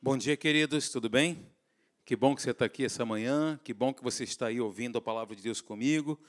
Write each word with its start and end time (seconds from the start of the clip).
Bom 0.00 0.16
dia, 0.16 0.36
queridos, 0.36 0.90
tudo 0.90 1.08
bem? 1.08 1.44
Que 2.04 2.14
bom 2.14 2.36
que 2.36 2.42
você 2.42 2.50
está 2.50 2.66
aqui 2.66 2.84
essa 2.84 3.04
manhã, 3.04 3.58
que 3.64 3.72
bom 3.72 3.94
que 3.94 4.04
você 4.04 4.24
está 4.24 4.48
aí 4.48 4.60
ouvindo 4.60 4.98
a 4.98 5.00
palavra 5.00 5.34
de 5.34 5.42
Deus 5.42 5.62
comigo. 5.62 6.20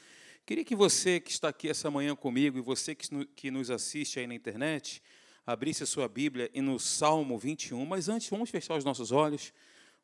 Queria 0.45 0.63
que 0.63 0.73
você 0.73 1.19
que 1.19 1.29
está 1.29 1.49
aqui 1.49 1.69
essa 1.69 1.91
manhã 1.91 2.15
comigo 2.15 2.57
e 2.57 2.61
você 2.61 2.95
que 2.95 3.51
nos 3.51 3.69
assiste 3.69 4.19
aí 4.19 4.25
na 4.25 4.33
internet, 4.33 5.03
abrisse 5.45 5.83
a 5.83 5.85
sua 5.85 6.07
Bíblia 6.07 6.49
e 6.53 6.61
no 6.61 6.79
Salmo 6.79 7.37
21. 7.37 7.85
Mas 7.85 8.07
antes, 8.07 8.29
vamos 8.29 8.49
fechar 8.49 8.77
os 8.77 8.85
nossos 8.85 9.11
olhos, 9.11 9.53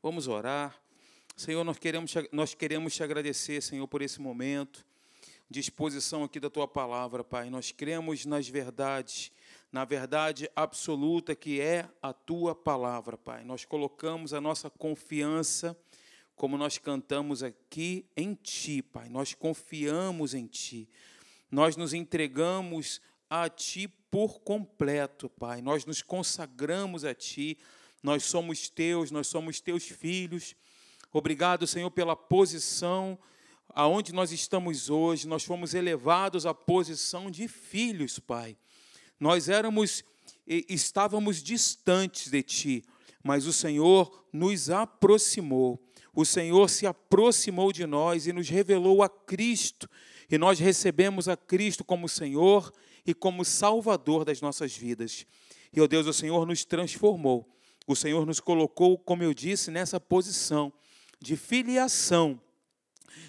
vamos 0.03 0.27
orar. 0.27 0.77
Senhor, 1.35 1.63
nós 1.63 1.79
queremos, 1.79 2.13
nós 2.33 2.53
queremos 2.53 2.93
te 2.93 3.01
agradecer, 3.01 3.63
Senhor, 3.63 3.87
por 3.87 4.01
esse 4.01 4.21
momento 4.21 4.85
de 5.49 5.61
exposição 5.61 6.23
aqui 6.23 6.39
da 6.39 6.49
tua 6.49 6.67
palavra, 6.67 7.23
Pai. 7.23 7.49
Nós 7.49 7.71
cremos 7.71 8.25
nas 8.25 8.47
verdades 8.47 9.31
na 9.73 9.85
verdade 9.85 10.47
absoluta 10.55 11.35
que 11.35 11.59
é 11.59 11.89
a 11.99 12.13
tua 12.13 12.53
palavra, 12.53 13.17
Pai. 13.17 13.43
Nós 13.43 13.65
colocamos 13.65 14.31
a 14.31 14.39
nossa 14.39 14.69
confiança, 14.69 15.75
como 16.35 16.59
nós 16.59 16.77
cantamos 16.77 17.41
aqui, 17.41 18.05
em 18.15 18.35
Ti, 18.35 18.83
Pai. 18.83 19.09
Nós 19.09 19.33
confiamos 19.33 20.35
em 20.35 20.45
Ti. 20.45 20.87
Nós 21.49 21.75
nos 21.75 21.91
entregamos 21.91 23.01
a 23.27 23.49
Ti 23.49 23.87
por 24.11 24.41
completo, 24.41 25.27
Pai. 25.27 25.59
Nós 25.59 25.87
nos 25.87 26.03
consagramos 26.03 27.03
a 27.03 27.15
Ti. 27.15 27.57
Nós 28.03 28.25
somos 28.25 28.69
Teus, 28.69 29.09
nós 29.09 29.25
somos 29.25 29.59
Teus 29.59 29.85
filhos. 29.85 30.55
Obrigado, 31.11 31.65
Senhor, 31.65 31.89
pela 31.89 32.15
posição 32.15 33.17
aonde 33.69 34.13
nós 34.13 34.31
estamos 34.31 34.91
hoje. 34.91 35.27
Nós 35.27 35.43
fomos 35.43 35.73
elevados 35.73 36.45
à 36.45 36.53
posição 36.53 37.31
de 37.31 37.47
filhos, 37.47 38.19
Pai. 38.19 38.55
Nós 39.23 39.47
éramos 39.47 40.03
estávamos 40.45 41.41
distantes 41.41 42.29
de 42.29 42.43
ti, 42.43 42.83
mas 43.23 43.45
o 43.45 43.53
Senhor 43.53 44.25
nos 44.33 44.69
aproximou. 44.69 45.81
O 46.13 46.25
Senhor 46.25 46.69
se 46.69 46.85
aproximou 46.85 47.71
de 47.71 47.85
nós 47.85 48.27
e 48.27 48.33
nos 48.33 48.49
revelou 48.49 49.01
a 49.01 49.07
Cristo, 49.07 49.89
e 50.29 50.37
nós 50.37 50.59
recebemos 50.59 51.29
a 51.29 51.37
Cristo 51.37 51.85
como 51.85 52.09
Senhor 52.09 52.69
e 53.05 53.13
como 53.13 53.45
Salvador 53.45 54.25
das 54.25 54.41
nossas 54.41 54.75
vidas. 54.75 55.25
E, 55.71 55.79
ó 55.79 55.87
Deus, 55.87 56.05
o 56.05 56.11
Senhor 56.11 56.45
nos 56.45 56.65
transformou. 56.65 57.47
O 57.87 57.95
Senhor 57.95 58.25
nos 58.25 58.41
colocou, 58.41 58.97
como 58.97 59.23
eu 59.23 59.33
disse, 59.33 59.71
nessa 59.71 60.01
posição 60.01 60.73
de 61.21 61.37
filiação 61.37 62.41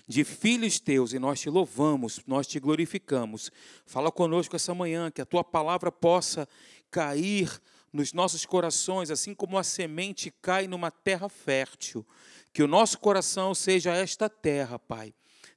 de 0.06 0.24
filhos 0.24 0.78
teus, 0.78 1.12
e 1.12 1.18
nós 1.18 1.40
te 1.40 1.48
louvamos, 1.50 2.20
nós 2.26 2.46
te 2.46 2.58
glorificamos. 2.60 3.50
Fala 3.86 4.10
conosco 4.10 4.56
essa 4.56 4.74
manhã, 4.74 5.10
que 5.10 5.20
a 5.20 5.26
tua 5.26 5.42
palavra 5.42 5.90
possa 5.90 6.48
cair 6.90 7.60
nos 7.92 8.12
nossos 8.12 8.44
corações, 8.44 9.10
assim 9.10 9.34
como 9.34 9.56
a 9.56 9.62
semente 9.62 10.32
cai 10.42 10.66
numa 10.66 10.90
terra 10.90 11.28
fértil. 11.28 12.04
Que 12.52 12.62
o 12.62 12.68
nosso 12.68 12.98
coração 12.98 13.54
seja 13.54 13.92
esta 13.92 14.28
terra, 14.28 14.78
Pai, 14.78 15.14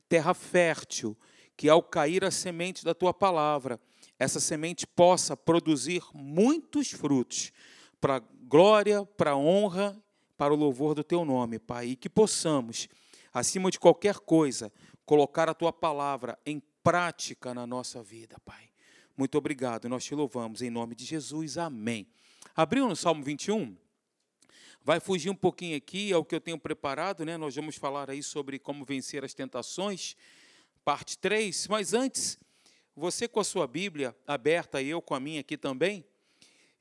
terra 0.08 0.34
fértil, 0.34 1.18
que 1.56 1.68
ao 1.68 1.82
cair 1.82 2.24
a 2.24 2.32
semente 2.32 2.86
da 2.86 2.94
tua 2.94 3.14
palavra, 3.14 3.80
essa 4.20 4.40
semente 4.40 4.86
possa 4.86 5.36
produzir 5.36 6.04
muitos 6.14 6.92
frutos, 6.92 7.52
para 8.00 8.22
glória, 8.48 9.04
para 9.18 9.36
honra, 9.36 9.98
para 10.38 10.54
o 10.54 10.58
louvor 10.58 10.94
do 10.94 11.04
teu 11.04 11.26
nome, 11.26 11.58
Pai, 11.58 11.88
e 11.88 11.96
que 11.96 12.10
possamos 12.10 12.88
acima 13.40 13.70
de 13.70 13.80
qualquer 13.80 14.18
coisa, 14.20 14.72
colocar 15.06 15.48
a 15.48 15.54
tua 15.54 15.72
palavra 15.72 16.38
em 16.46 16.60
prática 16.84 17.54
na 17.54 17.68
nossa 17.68 18.02
vida, 18.02 18.36
Pai. 18.44 18.70
Muito 19.16 19.38
obrigado, 19.38 19.88
nós 19.88 20.04
te 20.04 20.16
louvamos 20.16 20.62
em 20.62 20.70
nome 20.70 20.96
de 20.96 21.06
Jesus, 21.06 21.58
amém. 21.58 22.08
Abriu 22.56 22.88
no 22.88 22.96
Salmo 22.96 23.24
21? 23.24 23.78
Vai 24.84 25.00
fugir 25.00 25.30
um 25.30 25.36
pouquinho 25.36 25.78
aqui 25.78 26.12
ao 26.12 26.26
que 26.26 26.34
eu 26.34 26.42
tenho 26.42 26.58
preparado, 26.58 27.24
né? 27.26 27.38
Nós 27.38 27.56
vamos 27.56 27.76
falar 27.76 28.10
aí 28.10 28.24
sobre 28.24 28.58
como 28.58 28.84
vencer 28.84 29.24
as 29.24 29.34
tentações, 29.34 30.16
parte 30.84 31.18
3, 31.18 31.68
mas 31.68 31.94
antes, 31.94 32.40
você 32.96 33.28
com 33.28 33.40
a 33.40 33.44
sua 33.44 33.68
Bíblia 33.68 34.16
aberta 34.26 34.82
e 34.82 34.90
eu 34.90 35.02
com 35.02 35.14
a 35.14 35.20
minha 35.20 35.42
aqui 35.42 35.58
também, 35.58 36.04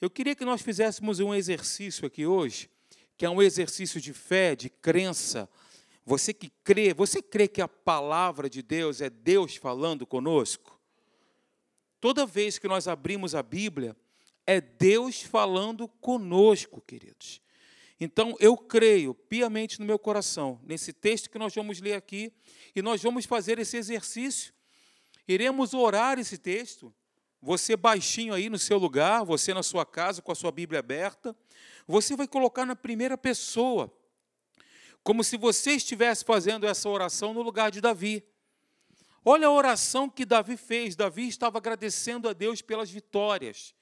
eu 0.01 0.09
queria 0.09 0.35
que 0.35 0.45
nós 0.45 0.63
fizéssemos 0.63 1.21
um 1.21 1.35
exercício 1.35 2.07
aqui 2.07 2.27
hoje, 2.27 2.71
que 3.19 3.27
é 3.27 3.31
um 3.31 3.43
exercício 3.43 4.01
de 4.01 4.13
fé, 4.13 4.57
de 4.57 4.71
crença, 4.71 5.49
você 6.07 6.33
que 6.33 6.51
crê, 6.63 6.95
você 6.95 7.21
crê 7.21 7.49
que 7.49 7.61
a 7.61 7.67
palavra 7.67 8.49
de 8.49 8.63
Deus 8.63 9.01
é 9.01 9.11
Deus 9.11 9.57
falando 9.57 10.07
conosco? 10.07 10.81
Toda 12.01 12.25
vez 12.25 12.61
que 12.61 12.69
nós 12.69 12.87
abrimos 12.87 13.35
a 13.35 13.43
Bíblia, 13.43 13.97
é 14.47 14.61
Deus 14.61 15.23
falando 15.23 15.89
conosco, 15.89 16.81
queridos. 16.81 17.43
Então, 17.99 18.37
eu 18.39 18.57
creio 18.57 19.15
piamente 19.15 19.81
no 19.81 19.87
meu 19.87 19.99
coração, 19.99 20.61
nesse 20.63 20.93
texto 20.93 21.29
que 21.29 21.41
nós 21.41 21.53
vamos 21.53 21.81
ler 21.81 21.95
aqui, 21.95 22.33
e 22.77 22.81
nós 22.81 23.03
vamos 23.03 23.25
fazer 23.25 23.59
esse 23.59 23.77
exercício. 23.77 24.55
Iremos 25.27 25.75
orar 25.75 26.21
esse 26.21 26.39
texto. 26.39 26.95
Você 27.43 27.77
baixinho 27.77 28.33
aí 28.33 28.49
no 28.49 28.59
seu 28.61 28.79
lugar, 28.79 29.25
você 29.25 29.53
na 29.53 29.63
sua 29.63 29.85
casa 29.85 30.23
com 30.23 30.31
a 30.31 30.37
sua 30.37 30.53
Bíblia 30.53 30.79
aberta, 30.79 31.35
você 31.85 32.15
vai 32.15 32.29
colocar 32.29 32.65
na 32.65 32.77
primeira 32.77 33.19
pessoa 33.19 33.93
como 35.07 35.23
se 35.23 35.37
você 35.37 35.71
estivesse 35.71 36.25
fazendo 36.25 36.67
essa 36.67 36.89
oração 36.89 37.33
no 37.33 37.41
lugar 37.41 37.71
de 37.71 37.81
Davi. 37.81 38.25
Olha 39.25 39.47
a 39.47 39.53
oração 39.53 40.11
que 40.11 40.25
Davi 40.25 40.57
fez. 40.57 40.97
Davi 40.97 41.29
estava 41.29 41.59
agradecendo 41.59 42.29
a 42.29 42.33
Deus 42.33 42.61
pelas 42.61 42.91
vitórias 42.91 43.73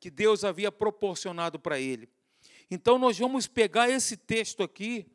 que 0.00 0.10
Deus 0.10 0.42
havia 0.42 0.72
proporcionado 0.72 1.56
para 1.56 1.78
ele. 1.78 2.08
Então, 2.68 2.98
nós 2.98 3.16
vamos 3.16 3.46
pegar 3.46 3.88
esse 3.88 4.16
texto 4.16 4.60
aqui 4.60 5.06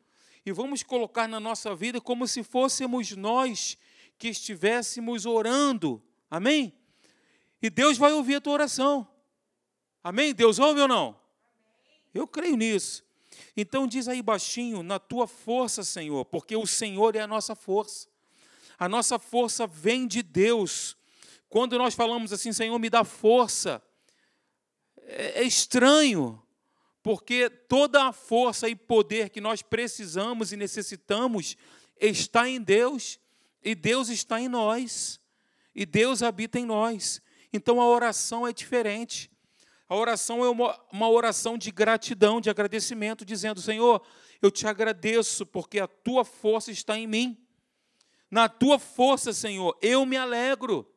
e 0.46 0.52
vamos 0.52 0.82
colocar 0.82 1.28
na 1.28 1.38
nossa 1.38 1.74
vida 1.74 2.00
como 2.00 2.26
se 2.26 2.42
fôssemos 2.42 3.12
nós 3.12 3.76
que 4.16 4.28
estivéssemos 4.28 5.26
orando. 5.26 6.02
Amém? 6.30 6.72
E 7.60 7.68
Deus 7.68 7.98
vai 7.98 8.14
ouvir 8.14 8.36
a 8.36 8.40
tua 8.40 8.54
oração. 8.54 9.06
Amém? 10.02 10.32
Deus 10.32 10.58
ouve 10.58 10.80
ou 10.80 10.88
não? 10.88 11.20
Eu 12.14 12.26
creio 12.26 12.56
nisso. 12.56 13.04
Então 13.56 13.86
diz 13.86 14.08
aí 14.08 14.22
baixinho, 14.22 14.82
na 14.82 14.98
tua 14.98 15.26
força, 15.26 15.82
Senhor, 15.82 16.24
porque 16.24 16.56
o 16.56 16.66
Senhor 16.66 17.14
é 17.16 17.20
a 17.20 17.26
nossa 17.26 17.54
força. 17.54 18.08
A 18.78 18.88
nossa 18.88 19.18
força 19.18 19.66
vem 19.66 20.06
de 20.06 20.22
Deus. 20.22 20.96
Quando 21.48 21.76
nós 21.76 21.94
falamos 21.94 22.32
assim, 22.32 22.52
Senhor, 22.52 22.78
me 22.78 22.88
dá 22.88 23.04
força, 23.04 23.82
é, 24.96 25.40
é 25.40 25.42
estranho, 25.42 26.42
porque 27.02 27.50
toda 27.50 28.04
a 28.04 28.12
força 28.12 28.68
e 28.68 28.76
poder 28.76 29.28
que 29.28 29.40
nós 29.40 29.60
precisamos 29.60 30.52
e 30.52 30.56
necessitamos 30.56 31.56
está 32.00 32.48
em 32.48 32.60
Deus, 32.60 33.18
e 33.62 33.74
Deus 33.74 34.08
está 34.08 34.40
em 34.40 34.48
nós, 34.48 35.20
e 35.74 35.84
Deus 35.84 36.22
habita 36.22 36.58
em 36.58 36.64
nós. 36.64 37.20
Então 37.52 37.80
a 37.80 37.86
oração 37.86 38.46
é 38.46 38.52
diferente. 38.52 39.30
A 39.92 39.94
oração 39.94 40.42
é 40.42 40.48
uma, 40.48 40.80
uma 40.90 41.10
oração 41.10 41.58
de 41.58 41.70
gratidão, 41.70 42.40
de 42.40 42.48
agradecimento, 42.48 43.26
dizendo: 43.26 43.60
Senhor, 43.60 44.00
eu 44.40 44.50
te 44.50 44.66
agradeço 44.66 45.44
porque 45.44 45.78
a 45.78 45.86
tua 45.86 46.24
força 46.24 46.70
está 46.70 46.96
em 46.96 47.06
mim. 47.06 47.36
Na 48.30 48.48
tua 48.48 48.78
força, 48.78 49.34
Senhor, 49.34 49.76
eu 49.82 50.06
me 50.06 50.16
alegro. 50.16 50.90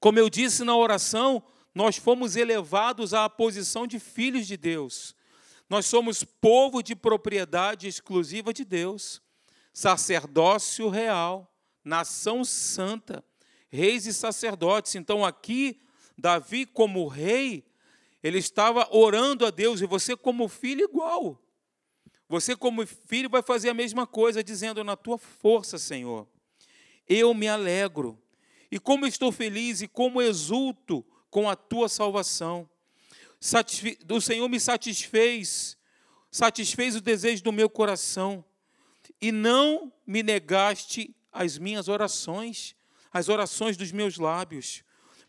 Como 0.00 0.18
eu 0.18 0.28
disse 0.28 0.64
na 0.64 0.76
oração, 0.76 1.40
nós 1.72 1.96
fomos 1.96 2.34
elevados 2.34 3.14
à 3.14 3.30
posição 3.30 3.86
de 3.86 4.00
filhos 4.00 4.48
de 4.48 4.56
Deus. 4.56 5.14
Nós 5.70 5.86
somos 5.86 6.24
povo 6.24 6.82
de 6.82 6.96
propriedade 6.96 7.86
exclusiva 7.86 8.52
de 8.52 8.64
Deus, 8.64 9.22
sacerdócio 9.72 10.88
real, 10.88 11.48
nação 11.84 12.44
santa, 12.44 13.24
reis 13.68 14.04
e 14.04 14.12
sacerdotes. 14.12 14.96
Então, 14.96 15.24
aqui, 15.24 15.80
Davi, 16.18 16.66
como 16.66 17.06
rei, 17.06 17.64
ele 18.24 18.38
estava 18.38 18.88
orando 18.90 19.44
a 19.44 19.50
Deus 19.50 19.82
e 19.82 19.86
você, 19.86 20.16
como 20.16 20.48
filho, 20.48 20.82
igual. 20.82 21.38
Você, 22.26 22.56
como 22.56 22.86
filho, 22.86 23.28
vai 23.28 23.42
fazer 23.42 23.68
a 23.68 23.74
mesma 23.74 24.06
coisa, 24.06 24.42
dizendo: 24.42 24.82
Na 24.82 24.96
tua 24.96 25.18
força, 25.18 25.76
Senhor, 25.76 26.26
eu 27.06 27.34
me 27.34 27.46
alegro. 27.46 28.18
E 28.70 28.78
como 28.78 29.06
estou 29.06 29.30
feliz 29.30 29.82
e 29.82 29.86
como 29.86 30.22
exulto 30.22 31.04
com 31.28 31.50
a 31.50 31.54
tua 31.54 31.86
salvação. 31.86 32.68
O 34.10 34.20
Senhor 34.22 34.48
me 34.48 34.58
satisfez, 34.58 35.76
satisfez 36.30 36.96
o 36.96 37.02
desejo 37.02 37.42
do 37.44 37.52
meu 37.52 37.68
coração, 37.68 38.42
e 39.20 39.30
não 39.30 39.92
me 40.06 40.22
negaste 40.22 41.14
as 41.30 41.58
minhas 41.58 41.88
orações, 41.88 42.74
as 43.12 43.28
orações 43.28 43.76
dos 43.76 43.92
meus 43.92 44.16
lábios 44.16 44.82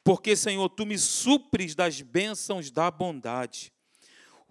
porque, 0.05 0.35
Senhor, 0.35 0.69
tu 0.69 0.85
me 0.85 0.99
supres 0.99 1.73
das 1.73 1.99
bênçãos 1.99 2.69
da 2.69 2.91
bondade. 2.91 3.73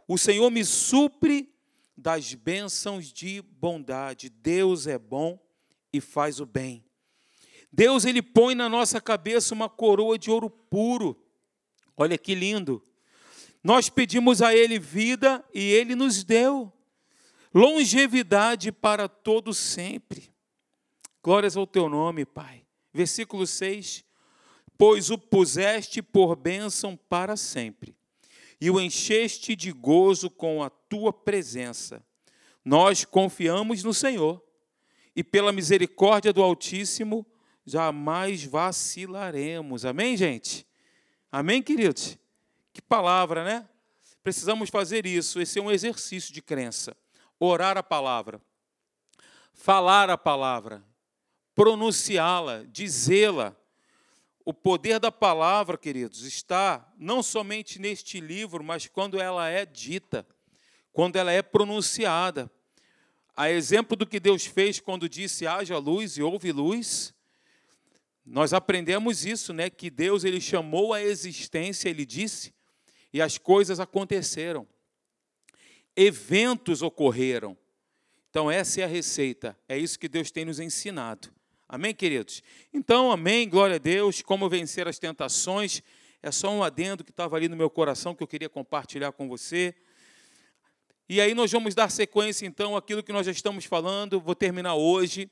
O 0.08 0.18
Senhor 0.18 0.50
me 0.50 0.64
supre 0.64 1.54
das 1.96 2.34
bênçãos 2.34 3.12
de 3.12 3.40
bondade. 3.40 4.28
Deus 4.28 4.88
é 4.88 4.98
bom 4.98 5.40
e 5.92 6.00
faz 6.00 6.40
o 6.40 6.44
bem. 6.44 6.84
Deus 7.72 8.04
ele 8.04 8.20
põe 8.20 8.56
na 8.56 8.68
nossa 8.68 9.00
cabeça 9.00 9.54
uma 9.54 9.68
coroa 9.68 10.18
de 10.18 10.28
ouro 10.28 10.50
puro. 10.50 11.16
Olha 11.96 12.18
que 12.18 12.34
lindo. 12.34 12.84
Nós 13.62 13.88
pedimos 13.88 14.42
a 14.42 14.52
Ele 14.52 14.76
vida 14.76 15.44
e 15.54 15.70
Ele 15.70 15.94
nos 15.94 16.24
deu 16.24 16.72
longevidade 17.54 18.72
para 18.72 19.08
todo 19.08 19.54
sempre. 19.54 20.34
Glórias 21.22 21.56
ao 21.56 21.64
teu 21.64 21.88
nome, 21.88 22.24
Pai. 22.24 22.66
Versículo 22.92 23.46
6: 23.46 24.04
Pois 24.76 25.10
o 25.10 25.18
puseste 25.18 26.02
por 26.02 26.34
bênção 26.34 26.96
para 26.96 27.36
sempre, 27.36 27.94
e 28.60 28.70
o 28.70 28.80
encheste 28.80 29.54
de 29.54 29.70
gozo 29.70 30.28
com 30.28 30.62
a 30.62 30.70
tua 30.70 31.12
presença. 31.12 32.04
Nós 32.64 33.04
confiamos 33.04 33.84
no 33.84 33.94
Senhor, 33.94 34.42
e 35.14 35.22
pela 35.22 35.52
misericórdia 35.52 36.32
do 36.32 36.42
Altíssimo 36.42 37.24
jamais 37.64 38.44
vacilaremos. 38.44 39.84
Amém, 39.84 40.16
gente? 40.16 40.66
Amém, 41.30 41.62
queridos? 41.62 42.18
Que 42.72 42.82
palavra, 42.82 43.44
né? 43.44 43.68
Precisamos 44.22 44.70
fazer 44.70 45.06
isso. 45.06 45.40
Esse 45.40 45.58
é 45.58 45.62
um 45.62 45.70
exercício 45.70 46.32
de 46.32 46.42
crença. 46.42 46.96
Orar 47.38 47.76
a 47.76 47.82
palavra, 47.82 48.40
falar 49.52 50.08
a 50.08 50.16
palavra, 50.16 50.82
pronunciá-la, 51.54 52.64
dizê-la. 52.68 53.56
O 54.44 54.52
poder 54.52 55.00
da 55.00 55.10
palavra, 55.10 55.78
queridos, 55.78 56.22
está 56.24 56.92
não 56.98 57.22
somente 57.22 57.78
neste 57.78 58.20
livro, 58.20 58.62
mas 58.62 58.86
quando 58.86 59.18
ela 59.18 59.48
é 59.48 59.64
dita, 59.64 60.26
quando 60.92 61.16
ela 61.16 61.32
é 61.32 61.40
pronunciada. 61.42 62.50
A 63.34 63.50
exemplo 63.50 63.96
do 63.96 64.06
que 64.06 64.20
Deus 64.20 64.44
fez 64.44 64.78
quando 64.78 65.08
disse 65.08 65.46
haja 65.46 65.78
luz 65.78 66.18
e 66.18 66.22
houve 66.22 66.52
luz, 66.52 67.14
nós 68.24 68.52
aprendemos 68.52 69.24
isso, 69.24 69.52
né, 69.52 69.68
que 69.68 69.90
Deus 69.90 70.24
ele 70.24 70.40
chamou 70.40 70.92
a 70.92 71.02
existência, 71.02 71.88
ele 71.88 72.06
disse, 72.06 72.54
e 73.12 73.20
as 73.20 73.38
coisas 73.38 73.80
aconteceram. 73.80 74.68
Eventos 75.96 76.80
ocorreram. 76.80 77.56
Então 78.30 78.50
essa 78.50 78.82
é 78.82 78.84
a 78.84 78.88
receita, 78.88 79.58
é 79.68 79.76
isso 79.78 79.98
que 79.98 80.08
Deus 80.08 80.30
tem 80.30 80.44
nos 80.44 80.60
ensinado. 80.60 81.33
Amém, 81.74 81.92
queridos? 81.92 82.40
Então, 82.72 83.10
amém, 83.10 83.48
glória 83.48 83.74
a 83.74 83.78
Deus. 83.80 84.22
Como 84.22 84.48
vencer 84.48 84.86
as 84.86 84.96
tentações? 84.96 85.82
É 86.22 86.30
só 86.30 86.48
um 86.48 86.62
adendo 86.62 87.02
que 87.02 87.10
estava 87.10 87.34
ali 87.34 87.48
no 87.48 87.56
meu 87.56 87.68
coração 87.68 88.14
que 88.14 88.22
eu 88.22 88.28
queria 88.28 88.48
compartilhar 88.48 89.10
com 89.10 89.28
você. 89.28 89.74
E 91.08 91.20
aí 91.20 91.34
nós 91.34 91.50
vamos 91.50 91.74
dar 91.74 91.90
sequência, 91.90 92.46
então, 92.46 92.76
àquilo 92.76 93.02
que 93.02 93.12
nós 93.12 93.26
já 93.26 93.32
estamos 93.32 93.64
falando. 93.64 94.20
Vou 94.20 94.36
terminar 94.36 94.76
hoje. 94.76 95.28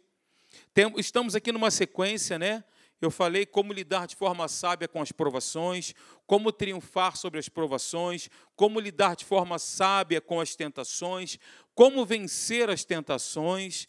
Estamos 0.97 1.37
aqui 1.37 1.53
numa 1.53 1.71
sequência, 1.71 2.37
né? 2.41 2.65
Eu 3.01 3.13
falei 3.13 3.47
como 3.47 3.73
lidar 3.73 4.09
de 4.09 4.17
forma 4.17 4.49
sábia 4.49 4.89
com 4.89 5.01
as 5.01 5.13
provações, 5.13 5.95
como 6.27 6.51
triunfar 6.51 7.17
sobre 7.17 7.39
as 7.39 7.49
provações, 7.49 8.29
como 8.57 8.81
lidar 8.81 9.15
de 9.15 9.25
forma 9.25 9.61
sábia 9.61 10.21
com 10.21 10.41
as 10.41 10.57
tentações, 10.57 11.39
como 11.73 12.05
vencer 12.05 12.69
as 12.69 12.85
tentações. 12.85 13.87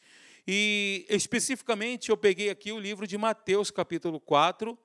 E 0.47 1.05
especificamente 1.09 2.09
eu 2.09 2.17
peguei 2.17 2.49
aqui 2.49 2.71
o 2.71 2.79
livro 2.79 3.07
de 3.07 3.17
Mateus, 3.17 3.71
capítulo 3.71 4.19
4, 4.19 4.77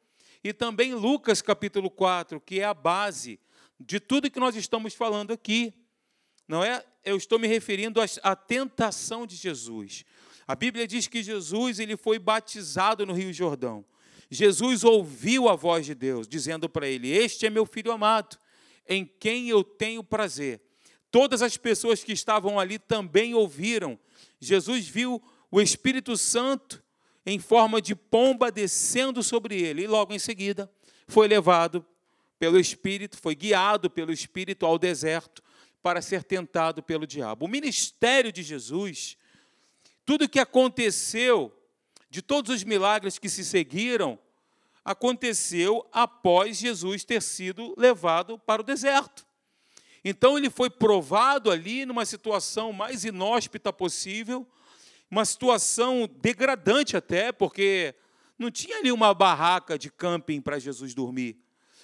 e 0.43 0.53
também 0.53 0.95
Lucas, 0.95 1.43
capítulo 1.43 1.91
4, 1.91 2.41
que 2.41 2.61
é 2.61 2.65
a 2.65 2.75
base 2.75 3.41
de 3.79 3.99
tudo 3.99 4.31
que 4.31 4.39
nós 4.39 4.55
estamos 4.55 4.95
falando 4.95 5.33
aqui. 5.33 5.75
Não 6.47 6.63
é? 6.63 6.85
Eu 7.05 7.17
estou 7.17 7.39
me 7.39 7.49
referindo 7.49 8.01
à 8.23 8.37
tentação 8.37 9.27
de 9.27 9.35
Jesus. 9.35 10.05
A 10.47 10.55
Bíblia 10.55 10.87
diz 10.87 11.07
que 11.07 11.23
Jesus 11.23 11.79
ele 11.79 11.97
foi 11.97 12.19
batizado 12.19 13.05
no 13.05 13.13
Rio 13.13 13.33
Jordão. 13.33 13.85
Jesus 14.31 14.85
ouviu 14.85 15.49
a 15.49 15.57
voz 15.57 15.87
de 15.87 15.95
Deus, 15.95 16.29
dizendo 16.29 16.69
para 16.69 16.87
ele: 16.87 17.11
Este 17.11 17.47
é 17.47 17.51
meu 17.51 17.67
filho 17.67 17.91
amado, 17.91 18.39
em 18.87 19.05
quem 19.05 19.49
eu 19.49 19.65
tenho 19.65 20.05
prazer. 20.05 20.61
Todas 21.11 21.43
as 21.43 21.57
pessoas 21.57 22.05
que 22.05 22.13
estavam 22.13 22.61
ali 22.61 22.79
também 22.79 23.35
ouviram. 23.35 23.99
Jesus 24.41 24.87
viu 24.87 25.23
o 25.51 25.61
Espírito 25.61 26.17
Santo 26.17 26.83
em 27.25 27.39
forma 27.39 27.81
de 27.81 27.95
pomba 27.95 28.51
descendo 28.51 29.23
sobre 29.23 29.61
ele, 29.61 29.83
e 29.83 29.87
logo 29.87 30.15
em 30.15 30.19
seguida 30.19 30.71
foi 31.07 31.29
levado 31.29 31.85
pelo 32.39 32.59
Espírito, 32.59 33.19
foi 33.19 33.35
guiado 33.35 33.91
pelo 33.91 34.13
Espírito 34.13 34.65
ao 34.65 34.79
deserto 34.79 35.43
para 35.83 36.01
ser 36.01 36.25
tentado 36.25 36.83
pelo 36.83 37.07
diabo. 37.07 37.47
O 37.47 37.49
ministério 37.49 38.33
de 38.33 38.43
Jesus, 38.43 39.17
tudo 40.05 40.25
o 40.25 40.29
que 40.29 40.39
aconteceu, 40.39 41.55
de 42.11 42.23
todos 42.23 42.55
os 42.55 42.65
milagres 42.65 43.19
que 43.19 43.29
se 43.29 43.45
seguiram, 43.45 44.19
aconteceu 44.85 45.87
após 45.93 46.57
Jesus 46.57 47.05
ter 47.05 47.21
sido 47.21 47.75
levado 47.77 48.39
para 48.39 48.63
o 48.63 48.65
deserto. 48.65 49.27
Então 50.03 50.39
ele 50.39 50.49
foi 50.49 50.71
provado 50.71 51.51
ali 51.51 51.85
numa 51.85 52.07
situação 52.07 52.73
mais 52.73 53.05
inóspita 53.05 53.71
possível, 53.73 54.47
uma 55.11 55.25
situação 55.25 56.09
degradante 56.21 56.97
até, 56.97 57.33
porque 57.33 57.95
não 58.39 58.51
tinha 58.51 58.79
ali 58.79 58.93
uma 58.93 59.13
barraca 59.15 59.79
de 59.79 59.91
camping 59.91 60.41
para 60.41 60.59
Jesus 60.59 60.95
dormir. 60.95 61.39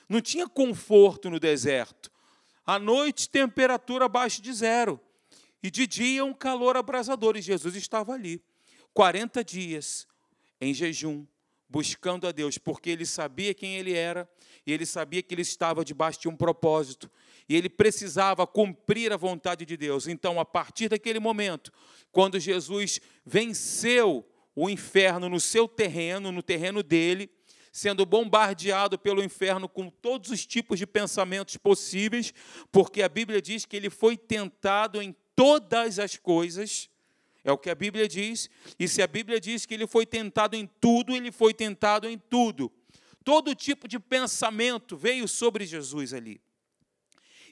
Não 0.09 0.21
tinha 0.21 0.49
conforto 0.49 1.31
no 1.31 1.41
deserto. 1.41 2.11
À 2.67 2.79
noite, 2.79 3.29
temperatura 3.29 4.05
abaixo 4.05 4.41
de 4.41 4.53
zero. 4.53 5.01
E 5.63 5.71
de 5.71 5.87
dia, 5.87 6.25
um 6.25 6.35
calor 6.35 6.77
abrasador. 6.77 7.37
E 7.37 7.43
Jesus 7.43 7.75
estava 7.75 8.13
ali, 8.13 8.43
40 8.93 9.43
dias, 9.43 10.07
em 10.61 10.75
jejum, 10.75 11.27
buscando 11.69 12.27
a 12.27 12.33
Deus, 12.33 12.59
porque 12.59 12.91
ele 12.91 13.07
sabia 13.07 13.55
quem 13.55 13.77
ele 13.77 13.95
era 13.95 14.29
e 14.67 14.73
ele 14.73 14.87
sabia 14.87 15.23
que 15.23 15.35
ele 15.35 15.43
estava 15.43 15.85
debaixo 15.85 16.21
de 16.21 16.29
um 16.29 16.37
propósito 16.37 17.11
e 17.49 17.57
ele 17.57 17.69
precisava 17.69 18.47
cumprir 18.47 19.13
a 19.13 19.17
vontade 19.17 19.65
de 19.65 19.77
Deus. 19.77 20.07
Então, 20.07 20.41
a 20.41 20.45
partir 20.45 20.89
daquele 20.89 21.21
momento, 21.21 21.73
quando 22.11 22.41
Jesus 22.41 23.01
venceu 23.25 24.27
o 24.55 24.71
inferno 24.71 25.29
no 25.29 25.41
seu 25.41 25.67
terreno, 25.67 26.31
no 26.31 26.43
terreno 26.43 26.83
dele, 26.83 27.31
sendo 27.73 28.07
bombardeado 28.07 28.97
pelo 28.97 29.23
inferno 29.23 29.69
com 29.69 29.91
todos 29.91 30.31
os 30.31 30.47
tipos 30.47 30.79
de 30.79 30.87
pensamentos 30.87 31.57
possíveis, 31.57 32.33
porque 32.71 33.03
a 33.03 33.09
Bíblia 33.09 33.43
diz 33.43 33.67
que 33.67 33.77
ele 33.77 33.91
foi 33.91 34.17
tentado 34.17 35.03
em 35.03 35.15
todas 35.35 35.99
as 35.99 36.17
coisas. 36.17 36.89
É 37.43 37.51
o 37.51 37.59
que 37.59 37.69
a 37.69 37.75
Bíblia 37.75 38.09
diz, 38.09 38.49
e 38.79 38.89
se 38.89 39.03
a 39.03 39.07
Bíblia 39.07 39.41
diz 39.41 39.67
que 39.67 39.75
ele 39.75 39.87
foi 39.87 40.07
tentado 40.07 40.57
em 40.57 40.67
tudo, 40.81 41.15
ele 41.15 41.33
foi 41.33 41.53
tentado 41.53 42.09
em 42.09 42.17
tudo. 42.17 42.73
Todo 43.25 43.55
tipo 43.55 43.89
de 43.89 43.99
pensamento 43.99 44.97
veio 44.97 45.27
sobre 45.27 45.67
Jesus 45.67 46.15
ali. 46.15 46.41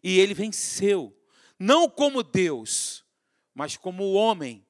E 0.03 0.19
ele 0.19 0.35
venceu, 0.35 1.17
não 1.59 1.89
como 1.89 2.23
Deus, 2.23 3.05
mas 3.55 3.77
como 3.77 4.13
homem. 4.13 4.67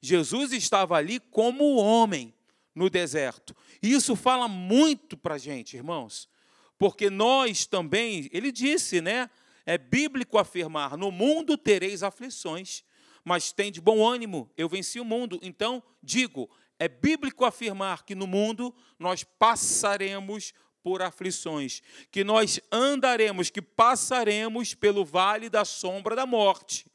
Jesus 0.00 0.52
estava 0.52 0.96
ali 0.96 1.18
como 1.18 1.76
homem 1.76 2.34
no 2.74 2.90
deserto. 2.90 3.56
E 3.82 3.92
isso 3.92 4.14
fala 4.14 4.48
muito 4.48 5.16
para 5.16 5.36
a 5.36 5.38
gente, 5.38 5.76
irmãos, 5.76 6.28
porque 6.76 7.08
nós 7.08 7.66
também, 7.66 8.28
ele 8.32 8.52
disse, 8.52 9.00
né? 9.00 9.30
É 9.64 9.78
bíblico 9.78 10.36
afirmar: 10.36 10.96
no 10.96 11.10
mundo 11.10 11.56
tereis 11.56 12.02
aflições, 12.02 12.84
mas 13.24 13.52
tem 13.52 13.72
de 13.72 13.80
bom 13.80 14.06
ânimo, 14.06 14.50
eu 14.56 14.68
venci 14.68 15.00
o 15.00 15.04
mundo. 15.04 15.38
Então, 15.42 15.82
digo, 16.02 16.50
é 16.78 16.88
bíblico 16.88 17.44
afirmar 17.44 18.04
que 18.04 18.14
no 18.14 18.26
mundo 18.26 18.74
nós 18.98 19.24
passaremos 19.24 20.52
por 20.84 21.00
aflições, 21.00 21.82
que 22.10 22.22
nós 22.22 22.60
andaremos, 22.70 23.48
que 23.48 23.62
passaremos 23.62 24.74
pelo 24.74 25.02
vale 25.02 25.48
da 25.48 25.64
sombra 25.64 26.14
da 26.14 26.26
morte. 26.26 26.86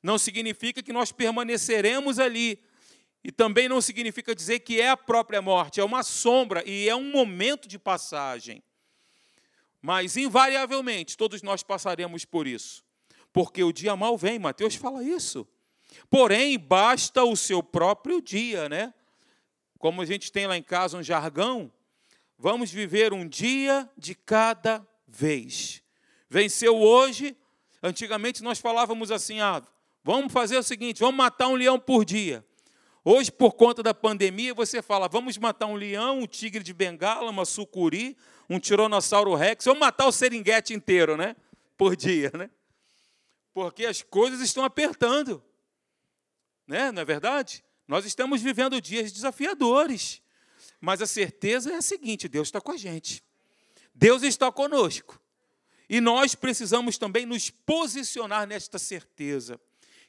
Não 0.00 0.16
significa 0.16 0.80
que 0.80 0.92
nós 0.92 1.10
permaneceremos 1.10 2.20
ali. 2.20 2.62
E 3.24 3.32
também 3.32 3.68
não 3.68 3.80
significa 3.80 4.32
dizer 4.32 4.60
que 4.60 4.80
é 4.80 4.90
a 4.90 4.96
própria 4.96 5.42
morte, 5.42 5.80
é 5.80 5.84
uma 5.84 6.04
sombra 6.04 6.62
e 6.64 6.88
é 6.88 6.94
um 6.94 7.10
momento 7.10 7.68
de 7.68 7.80
passagem. 7.80 8.62
Mas, 9.80 10.16
invariavelmente, 10.16 11.16
todos 11.16 11.42
nós 11.42 11.64
passaremos 11.64 12.24
por 12.24 12.46
isso. 12.46 12.84
Porque 13.32 13.64
o 13.64 13.72
dia 13.72 13.96
mal 13.96 14.16
vem, 14.16 14.38
Mateus 14.38 14.76
fala 14.76 15.02
isso. 15.02 15.46
Porém, 16.08 16.56
basta 16.56 17.24
o 17.24 17.36
seu 17.36 17.60
próprio 17.60 18.22
dia, 18.22 18.68
né? 18.68 18.94
Como 19.78 20.00
a 20.00 20.04
gente 20.04 20.30
tem 20.30 20.46
lá 20.46 20.56
em 20.56 20.62
casa 20.62 20.96
um 20.96 21.02
jargão, 21.02 21.72
Vamos 22.42 22.72
viver 22.72 23.12
um 23.12 23.24
dia 23.24 23.88
de 23.96 24.16
cada 24.16 24.84
vez. 25.06 25.80
Venceu 26.28 26.76
hoje. 26.76 27.36
Antigamente 27.80 28.42
nós 28.42 28.58
falávamos 28.58 29.12
assim: 29.12 29.40
ah, 29.40 29.62
vamos 30.02 30.32
fazer 30.32 30.56
o 30.58 30.62
seguinte, 30.64 30.98
vamos 30.98 31.14
matar 31.14 31.46
um 31.46 31.54
leão 31.54 31.78
por 31.78 32.04
dia. 32.04 32.44
Hoje, 33.04 33.30
por 33.30 33.52
conta 33.52 33.80
da 33.80 33.94
pandemia, 33.94 34.52
você 34.52 34.82
fala: 34.82 35.06
vamos 35.06 35.38
matar 35.38 35.66
um 35.66 35.76
leão, 35.76 36.18
um 36.18 36.26
tigre 36.26 36.64
de 36.64 36.74
bengala, 36.74 37.30
uma 37.30 37.44
sucuri, 37.44 38.16
um 38.50 38.58
tiranossauro 38.58 39.36
rex, 39.36 39.64
vamos 39.64 39.78
matar 39.78 40.08
o 40.08 40.12
seringuete 40.12 40.74
inteiro, 40.74 41.16
né? 41.16 41.36
Por 41.78 41.94
dia, 41.94 42.32
né? 42.36 42.50
Porque 43.54 43.86
as 43.86 44.02
coisas 44.02 44.40
estão 44.40 44.64
apertando, 44.64 45.40
né? 46.66 46.90
Não 46.90 47.02
é 47.02 47.04
verdade? 47.04 47.62
Nós 47.86 48.04
estamos 48.04 48.42
vivendo 48.42 48.80
dias 48.80 49.12
desafiadores. 49.12 50.21
Mas 50.82 51.00
a 51.00 51.06
certeza 51.06 51.72
é 51.72 51.76
a 51.76 51.80
seguinte: 51.80 52.28
Deus 52.28 52.48
está 52.48 52.60
com 52.60 52.72
a 52.72 52.76
gente. 52.76 53.22
Deus 53.94 54.24
está 54.24 54.50
conosco. 54.50 55.22
E 55.88 56.00
nós 56.00 56.34
precisamos 56.34 56.98
também 56.98 57.24
nos 57.24 57.50
posicionar 57.50 58.48
nesta 58.48 58.80
certeza, 58.80 59.60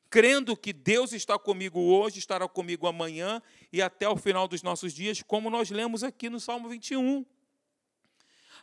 crendo 0.09 0.57
que 0.57 0.73
Deus 0.73 1.13
está 1.13 1.37
comigo 1.37 1.79
hoje, 1.79 2.17
estará 2.17 2.47
comigo 2.47 2.87
amanhã 2.87 3.39
e 3.71 3.83
até 3.83 4.09
o 4.09 4.15
final 4.15 4.47
dos 4.47 4.63
nossos 4.63 4.93
dias, 4.93 5.21
como 5.21 5.49
nós 5.49 5.69
lemos 5.69 6.03
aqui 6.03 6.27
no 6.27 6.39
Salmo 6.39 6.67
21. 6.67 7.23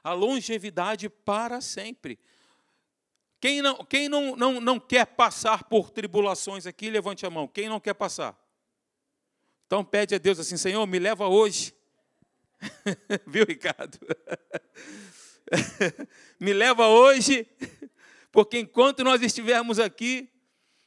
A 0.02 0.12
longevidade 0.12 1.08
para 1.08 1.60
sempre. 1.60 2.18
Quem 3.38 3.62
não, 3.62 3.84
quem 3.84 4.08
não, 4.08 4.34
não, 4.34 4.60
não 4.60 4.80
quer 4.80 5.06
passar 5.06 5.64
por 5.64 5.90
tribulações 5.90 6.66
aqui, 6.66 6.90
levante 6.90 7.24
a 7.24 7.30
mão. 7.30 7.46
Quem 7.46 7.68
não 7.68 7.78
quer 7.78 7.94
passar? 7.94 8.36
Então 9.66 9.84
pede 9.84 10.14
a 10.14 10.18
Deus 10.18 10.40
assim, 10.40 10.56
Senhor, 10.56 10.84
me 10.86 10.98
leva 10.98 11.28
hoje. 11.28 11.72
Viu, 13.26 13.44
Ricardo? 13.44 13.98
me 16.38 16.52
leva 16.52 16.88
hoje, 16.88 17.46
porque 18.30 18.58
enquanto 18.58 19.02
nós 19.02 19.22
estivermos 19.22 19.78
aqui, 19.78 20.30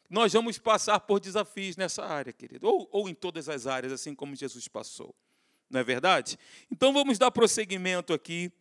nós 0.09 0.31
vamos 0.33 0.57
passar 0.57 0.99
por 0.99 1.19
desafios 1.19 1.75
nessa 1.75 2.05
área, 2.05 2.31
querido, 2.31 2.67
ou, 2.67 2.87
ou 2.91 3.09
em 3.09 3.13
todas 3.13 3.49
as 3.49 3.65
áreas, 3.65 3.91
assim 3.91 4.13
como 4.13 4.35
Jesus 4.35 4.67
passou. 4.67 5.15
Não 5.69 5.79
é 5.79 5.83
verdade? 5.83 6.37
Então 6.71 6.93
vamos 6.93 7.17
dar 7.17 7.31
prosseguimento 7.31 8.13
aqui, 8.13 8.51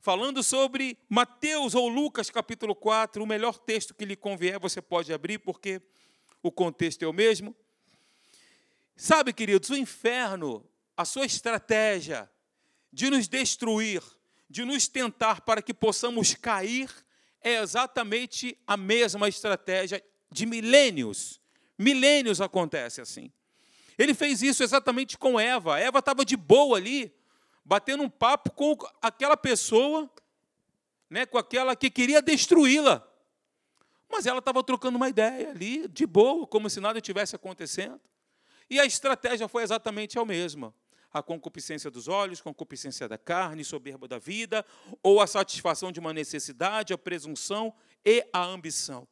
falando 0.00 0.42
sobre 0.42 0.98
Mateus 1.08 1.74
ou 1.74 1.88
Lucas 1.88 2.30
capítulo 2.30 2.74
4, 2.74 3.22
o 3.22 3.26
melhor 3.26 3.58
texto 3.58 3.94
que 3.94 4.04
lhe 4.04 4.16
convier, 4.16 4.58
você 4.58 4.80
pode 4.80 5.12
abrir, 5.12 5.38
porque 5.38 5.80
o 6.42 6.50
contexto 6.50 7.02
é 7.02 7.06
o 7.06 7.12
mesmo. 7.12 7.54
Sabe, 8.96 9.32
queridos, 9.32 9.70
o 9.70 9.76
inferno, 9.76 10.64
a 10.96 11.04
sua 11.04 11.26
estratégia 11.26 12.30
de 12.94 13.10
nos 13.10 13.26
destruir, 13.26 14.00
de 14.48 14.64
nos 14.64 14.86
tentar 14.86 15.40
para 15.40 15.60
que 15.60 15.74
possamos 15.74 16.32
cair, 16.34 16.88
é 17.42 17.60
exatamente 17.60 18.56
a 18.64 18.76
mesma 18.76 19.28
estratégia 19.28 20.02
de 20.30 20.46
milênios. 20.46 21.40
Milênios 21.76 22.40
acontece 22.40 23.00
assim. 23.00 23.32
Ele 23.98 24.14
fez 24.14 24.42
isso 24.42 24.62
exatamente 24.62 25.18
com 25.18 25.38
Eva. 25.38 25.78
Eva 25.78 25.98
estava 25.98 26.24
de 26.24 26.36
boa 26.36 26.78
ali, 26.78 27.12
batendo 27.64 28.04
um 28.04 28.08
papo 28.08 28.52
com 28.52 28.76
aquela 29.02 29.36
pessoa, 29.36 30.08
né, 31.10 31.26
com 31.26 31.36
aquela 31.36 31.74
que 31.74 31.90
queria 31.90 32.22
destruí-la. 32.22 33.06
Mas 34.08 34.24
ela 34.24 34.38
estava 34.38 34.62
trocando 34.62 34.96
uma 34.96 35.08
ideia 35.08 35.50
ali, 35.50 35.88
de 35.88 36.06
boa, 36.06 36.46
como 36.46 36.70
se 36.70 36.78
nada 36.80 37.00
tivesse 37.00 37.34
acontecendo. 37.34 38.00
E 38.70 38.78
a 38.78 38.86
estratégia 38.86 39.48
foi 39.48 39.64
exatamente 39.64 40.16
a 40.16 40.24
mesma. 40.24 40.72
A 41.14 41.22
concupiscência 41.22 41.90
dos 41.90 42.08
olhos, 42.08 42.40
concupiscência 42.40 43.08
da 43.08 43.16
carne, 43.16 43.64
soberba 43.64 44.06
da 44.06 44.18
vida, 44.18 44.66
ou 45.02 45.20
a 45.20 45.26
satisfação 45.26 45.92
de 45.92 46.00
uma 46.00 46.12
necessidade, 46.12 46.92
a 46.92 46.98
presunção 46.98 47.72
e 48.04 48.28
a 48.32 48.42
ambição. 48.42 49.06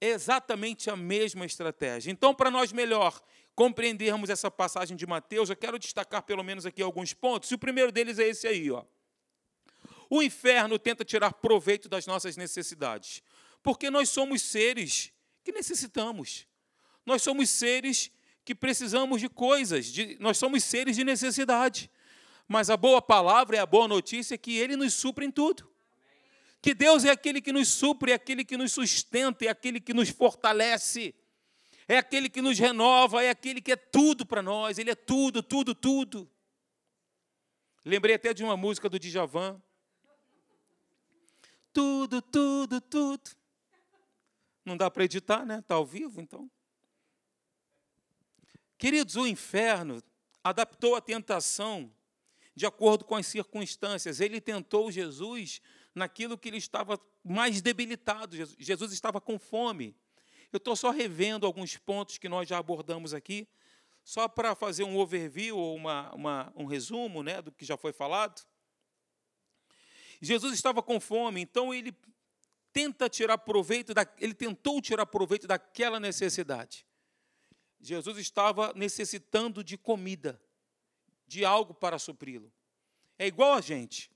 É 0.00 0.08
exatamente 0.08 0.88
a 0.88 0.96
mesma 0.96 1.44
estratégia. 1.44 2.10
Então, 2.10 2.34
para 2.34 2.50
nós 2.50 2.72
melhor 2.72 3.20
compreendermos 3.54 4.30
essa 4.30 4.50
passagem 4.50 4.96
de 4.96 5.06
Mateus, 5.06 5.50
eu 5.50 5.56
quero 5.56 5.78
destacar 5.78 6.22
pelo 6.22 6.42
menos 6.42 6.64
aqui 6.64 6.80
alguns 6.80 7.12
pontos. 7.12 7.50
E 7.50 7.54
o 7.54 7.58
primeiro 7.58 7.92
deles 7.92 8.18
é 8.18 8.26
esse 8.26 8.48
aí, 8.48 8.70
ó. 8.70 8.82
O 10.08 10.22
inferno 10.22 10.78
tenta 10.78 11.04
tirar 11.04 11.34
proveito 11.34 11.88
das 11.88 12.06
nossas 12.06 12.36
necessidades, 12.38 13.22
porque 13.62 13.90
nós 13.90 14.08
somos 14.08 14.40
seres 14.40 15.12
que 15.44 15.52
necessitamos. 15.52 16.48
Nós 17.04 17.22
somos 17.22 17.50
seres 17.50 18.10
que 18.50 18.54
precisamos 18.54 19.20
de 19.20 19.28
coisas, 19.28 19.86
de, 19.86 20.16
nós 20.20 20.38
somos 20.38 20.64
seres 20.64 20.96
de 20.96 21.04
necessidade. 21.04 21.90
Mas 22.48 22.68
a 22.68 22.76
boa 22.76 23.00
palavra 23.00 23.56
é 23.56 23.60
a 23.60 23.66
boa 23.66 23.86
notícia 23.86 24.36
que 24.36 24.56
ele 24.56 24.76
nos 24.76 24.94
supre 24.94 25.24
em 25.24 25.30
tudo 25.30 25.70
que 26.62 26.74
Deus 26.74 27.04
é 27.04 27.10
aquele 27.10 27.40
que 27.40 27.52
nos 27.52 27.68
supre, 27.68 28.12
é 28.12 28.14
aquele 28.14 28.44
que 28.44 28.56
nos 28.56 28.72
sustenta, 28.72 29.44
é 29.44 29.48
aquele 29.48 29.80
que 29.80 29.94
nos 29.94 30.10
fortalece, 30.10 31.14
é 31.88 31.96
aquele 31.96 32.28
que 32.28 32.42
nos 32.42 32.58
renova, 32.58 33.24
é 33.24 33.30
aquele 33.30 33.60
que 33.60 33.72
é 33.72 33.76
tudo 33.76 34.26
para 34.26 34.42
nós, 34.42 34.78
Ele 34.78 34.90
é 34.90 34.94
tudo, 34.94 35.42
tudo, 35.42 35.74
tudo. 35.74 36.30
Lembrei 37.84 38.16
até 38.16 38.34
de 38.34 38.44
uma 38.44 38.56
música 38.56 38.88
do 38.90 38.98
Djavan. 38.98 39.60
Tudo, 41.72 42.20
tudo, 42.20 42.80
tudo. 42.80 43.30
Não 44.64 44.76
dá 44.76 44.90
para 44.90 45.04
editar, 45.04 45.46
né? 45.46 45.60
Está 45.60 45.76
ao 45.76 45.86
vivo, 45.86 46.20
então. 46.20 46.50
Queridos, 48.80 49.14
o 49.16 49.26
inferno 49.26 50.02
adaptou 50.42 50.96
a 50.96 51.02
tentação 51.02 51.92
de 52.56 52.64
acordo 52.64 53.04
com 53.04 53.14
as 53.14 53.26
circunstâncias. 53.26 54.20
Ele 54.20 54.40
tentou 54.40 54.90
Jesus 54.90 55.60
naquilo 55.94 56.38
que 56.38 56.48
ele 56.48 56.56
estava 56.56 56.98
mais 57.22 57.60
debilitado. 57.60 58.34
Jesus 58.58 58.90
estava 58.94 59.20
com 59.20 59.38
fome. 59.38 59.94
Eu 60.50 60.56
estou 60.56 60.74
só 60.74 60.88
revendo 60.88 61.44
alguns 61.44 61.76
pontos 61.76 62.16
que 62.16 62.26
nós 62.26 62.48
já 62.48 62.56
abordamos 62.56 63.12
aqui, 63.12 63.46
só 64.02 64.26
para 64.26 64.54
fazer 64.54 64.84
um 64.84 64.96
overview 64.96 65.58
ou 65.58 65.76
uma, 65.76 66.10
uma, 66.14 66.52
um 66.56 66.64
resumo 66.64 67.22
né, 67.22 67.42
do 67.42 67.52
que 67.52 67.66
já 67.66 67.76
foi 67.76 67.92
falado. 67.92 68.40
Jesus 70.22 70.54
estava 70.54 70.82
com 70.82 70.98
fome, 70.98 71.42
então 71.42 71.74
ele 71.74 71.94
tenta 72.72 73.10
tirar 73.10 73.36
proveito, 73.36 73.92
da, 73.92 74.06
ele 74.18 74.32
tentou 74.32 74.80
tirar 74.80 75.04
proveito 75.04 75.46
daquela 75.46 76.00
necessidade. 76.00 76.86
Jesus 77.80 78.18
estava 78.18 78.72
necessitando 78.74 79.64
de 79.64 79.78
comida, 79.78 80.40
de 81.26 81.44
algo 81.44 81.72
para 81.72 81.98
supri-lo. 81.98 82.52
É 83.18 83.26
igual 83.26 83.54
a 83.54 83.60
gente. 83.60 84.10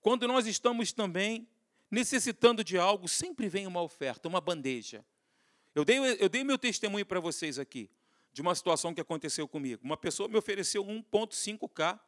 Quando 0.00 0.28
nós 0.28 0.46
estamos 0.46 0.92
também 0.92 1.48
necessitando 1.90 2.62
de 2.62 2.76
algo, 2.76 3.08
sempre 3.08 3.48
vem 3.48 3.66
uma 3.66 3.80
oferta, 3.80 4.28
uma 4.28 4.40
bandeja. 4.40 5.04
Eu 5.74 5.84
dei, 5.84 5.98
eu 5.98 6.28
dei 6.28 6.44
meu 6.44 6.58
testemunho 6.58 7.06
para 7.06 7.20
vocês 7.20 7.58
aqui, 7.58 7.90
de 8.32 8.42
uma 8.42 8.54
situação 8.54 8.92
que 8.92 9.00
aconteceu 9.00 9.48
comigo. 9.48 9.82
Uma 9.84 9.96
pessoa 9.96 10.28
me 10.28 10.36
ofereceu 10.36 10.84
1,5K, 10.84 11.98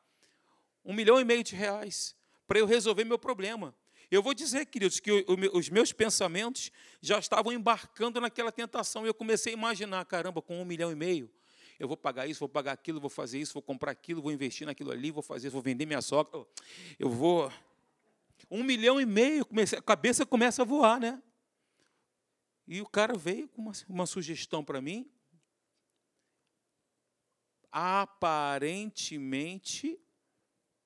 um 0.85 0.93
milhão 0.93 1.19
e 1.21 1.25
meio 1.25 1.43
de 1.43 1.55
reais, 1.55 2.15
para 2.47 2.59
eu 2.59 2.67
resolver 2.67 3.05
meu 3.05 3.19
problema. 3.19 3.75
Eu 4.11 4.23
vou 4.23 4.33
dizer, 4.33 4.67
queridos, 4.67 5.01
que 5.01 5.25
os 5.53 5.69
meus 5.69 5.93
pensamentos 5.93 6.71
já 7.01 7.19
estavam 7.19 7.53
embarcando 7.53 8.21
naquela 8.21 8.53
tentação. 8.53 9.07
Eu 9.07 9.15
comecei 9.15 9.53
a 9.53 9.57
imaginar, 9.57 10.05
caramba, 10.05 10.41
com 10.41 10.61
um 10.61 10.65
milhão 10.65 10.93
e 10.93 10.95
meio, 10.95 11.31
eu 11.79 11.87
vou 11.87 11.97
pagar 11.97 12.27
isso, 12.27 12.41
vou 12.41 12.49
pagar 12.49 12.73
aquilo, 12.73 13.01
vou 13.01 13.11
fazer 13.11 13.39
isso, 13.39 13.53
vou 13.53 13.63
comprar 13.63 13.91
aquilo, 13.91 14.23
vou 14.23 14.33
investir 14.33 14.67
naquilo 14.67 14.91
ali, 14.91 15.11
vou 15.11 15.23
fazer, 15.23 15.51
vou 15.51 15.61
vender 15.61 15.85
minha 15.85 16.01
sogra, 16.01 16.47
eu 16.99 17.11
vou 17.11 17.53
um 18.51 18.63
milhão 18.63 19.01
e 19.01 19.07
meio, 19.07 19.45
comecei, 19.45 19.79
a 19.79 19.83
cabeça 19.83 20.25
começa 20.25 20.63
a 20.63 20.65
voar, 20.65 21.01
né? 21.01 21.21
E 22.67 22.81
o 22.81 22.87
cara 22.87 23.17
veio 23.17 23.49
com 23.49 23.63
uma, 23.63 23.73
uma 23.89 24.07
sugestão 24.07 24.65
para 24.65 24.81
mim. 24.81 25.11
Aparentemente, 27.71 30.01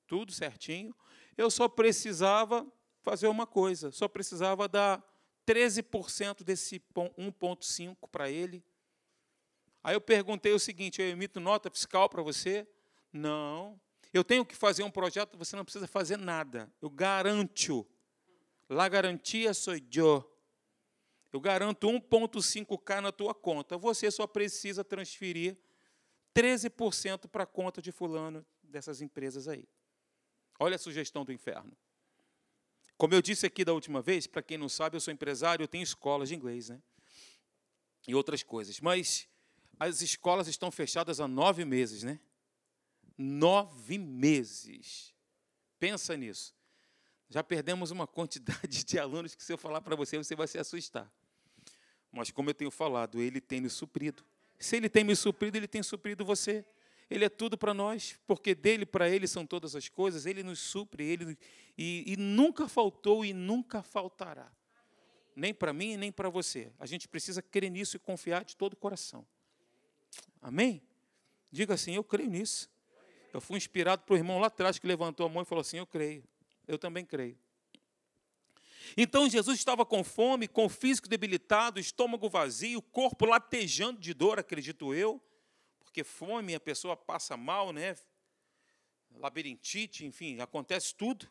tudo 0.06 0.32
certinho. 0.32 0.94
Eu 1.36 1.50
só 1.50 1.68
precisava 1.68 2.66
fazer 3.02 3.28
uma 3.28 3.46
coisa, 3.46 3.90
só 3.90 4.08
precisava 4.08 4.68
dar 4.68 5.04
13% 5.46 6.42
desse 6.44 6.80
1,5 6.94 7.96
para 8.10 8.30
ele. 8.30 8.64
Aí 9.82 9.94
eu 9.94 10.00
perguntei 10.00 10.52
o 10.52 10.58
seguinte: 10.58 11.00
eu 11.00 11.08
emito 11.08 11.40
nota 11.40 11.70
fiscal 11.70 12.08
para 12.08 12.22
você? 12.22 12.66
Não. 13.12 13.80
Eu 14.12 14.24
tenho 14.24 14.44
que 14.44 14.56
fazer 14.56 14.82
um 14.82 14.90
projeto, 14.90 15.38
você 15.38 15.56
não 15.56 15.64
precisa 15.64 15.86
fazer 15.86 16.16
nada. 16.16 16.72
Eu 16.80 16.90
garanto. 16.90 17.86
La 18.68 18.88
garantia 18.88 19.54
sou 19.54 19.74
eu. 19.74 20.30
Eu 21.32 21.40
garanto 21.40 21.86
1,5K 21.86 23.00
na 23.00 23.12
tua 23.12 23.34
conta. 23.34 23.78
Você 23.78 24.10
só 24.10 24.26
precisa 24.26 24.82
transferir 24.82 25.56
13% 26.34 27.28
para 27.28 27.44
a 27.44 27.46
conta 27.46 27.80
de 27.80 27.92
fulano 27.92 28.44
dessas 28.62 29.00
empresas 29.00 29.48
aí. 29.48 29.68
Olha 30.58 30.76
a 30.76 30.78
sugestão 30.78 31.24
do 31.24 31.32
inferno. 31.32 31.76
Como 33.00 33.14
eu 33.14 33.22
disse 33.22 33.46
aqui 33.46 33.64
da 33.64 33.72
última 33.72 34.02
vez, 34.02 34.26
para 34.26 34.42
quem 34.42 34.58
não 34.58 34.68
sabe, 34.68 34.94
eu 34.94 35.00
sou 35.00 35.10
empresário, 35.10 35.64
eu 35.64 35.68
tenho 35.68 35.82
escolas 35.82 36.28
de 36.28 36.34
inglês, 36.34 36.68
né? 36.68 36.82
E 38.06 38.14
outras 38.14 38.42
coisas. 38.42 38.78
Mas 38.78 39.26
as 39.78 40.02
escolas 40.02 40.48
estão 40.48 40.70
fechadas 40.70 41.18
há 41.18 41.26
nove 41.26 41.64
meses, 41.64 42.02
né? 42.02 42.20
nove 43.16 43.96
meses. 43.96 45.14
Pensa 45.78 46.14
nisso. 46.14 46.54
Já 47.30 47.42
perdemos 47.42 47.90
uma 47.90 48.06
quantidade 48.06 48.84
de 48.84 48.98
alunos 48.98 49.34
que, 49.34 49.42
se 49.42 49.50
eu 49.50 49.56
falar 49.56 49.80
para 49.80 49.96
você, 49.96 50.18
você 50.18 50.36
vai 50.36 50.46
se 50.46 50.58
assustar. 50.58 51.10
Mas, 52.12 52.30
como 52.30 52.50
eu 52.50 52.54
tenho 52.54 52.70
falado, 52.70 53.18
Ele 53.18 53.40
tem 53.40 53.62
me 53.62 53.70
suprido. 53.70 54.22
Se 54.58 54.76
Ele 54.76 54.90
tem 54.90 55.04
me 55.04 55.16
suprido, 55.16 55.56
Ele 55.56 55.66
tem 55.66 55.82
suprido 55.82 56.22
você. 56.22 56.66
Ele 57.10 57.24
é 57.24 57.28
tudo 57.28 57.58
para 57.58 57.74
nós, 57.74 58.16
porque 58.24 58.54
dele 58.54 58.86
para 58.86 59.10
Ele 59.10 59.26
são 59.26 59.44
todas 59.44 59.74
as 59.74 59.88
coisas. 59.88 60.26
Ele 60.26 60.44
nos 60.44 60.60
supre, 60.60 61.04
Ele 61.04 61.36
e, 61.76 62.04
e 62.06 62.16
nunca 62.16 62.68
faltou 62.68 63.24
e 63.24 63.32
nunca 63.32 63.82
faltará. 63.82 64.50
Nem 65.34 65.52
para 65.52 65.72
mim, 65.72 65.96
nem 65.96 66.12
para 66.12 66.28
você. 66.28 66.72
A 66.78 66.86
gente 66.86 67.08
precisa 67.08 67.42
crer 67.42 67.70
nisso 67.70 67.96
e 67.96 67.98
confiar 67.98 68.44
de 68.44 68.56
todo 68.56 68.74
o 68.74 68.76
coração. 68.76 69.26
Amém? 70.40 70.80
Diga 71.50 71.74
assim: 71.74 71.94
Eu 71.94 72.04
creio 72.04 72.30
nisso. 72.30 72.70
Eu 73.32 73.40
fui 73.40 73.56
inspirado 73.56 74.02
por 74.02 74.14
um 74.14 74.16
irmão 74.16 74.38
lá 74.38 74.46
atrás 74.46 74.78
que 74.78 74.86
levantou 74.86 75.26
a 75.26 75.28
mão 75.28 75.42
e 75.42 75.46
falou 75.46 75.62
assim: 75.62 75.78
Eu 75.78 75.86
creio. 75.86 76.22
Eu 76.68 76.78
também 76.78 77.04
creio. 77.04 77.36
Então 78.96 79.28
Jesus 79.28 79.58
estava 79.58 79.84
com 79.84 80.04
fome, 80.04 80.46
com 80.46 80.66
o 80.66 80.68
físico 80.68 81.08
debilitado, 81.08 81.80
estômago 81.80 82.28
vazio, 82.28 82.80
corpo 82.82 83.24
latejando 83.24 84.00
de 84.00 84.14
dor, 84.14 84.38
acredito 84.38 84.94
eu, 84.94 85.20
porque 85.90 86.04
fome 86.04 86.54
a 86.54 86.60
pessoa 86.60 86.96
passa 86.96 87.36
mal, 87.36 87.72
né? 87.72 87.96
Labirintite, 89.16 90.06
enfim, 90.06 90.40
acontece 90.40 90.94
tudo. 90.94 91.28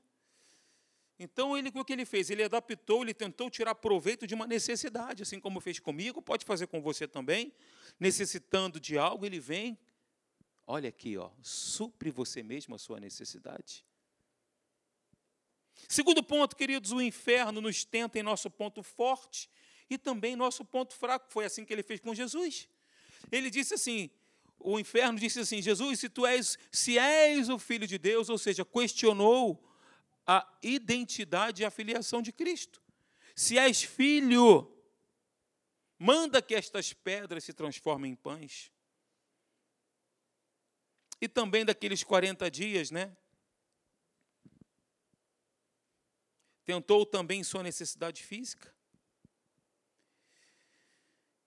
Então, 1.17 1.57
ele, 1.57 1.71
o 1.73 1.85
que 1.85 1.93
ele 1.93 2.05
fez? 2.05 2.29
Ele 2.29 2.43
adaptou, 2.43 3.01
ele 3.01 3.13
tentou 3.13 3.49
tirar 3.49 3.73
proveito 3.75 4.27
de 4.27 4.35
uma 4.35 4.45
necessidade, 4.45 5.23
assim 5.23 5.39
como 5.39 5.61
fez 5.61 5.79
comigo, 5.79 6.21
pode 6.21 6.43
fazer 6.43 6.67
com 6.67 6.81
você 6.81 7.07
também. 7.07 7.53
Necessitando 7.97 8.81
de 8.81 8.97
algo, 8.97 9.25
ele 9.25 9.39
vem, 9.39 9.77
olha 10.67 10.89
aqui, 10.89 11.17
ó, 11.17 11.31
supre 11.41 12.11
você 12.11 12.43
mesmo 12.43 12.75
a 12.75 12.77
sua 12.77 12.99
necessidade. 12.99 13.85
Segundo 15.87 16.21
ponto, 16.21 16.53
queridos, 16.53 16.91
o 16.91 17.01
inferno 17.01 17.61
nos 17.61 17.85
tenta 17.85 18.19
em 18.19 18.23
nosso 18.23 18.49
ponto 18.49 18.83
forte 18.83 19.49
e 19.89 19.97
também 19.97 20.35
nosso 20.35 20.65
ponto 20.65 20.93
fraco. 20.93 21.31
Foi 21.31 21.45
assim 21.45 21.63
que 21.63 21.71
ele 21.71 21.83
fez 21.83 22.01
com 22.01 22.13
Jesus. 22.13 22.67
Ele 23.31 23.49
disse 23.49 23.73
assim: 23.73 24.09
o 24.59 24.79
inferno 24.79 25.17
disse 25.17 25.39
assim: 25.39 25.61
Jesus, 25.61 25.99
se 25.99 26.09
tu 26.09 26.25
és, 26.25 26.57
se 26.71 26.97
és 26.97 27.49
o 27.49 27.57
filho 27.57 27.87
de 27.87 27.97
Deus, 27.97 28.29
ou 28.29 28.37
seja, 28.37 28.65
questionou 28.65 29.63
a 30.25 30.47
identidade 30.61 31.61
e 31.61 31.65
a 31.65 31.71
filiação 31.71 32.21
de 32.21 32.31
Cristo. 32.31 32.81
Se 33.35 33.57
és 33.57 33.81
filho, 33.81 34.71
manda 35.97 36.41
que 36.41 36.53
estas 36.53 36.93
pedras 36.93 37.43
se 37.43 37.53
transformem 37.53 38.11
em 38.11 38.15
pães. 38.15 38.71
E 41.21 41.27
também 41.27 41.65
daqueles 41.65 42.03
40 42.03 42.49
dias, 42.51 42.91
né? 42.91 43.15
Tentou 46.63 47.05
também 47.05 47.43
sua 47.43 47.63
necessidade 47.63 48.23
física. 48.23 48.73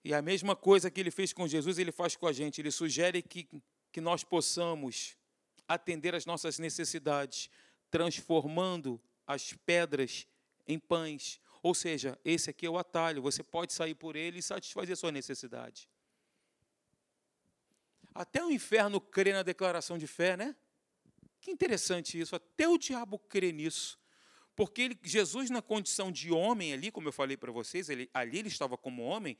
E 0.03 0.13
a 0.13 0.21
mesma 0.21 0.55
coisa 0.55 0.91
que 0.91 0.99
ele 0.99 1.11
fez 1.11 1.31
com 1.31 1.47
Jesus, 1.47 1.77
ele 1.77 1.91
faz 1.91 2.15
com 2.15 2.27
a 2.27 2.33
gente. 2.33 2.59
Ele 2.59 2.71
sugere 2.71 3.21
que, 3.21 3.47
que 3.91 4.01
nós 4.01 4.23
possamos 4.23 5.15
atender 5.67 6.13
às 6.13 6.25
nossas 6.25 6.59
necessidades, 6.59 7.49
transformando 7.89 8.99
as 9.25 9.53
pedras 9.65 10.27
em 10.67 10.77
pães. 10.77 11.39
Ou 11.61 11.73
seja, 11.73 12.19
esse 12.25 12.49
aqui 12.49 12.65
é 12.65 12.69
o 12.69 12.77
atalho, 12.77 13.21
você 13.21 13.41
pode 13.41 13.71
sair 13.71 13.95
por 13.95 14.17
ele 14.17 14.39
e 14.39 14.43
satisfazer 14.43 14.97
sua 14.97 15.11
necessidade. 15.11 15.89
Até 18.13 18.43
o 18.43 18.51
inferno 18.51 18.99
crê 18.99 19.31
na 19.31 19.41
declaração 19.41 19.97
de 19.97 20.05
fé, 20.05 20.35
né? 20.35 20.55
Que 21.39 21.51
interessante 21.51 22.19
isso, 22.19 22.35
até 22.35 22.67
o 22.67 22.77
diabo 22.77 23.17
crê 23.17 23.51
nisso. 23.51 23.97
Porque 24.55 24.81
ele, 24.83 24.99
Jesus, 25.01 25.49
na 25.49 25.61
condição 25.61 26.11
de 26.11 26.31
homem 26.31 26.73
ali, 26.73 26.91
como 26.91 27.07
eu 27.07 27.11
falei 27.11 27.35
para 27.35 27.51
vocês, 27.51 27.89
ele, 27.89 28.09
ali 28.13 28.39
ele 28.39 28.49
estava 28.49 28.77
como 28.77 29.01
homem, 29.01 29.37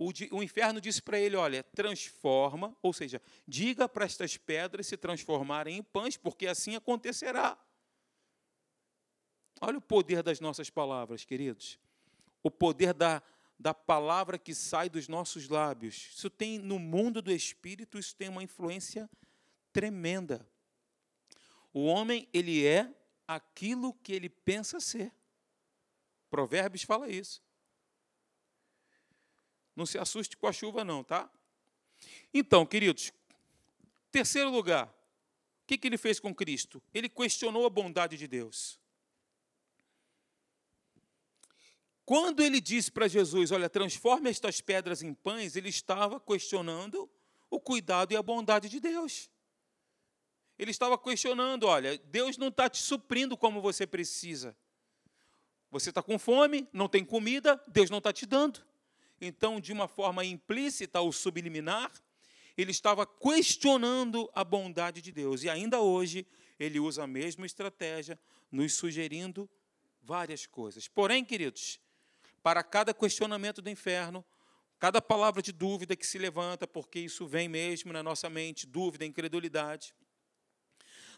o, 0.00 0.38
o 0.38 0.42
inferno 0.42 0.80
disse 0.80 1.02
para 1.02 1.18
ele: 1.18 1.36
olha, 1.36 1.62
transforma, 1.62 2.74
ou 2.80 2.90
seja, 2.90 3.20
diga 3.46 3.86
para 3.86 4.06
estas 4.06 4.34
pedras 4.34 4.86
se 4.86 4.96
transformarem 4.96 5.76
em 5.76 5.82
pães, 5.82 6.16
porque 6.16 6.46
assim 6.46 6.74
acontecerá. 6.74 7.58
Olha 9.60 9.76
o 9.76 9.82
poder 9.82 10.22
das 10.22 10.40
nossas 10.40 10.70
palavras, 10.70 11.22
queridos. 11.22 11.78
O 12.42 12.50
poder 12.50 12.94
da, 12.94 13.22
da 13.58 13.74
palavra 13.74 14.38
que 14.38 14.54
sai 14.54 14.88
dos 14.88 15.06
nossos 15.06 15.50
lábios. 15.50 16.12
Isso 16.16 16.30
tem, 16.30 16.58
no 16.58 16.78
mundo 16.78 17.20
do 17.20 17.30
espírito, 17.30 17.98
isso 17.98 18.16
tem 18.16 18.30
uma 18.30 18.42
influência 18.42 19.08
tremenda. 19.70 20.48
O 21.74 21.84
homem, 21.84 22.26
ele 22.32 22.66
é 22.66 22.90
aquilo 23.28 23.92
que 23.92 24.14
ele 24.14 24.30
pensa 24.30 24.80
ser. 24.80 25.12
Provérbios 26.30 26.84
fala 26.84 27.06
isso. 27.10 27.42
Não 29.80 29.86
se 29.86 29.96
assuste 29.96 30.36
com 30.36 30.46
a 30.46 30.52
chuva, 30.52 30.84
não, 30.84 31.02
tá? 31.02 31.26
Então, 32.34 32.66
queridos, 32.66 33.14
terceiro 34.12 34.50
lugar, 34.50 34.88
o 34.88 35.66
que, 35.66 35.78
que 35.78 35.88
ele 35.88 35.96
fez 35.96 36.20
com 36.20 36.34
Cristo? 36.34 36.82
Ele 36.92 37.08
questionou 37.08 37.64
a 37.64 37.70
bondade 37.70 38.18
de 38.18 38.28
Deus. 38.28 38.78
Quando 42.04 42.42
ele 42.42 42.60
disse 42.60 42.92
para 42.92 43.08
Jesus, 43.08 43.52
olha, 43.52 43.70
transforme 43.70 44.28
estas 44.28 44.60
pedras 44.60 45.02
em 45.02 45.14
pães, 45.14 45.56
ele 45.56 45.70
estava 45.70 46.20
questionando 46.20 47.10
o 47.48 47.58
cuidado 47.58 48.12
e 48.12 48.16
a 48.16 48.22
bondade 48.22 48.68
de 48.68 48.80
Deus. 48.80 49.30
Ele 50.58 50.72
estava 50.72 50.98
questionando, 50.98 51.64
olha, 51.64 51.96
Deus 51.96 52.36
não 52.36 52.48
está 52.48 52.68
te 52.68 52.82
suprindo 52.82 53.34
como 53.34 53.62
você 53.62 53.86
precisa. 53.86 54.54
Você 55.70 55.88
está 55.88 56.02
com 56.02 56.18
fome, 56.18 56.68
não 56.70 56.86
tem 56.86 57.02
comida, 57.02 57.58
Deus 57.66 57.88
não 57.88 57.96
está 57.96 58.12
te 58.12 58.26
dando. 58.26 58.68
Então, 59.20 59.60
de 59.60 59.72
uma 59.72 59.86
forma 59.86 60.24
implícita 60.24 61.00
ou 61.00 61.12
subliminar, 61.12 61.92
ele 62.56 62.70
estava 62.70 63.06
questionando 63.06 64.30
a 64.34 64.44
bondade 64.44 65.00
de 65.00 65.12
Deus. 65.12 65.42
E 65.42 65.48
ainda 65.48 65.80
hoje, 65.80 66.26
ele 66.58 66.80
usa 66.80 67.04
a 67.04 67.06
mesma 67.06 67.46
estratégia, 67.46 68.18
nos 68.50 68.74
sugerindo 68.74 69.48
várias 70.02 70.46
coisas. 70.46 70.88
Porém, 70.88 71.24
queridos, 71.24 71.80
para 72.42 72.62
cada 72.62 72.92
questionamento 72.92 73.60
do 73.62 73.70
inferno, 73.70 74.24
cada 74.78 75.00
palavra 75.00 75.42
de 75.42 75.52
dúvida 75.52 75.94
que 75.94 76.06
se 76.06 76.18
levanta, 76.18 76.66
porque 76.66 76.98
isso 76.98 77.26
vem 77.26 77.48
mesmo 77.48 77.92
na 77.92 78.02
nossa 78.02 78.30
mente, 78.30 78.66
dúvida, 78.66 79.04
incredulidade. 79.04 79.94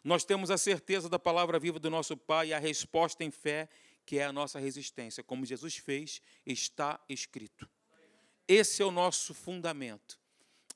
Nós 0.03 0.25
temos 0.25 0.51
a 0.51 0.59
certeza 0.59 1.09
da 1.09 1.19
palavra 1.19 1.61
viva 1.61 1.79
do 1.79 1.89
nosso 1.89 2.17
Pai 2.17 2.49
e 2.49 2.55
a 2.55 2.59
resposta 2.59 3.23
em 3.23 3.31
fé, 3.31 3.69
que 4.05 4.19
é 4.19 4.25
a 4.25 4.33
nossa 4.33 4.59
resistência. 4.59 5.23
Como 5.23 5.47
Jesus 5.47 5.77
fez, 5.77 6.21
está 6.45 7.01
escrito. 7.09 7.69
Esse 8.47 8.83
é 8.83 8.85
o 8.85 8.91
nosso 8.91 9.33
fundamento, 9.35 10.19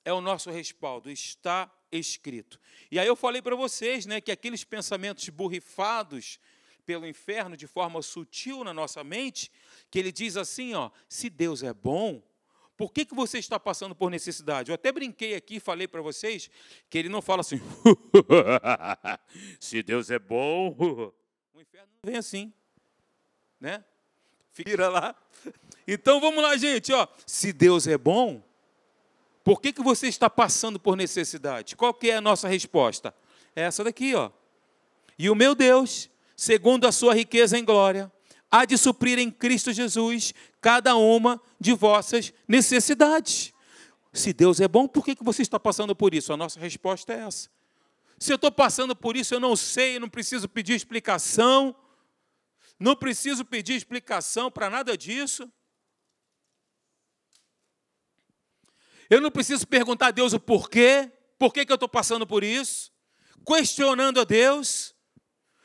é 0.05 0.13
o 0.13 0.21
nosso 0.21 0.51
respaldo, 0.51 1.11
está 1.11 1.71
escrito. 1.91 2.61
E 2.91 2.99
aí 2.99 3.07
eu 3.07 3.17
falei 3.17 3.43
para 3.43 3.57
vocês 3.57 4.07
né, 4.07 4.21
que 4.21 4.31
aqueles 4.31 4.65
pensamentos 4.65 5.29
borrifados 5.29 6.39
pelo 6.85 7.07
inferno 7.07 7.57
de 7.57 7.67
forma 7.67 8.01
sutil 8.01 8.63
na 8.63 8.73
nossa 8.73 9.03
mente, 9.03 9.51
que 9.91 9.99
ele 9.99 10.13
diz 10.13 10.37
assim, 10.37 10.75
ó, 10.75 10.91
se 11.09 11.29
Deus 11.29 11.63
é 11.65 11.75
bom, 11.75 12.23
por 12.77 12.93
que, 12.93 13.05
que 13.05 13.15
você 13.15 13.39
está 13.39 13.59
passando 13.59 13.95
por 13.95 14.11
necessidade? 14.11 14.71
Eu 14.71 14.75
até 14.75 14.93
brinquei 14.93 15.35
aqui, 15.35 15.59
falei 15.59 15.89
para 15.89 16.03
vocês, 16.03 16.51
que 16.89 16.99
ele 16.99 17.09
não 17.09 17.23
fala 17.23 17.41
assim, 17.41 17.61
se 19.59 19.83
Deus 19.83 20.11
é 20.11 20.19
bom. 20.19 20.77
O 21.55 21.61
inferno 21.63 21.89
não 21.91 22.11
vem 22.11 22.19
assim, 22.19 22.53
né? 23.59 23.83
Vira 24.57 24.89
lá. 24.89 25.15
Então 25.87 26.21
vamos 26.21 26.43
lá, 26.43 26.57
gente, 26.57 26.93
ó. 26.93 27.07
Se 27.27 27.53
Deus 27.53 27.87
é 27.87 27.99
bom, 27.99 28.43
por 29.45 29.61
que, 29.61 29.73
que 29.73 29.83
você 29.83 30.09
está 30.09 30.29
passando 30.29 30.81
por 30.81 30.97
necessidade? 30.97 31.77
Qual 31.77 31.93
que 31.93 32.11
é 32.11 32.17
a 32.17 32.21
nossa 32.21 32.49
resposta? 32.49 33.15
É 33.55 33.63
essa 33.63 33.85
daqui, 33.85 34.15
ó. 34.15 34.31
E 35.19 35.31
o 35.31 35.35
meu 35.35 35.55
Deus 35.55 36.11
segundo 36.37 36.87
a 36.87 36.93
sua 36.93 37.15
riqueza 37.15 37.59
em 37.59 37.65
glória, 37.65 38.13
há 38.51 38.65
de 38.67 38.77
suprir 38.77 39.19
em 39.19 39.31
Cristo 39.31 39.73
Jesus 39.73 40.35
cada 40.61 40.95
uma 40.95 41.41
de 41.59 41.73
vossas 41.73 42.33
necessidades. 42.47 43.55
Se 44.13 44.33
Deus 44.33 44.61
é 44.61 44.69
bom, 44.69 44.87
por 44.87 45.05
que 45.05 45.17
você 45.23 45.43
está 45.43 45.59
passando 45.59 45.97
por 45.97 46.15
isso? 46.15 46.33
A 46.33 46.37
nossa 46.37 46.61
resposta 46.61 47.13
é 47.13 47.21
essa. 47.21 47.49
Se 48.19 48.33
eu 48.33 48.37
estou 48.37 48.53
passando 48.53 48.95
por 48.95 49.17
isso, 49.17 49.35
eu 49.35 49.41
não 49.41 49.57
sei, 49.57 49.97
eu 49.97 50.01
não 50.01 50.09
preciso 50.09 50.49
pedir 50.49 50.75
explicação, 50.75 51.75
não 52.79 52.95
preciso 52.95 53.45
pedir 53.45 53.75
explicação 53.75 54.51
para 54.51 54.69
nada 54.69 54.97
disso. 54.97 55.51
Eu 59.09 59.21
não 59.21 59.31
preciso 59.31 59.67
perguntar 59.67 60.09
a 60.09 60.11
Deus 60.11 60.33
o 60.33 60.41
porquê, 60.41 61.11
por 61.39 61.53
que, 61.53 61.65
que 61.65 61.73
eu 61.73 61.77
estou 61.77 61.89
passando 61.89 62.27
por 62.27 62.43
isso, 62.43 62.93
questionando 63.47 64.21
a 64.21 64.25
Deus. 64.25 64.95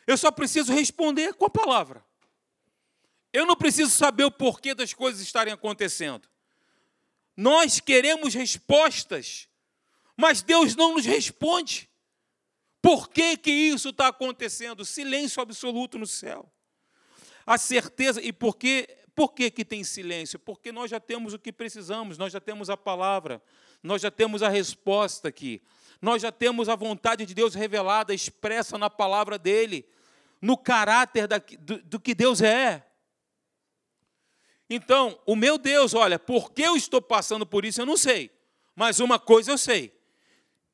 Eu 0.05 0.17
só 0.17 0.31
preciso 0.31 0.71
responder 0.71 1.33
com 1.33 1.45
a 1.45 1.49
palavra. 1.49 2.05
Eu 3.33 3.45
não 3.45 3.55
preciso 3.55 3.91
saber 3.91 4.25
o 4.25 4.31
porquê 4.31 4.75
das 4.75 4.93
coisas 4.93 5.21
estarem 5.21 5.53
acontecendo. 5.53 6.29
Nós 7.35 7.79
queremos 7.79 8.33
respostas, 8.33 9.47
mas 10.17 10.41
Deus 10.41 10.75
não 10.75 10.95
nos 10.95 11.05
responde. 11.05 11.89
Por 12.81 13.09
que, 13.09 13.37
que 13.37 13.51
isso 13.51 13.89
está 13.89 14.07
acontecendo? 14.07 14.83
Silêncio 14.83 15.41
absoluto 15.41 15.97
no 15.97 16.07
céu. 16.07 16.51
A 17.45 17.57
certeza, 17.57 18.21
e 18.21 18.31
por 18.31 18.57
que, 18.57 18.87
por 19.15 19.33
que, 19.33 19.49
que 19.51 19.65
tem 19.65 19.83
silêncio? 19.83 20.39
Porque 20.39 20.71
nós 20.71 20.89
já 20.89 20.99
temos 20.99 21.33
o 21.33 21.39
que 21.39 21.51
precisamos, 21.51 22.17
nós 22.17 22.33
já 22.33 22.39
temos 22.39 22.69
a 22.69 22.77
palavra, 22.77 23.41
nós 23.81 24.01
já 24.01 24.11
temos 24.11 24.43
a 24.43 24.49
resposta 24.49 25.27
aqui 25.27 25.61
nós 26.01 26.23
já 26.23 26.31
temos 26.31 26.67
a 26.67 26.75
vontade 26.75 27.25
de 27.25 27.33
Deus 27.33 27.53
revelada, 27.53 28.13
expressa 28.13 28.77
na 28.77 28.89
palavra 28.89 29.37
dele, 29.37 29.87
no 30.41 30.57
caráter 30.57 31.27
da, 31.27 31.37
do, 31.37 31.77
do 31.83 31.99
que 31.99 32.15
Deus 32.15 32.41
é. 32.41 32.83
Então, 34.67 35.19
o 35.27 35.35
meu 35.35 35.59
Deus, 35.59 35.93
olha, 35.93 36.17
por 36.17 36.51
que 36.51 36.63
eu 36.63 36.75
estou 36.75 37.01
passando 37.01 37.45
por 37.45 37.63
isso, 37.63 37.81
eu 37.81 37.85
não 37.85 37.97
sei. 37.97 38.31
Mas 38.75 38.99
uma 38.99 39.19
coisa 39.19 39.51
eu 39.51 39.57
sei. 39.57 39.93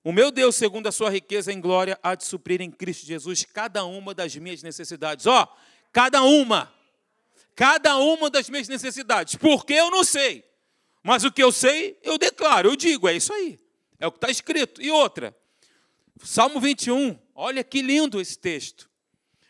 O 0.02 0.14
meu 0.14 0.32
Deus, 0.32 0.56
segundo 0.56 0.88
a 0.88 0.92
sua 0.92 1.10
riqueza 1.10 1.52
em 1.52 1.60
glória, 1.60 2.00
há 2.02 2.16
de 2.16 2.24
suprir 2.24 2.62
em 2.62 2.72
Cristo 2.72 3.06
Jesus 3.06 3.44
cada 3.44 3.84
uma 3.84 4.14
das 4.14 4.34
minhas 4.38 4.64
necessidades. 4.64 5.26
Ó, 5.26 5.54
cada 5.98 6.22
uma. 6.22 6.72
cada 7.56 7.98
uma 7.98 8.30
das 8.30 8.48
minhas 8.52 8.68
necessidades. 8.68 9.34
Porque 9.34 9.74
eu 9.74 9.90
não 9.90 10.04
sei. 10.04 10.46
Mas 11.02 11.24
o 11.24 11.32
que 11.32 11.42
eu 11.42 11.52
sei, 11.52 11.98
eu 12.04 12.20
declaro, 12.20 12.70
eu 12.70 12.76
digo, 12.76 13.08
é 13.08 13.16
isso 13.16 13.34
aí. 13.34 13.60
É 14.00 14.06
o 14.06 14.12
que 14.12 14.18
está 14.18 14.30
escrito. 14.30 14.80
E 14.80 14.92
outra, 14.92 15.36
Salmo 16.24 16.60
21, 16.60 17.18
olha 17.34 17.64
que 17.64 17.82
lindo 17.82 18.22
esse 18.22 18.38
texto. 18.38 18.88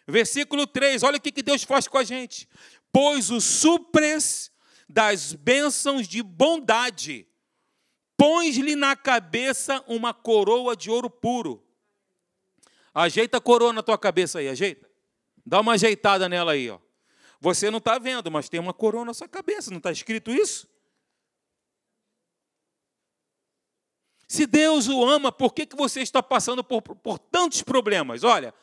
Versículo 0.07 0.65
3, 0.65 1.03
olha 1.03 1.17
o 1.17 1.19
que 1.19 1.43
Deus 1.43 1.63
faz 1.63 1.85
com 1.85 1.97
a 1.97 2.03
gente. 2.05 2.47
Pois 2.93 3.29
o 3.29 3.41
supres 3.41 4.49
das 4.87 5.33
bênçãos 5.33 6.07
de 6.07 6.23
bondade, 6.23 7.27
pões-lhe 8.15 8.73
na 8.73 8.95
cabeça 8.95 9.83
uma 9.85 10.13
coroa 10.13 10.77
de 10.77 10.89
ouro 10.89 11.09
puro. 11.09 11.61
Ajeita 12.93 13.37
a 13.37 13.41
coroa 13.41 13.73
na 13.73 13.83
tua 13.83 13.97
cabeça 13.97 14.39
aí, 14.39 14.47
ajeita. 14.47 14.86
Dá 15.47 15.61
uma 15.61 15.73
ajeitada 15.73 16.27
nela 16.27 16.51
aí, 16.51 16.69
ó. 16.69 16.77
Você 17.39 17.71
não 17.71 17.77
está 17.77 17.97
vendo, 17.97 18.29
mas 18.29 18.49
tem 18.49 18.59
uma 18.59 18.73
coroa 18.73 19.05
na 19.05 19.13
sua 19.13 19.29
cabeça, 19.29 19.71
não 19.71 19.77
está 19.77 19.89
escrito 19.89 20.29
isso? 20.29 20.67
Se 24.27 24.45
Deus 24.45 24.89
o 24.89 25.05
ama, 25.05 25.31
por 25.31 25.53
que, 25.53 25.65
que 25.65 25.75
você 25.77 26.01
está 26.01 26.21
passando 26.21 26.65
por, 26.65 26.81
por 26.81 27.17
tantos 27.17 27.63
problemas? 27.63 28.25
Olha, 28.25 28.53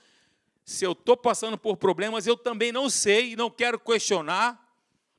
se 0.62 0.85
eu 0.85 0.92
estou 0.92 1.16
passando 1.16 1.57
por 1.57 1.79
problemas, 1.79 2.27
eu 2.27 2.37
também 2.37 2.70
não 2.70 2.90
sei, 2.90 3.35
não 3.35 3.49
quero 3.49 3.81
questionar, 3.81 4.61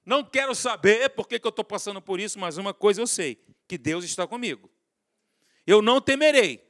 não 0.05 0.23
quero 0.23 0.53
saber 0.53 1.09
por 1.09 1.27
que, 1.27 1.39
que 1.39 1.47
eu 1.47 1.49
estou 1.49 1.65
passando 1.65 1.99
por 1.99 2.19
isso, 2.19 2.37
mas 2.37 2.57
uma 2.57 2.75
coisa 2.75 3.01
eu 3.01 3.07
sei: 3.07 3.43
que 3.67 3.75
Deus 3.75 4.05
está 4.05 4.27
comigo. 4.27 4.69
Eu 5.65 5.81
não 5.81 5.99
temerei. 5.99 6.63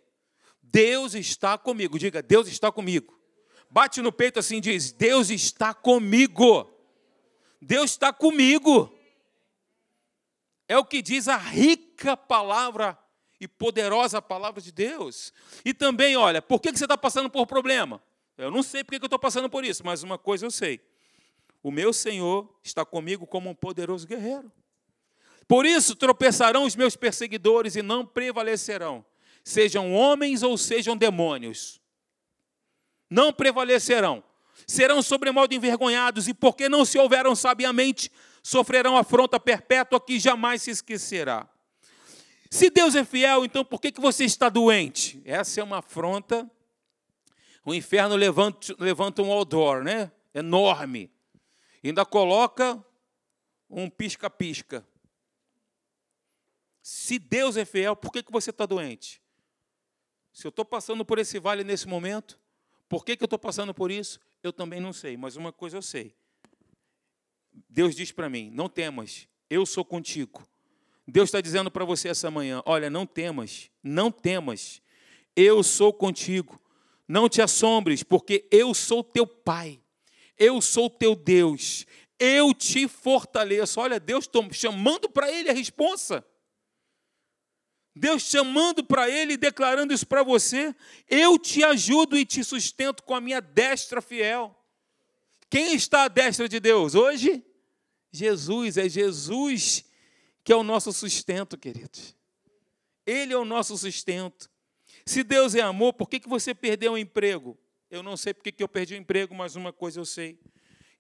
Deus 0.63 1.15
está 1.15 1.57
comigo. 1.57 1.99
Diga, 1.99 2.21
Deus 2.21 2.47
está 2.47 2.71
comigo. 2.71 3.15
Bate 3.75 4.01
no 4.01 4.09
peito 4.09 4.39
assim 4.39 4.55
e 4.55 4.61
diz: 4.61 4.93
Deus 4.93 5.29
está 5.29 5.73
comigo. 5.73 6.73
Deus 7.61 7.91
está 7.91 8.13
comigo. 8.13 8.89
É 10.65 10.77
o 10.77 10.85
que 10.85 11.01
diz 11.01 11.27
a 11.27 11.35
rica 11.35 12.15
palavra 12.15 12.97
e 13.37 13.49
poderosa 13.49 14.21
palavra 14.21 14.61
de 14.61 14.71
Deus. 14.71 15.33
E 15.65 15.73
também, 15.73 16.15
olha, 16.15 16.41
por 16.41 16.61
que 16.61 16.71
você 16.71 16.85
está 16.85 16.97
passando 16.97 17.29
por 17.29 17.45
problema? 17.45 18.01
Eu 18.37 18.49
não 18.49 18.63
sei 18.63 18.81
porque 18.81 18.95
eu 18.95 19.07
estou 19.07 19.19
passando 19.19 19.49
por 19.49 19.65
isso, 19.65 19.85
mas 19.85 20.03
uma 20.03 20.17
coisa 20.17 20.45
eu 20.45 20.51
sei: 20.51 20.79
o 21.61 21.69
meu 21.69 21.91
Senhor 21.91 22.49
está 22.63 22.85
comigo 22.85 23.27
como 23.27 23.49
um 23.49 23.53
poderoso 23.53 24.07
guerreiro. 24.07 24.49
Por 25.49 25.65
isso 25.65 25.97
tropeçarão 25.97 26.63
os 26.63 26.77
meus 26.77 26.95
perseguidores 26.95 27.75
e 27.75 27.81
não 27.81 28.05
prevalecerão, 28.05 29.05
sejam 29.43 29.93
homens 29.93 30.43
ou 30.43 30.57
sejam 30.57 30.95
demônios. 30.95 31.83
Não 33.15 33.31
prevalecerão. 33.31 34.21
Serão 34.67 35.01
sobremodo 35.01 35.55
envergonhados, 35.55 36.27
e 36.27 36.33
porque 36.33 36.67
não 36.67 36.83
se 36.83 36.99
houveram 36.99 37.33
sabiamente, 37.33 38.11
sofrerão 38.43 38.97
afronta 38.97 39.39
perpétua 39.39 40.01
que 40.01 40.19
jamais 40.19 40.63
se 40.63 40.71
esquecerá. 40.71 41.47
Se 42.51 42.69
Deus 42.69 42.93
é 42.93 43.05
fiel, 43.05 43.45
então 43.45 43.63
por 43.63 43.79
que, 43.79 43.89
que 43.89 44.01
você 44.01 44.25
está 44.25 44.49
doente? 44.49 45.21
Essa 45.23 45.61
é 45.61 45.63
uma 45.63 45.77
afronta. 45.77 46.49
O 47.65 47.73
inferno 47.73 48.17
levanta, 48.17 48.75
levanta 48.77 49.21
um 49.21 49.31
odor, 49.31 49.81
né? 49.81 50.11
Enorme. 50.33 51.09
Ainda 51.81 52.05
coloca 52.05 52.83
um 53.69 53.89
pisca-pisca. 53.89 54.85
Se 56.81 57.17
Deus 57.17 57.55
é 57.55 57.63
fiel, 57.63 57.95
por 57.95 58.11
que, 58.11 58.21
que 58.21 58.31
você 58.31 58.49
está 58.49 58.65
doente? 58.65 59.21
Se 60.33 60.45
eu 60.45 60.49
estou 60.49 60.65
passando 60.65 61.05
por 61.05 61.17
esse 61.17 61.39
vale 61.39 61.63
nesse 61.63 61.87
momento, 61.87 62.37
por 62.87 63.03
que, 63.03 63.15
que 63.15 63.23
eu 63.23 63.27
estou 63.27 63.39
passando 63.39 63.73
por 63.73 63.91
isso? 63.91 64.19
Eu 64.43 64.53
também 64.53 64.79
não 64.79 64.93
sei, 64.93 65.17
mas 65.17 65.35
uma 65.35 65.51
coisa 65.51 65.77
eu 65.77 65.81
sei. 65.81 66.15
Deus 67.69 67.95
diz 67.95 68.11
para 68.11 68.29
mim: 68.29 68.49
não 68.53 68.69
temas, 68.69 69.27
eu 69.49 69.65
sou 69.65 69.83
contigo. 69.83 70.47
Deus 71.07 71.29
está 71.29 71.41
dizendo 71.41 71.71
para 71.71 71.85
você 71.85 72.09
essa 72.09 72.29
manhã: 72.29 72.61
olha, 72.65 72.89
não 72.89 73.05
temas, 73.05 73.69
não 73.83 74.11
temas, 74.11 74.81
eu 75.35 75.63
sou 75.63 75.93
contigo. 75.93 76.61
Não 77.07 77.29
te 77.29 77.39
assombres, 77.39 78.01
porque 78.01 78.47
eu 78.49 78.73
sou 78.73 79.03
teu 79.03 79.27
Pai, 79.27 79.79
eu 80.39 80.59
sou 80.59 80.89
teu 80.89 81.15
Deus, 81.15 81.85
eu 82.19 82.51
te 82.51 82.87
fortaleço. 82.87 83.79
Olha, 83.79 83.99
Deus 83.99 84.27
chamando 84.51 85.07
para 85.07 85.31
ele 85.31 85.49
a 85.49 85.53
responsa. 85.53 86.25
Deus 87.95 88.23
chamando 88.23 88.83
para 88.83 89.09
ele 89.09 89.33
e 89.33 89.37
declarando 89.37 89.93
isso 89.93 90.05
para 90.05 90.21
você. 90.21 90.75
Eu 91.09 91.39
te 91.39 91.63
ajudo 91.63 92.17
e 92.17 92.25
te 92.25 92.43
sustento 92.43 93.01
com 93.03 93.15
a 93.15 93.21
minha 93.21 93.39
destra 93.39 94.01
fiel. 94.01 94.55
Quem 95.49 95.73
está 95.73 96.03
à 96.03 96.07
destra 96.07 96.49
de 96.49 96.59
Deus 96.59 96.95
hoje? 96.95 97.43
Jesus, 98.11 98.77
é 98.77 98.89
Jesus 98.89 99.85
que 100.45 100.53
é 100.53 100.55
o 100.55 100.61
nosso 100.61 100.93
sustento, 100.93 101.57
queridos. 101.57 102.15
Ele 103.03 103.33
é 103.33 103.37
o 103.37 103.43
nosso 103.43 103.75
sustento. 103.75 104.47
Se 105.03 105.23
Deus 105.23 105.55
é 105.55 105.61
amor, 105.61 105.93
por 105.93 106.07
que, 106.07 106.19
que 106.19 106.29
você 106.29 106.53
perdeu 106.53 106.93
o 106.93 106.97
emprego? 106.97 107.57
Eu 107.89 108.03
não 108.03 108.15
sei 108.15 108.31
por 108.31 108.43
que, 108.43 108.51
que 108.51 108.61
eu 108.61 108.67
perdi 108.67 108.93
o 108.93 108.97
emprego, 108.97 109.33
mas 109.33 109.55
uma 109.55 109.73
coisa 109.73 109.99
eu 109.99 110.05
sei. 110.05 110.39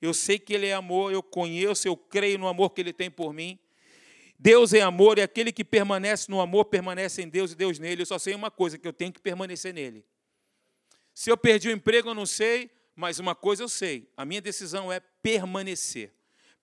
Eu 0.01 0.15
sei 0.15 0.39
que 0.39 0.51
Ele 0.51 0.65
é 0.65 0.73
amor, 0.73 1.13
eu 1.13 1.21
conheço, 1.21 1.87
eu 1.87 1.95
creio 1.95 2.39
no 2.39 2.47
amor 2.47 2.71
que 2.71 2.81
Ele 2.81 2.91
tem 2.91 3.09
por 3.09 3.33
mim. 3.33 3.59
Deus 4.37 4.73
é 4.73 4.81
amor 4.81 5.17
e 5.17 5.21
aquele 5.21 5.51
que 5.51 5.63
permanece 5.63 6.29
no 6.29 6.41
amor 6.41 6.65
permanece 6.65 7.21
em 7.21 7.29
Deus 7.29 7.51
e 7.51 7.55
Deus 7.55 7.79
nele. 7.79 8.01
Eu 8.01 8.05
só 8.05 8.19
sei 8.19 8.35
uma 8.35 8.51
coisa, 8.51 8.77
que 8.77 8.87
eu 8.87 8.93
tenho 8.93 9.11
que 9.11 9.21
permanecer 9.21 9.73
nele. 9.73 10.05
Se 11.13 11.31
eu 11.31 11.37
perdi 11.37 11.69
o 11.69 11.71
emprego, 11.71 12.09
eu 12.09 12.13
não 12.13 12.25
sei, 12.25 12.69
mas 12.95 13.19
uma 13.19 13.33
coisa 13.33 13.63
eu 13.63 13.69
sei. 13.69 14.09
A 14.17 14.25
minha 14.25 14.41
decisão 14.41 14.91
é 14.91 14.99
permanecer 14.99 16.15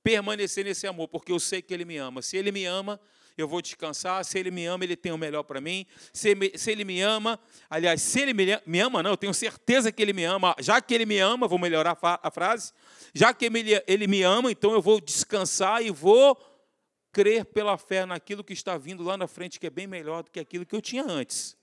permanecer 0.03 0.65
nesse 0.65 0.87
amor, 0.87 1.09
porque 1.09 1.33
eu 1.33 1.39
sei 1.39 1.63
que 1.63 1.73
Ele 1.73 1.85
me 1.85 1.97
ama. 1.97 2.21
Se 2.23 2.37
Ele 2.37 2.51
me 2.51 2.65
ama, 2.65 3.01
eu 3.37 3.47
vou 3.47 3.63
descansar. 3.63 4.25
Se 4.25 4.39
Ele 4.39 4.51
me 4.51 4.67
ama, 4.67 4.85
Ele 4.85 4.97
tem 4.97 5.13
o 5.13 5.19
melhor 5.19 5.43
para 5.45 5.61
mim. 5.61 5.87
Se, 6.13 6.29
Ele 6.71 6.85
me 6.85 7.01
ama, 7.01 7.39
aliás, 7.71 8.03
se 8.03 8.21
Ele 8.21 8.35
me, 8.67 8.81
ama, 8.81 9.03
não, 9.03 9.11
eu 9.11 9.17
tenho 9.17 9.33
certeza 9.33 9.93
que 9.93 10.03
Ele 10.03 10.13
me 10.13 10.25
ama. 10.25 10.55
Já 10.59 10.81
que 10.81 10.93
Ele 10.93 11.07
me 11.07 11.19
ama, 11.19 11.47
vou 11.47 11.59
melhorar 11.59 11.97
a 12.01 12.31
frase. 12.31 12.73
Já 13.15 13.33
que 13.33 13.51
ele 13.87 14.07
me 14.07 14.23
ama, 14.23 14.51
então 14.51 14.73
eu 14.73 14.81
vou 14.81 14.99
descansar 14.99 15.83
e 15.85 15.91
vou 15.91 16.35
crer 17.13 17.45
pela 17.45 17.77
fé 17.77 18.07
naquilo 18.07 18.43
que 18.43 18.55
está 18.55 18.79
vindo 18.79 19.03
lá 19.03 19.17
na 19.17 19.29
frente, 19.29 19.61
que 19.61 19.67
é 19.67 19.71
bem 19.71 19.87
melhor 19.87 20.23
do 20.23 20.31
que 20.31 20.41
aquilo 20.41 20.65
que 20.65 20.75
eu 20.75 20.81
tinha 20.81 21.05
antes. 21.05 21.57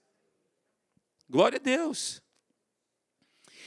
Glória 1.27 1.57
a 1.57 1.59
Deus. 1.59 2.21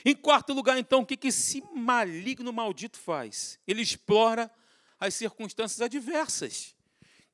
Em 0.05 0.15
quarto 0.15 0.53
lugar, 0.53 0.79
então, 0.79 1.01
o 1.01 1.07
que 1.07 1.29
esse 1.29 1.63
maligno 1.75 2.53
maldito 2.53 2.99
faz? 2.99 3.59
Ele 3.67 3.83
explora 3.83 4.51
as 4.99 5.15
circunstâncias 5.15 5.81
adversas. 5.81 6.75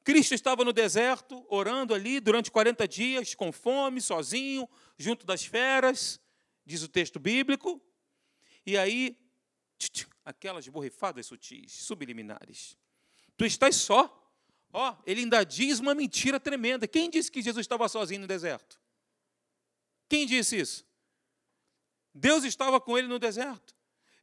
Cristo 0.03 0.35
estava 0.35 0.65
no 0.65 0.73
deserto, 0.73 1.47
orando 1.49 1.95
ali 1.95 2.19
durante 2.19 2.51
40 2.51 2.89
dias, 2.89 3.35
com 3.35 3.53
fome, 3.53 4.01
sozinho, 4.01 4.69
junto 4.97 5.27
das 5.27 5.45
feras, 5.45 6.21
diz 6.65 6.83
o 6.83 6.89
texto 6.89 7.19
bíblico. 7.21 7.81
E 8.65 8.77
aí, 8.77 9.19
aquelas 10.25 10.67
borrifadas 10.69 11.27
sutis, 11.27 11.73
subliminares. 11.73 12.77
Tu 13.37 13.45
estás 13.45 13.77
só. 13.77 14.28
Ó, 14.73 14.95
ele 15.07 15.23
ainda 15.23 15.45
diz 15.45 15.79
uma 15.79 15.95
mentira 15.95 16.39
tremenda. 16.39 16.87
Quem 16.87 17.09
disse 17.09 17.31
que 17.31 17.41
Jesus 17.41 17.65
estava 17.65 17.89
sozinho 17.89 18.23
no 18.23 18.27
deserto? 18.27 18.81
Quem 20.09 20.27
disse 20.27 20.59
isso? 20.59 20.87
Deus 22.15 22.45
estava 22.45 22.81
com 22.81 22.97
ele 22.99 23.09
no 23.09 23.19
deserto. 23.19 23.75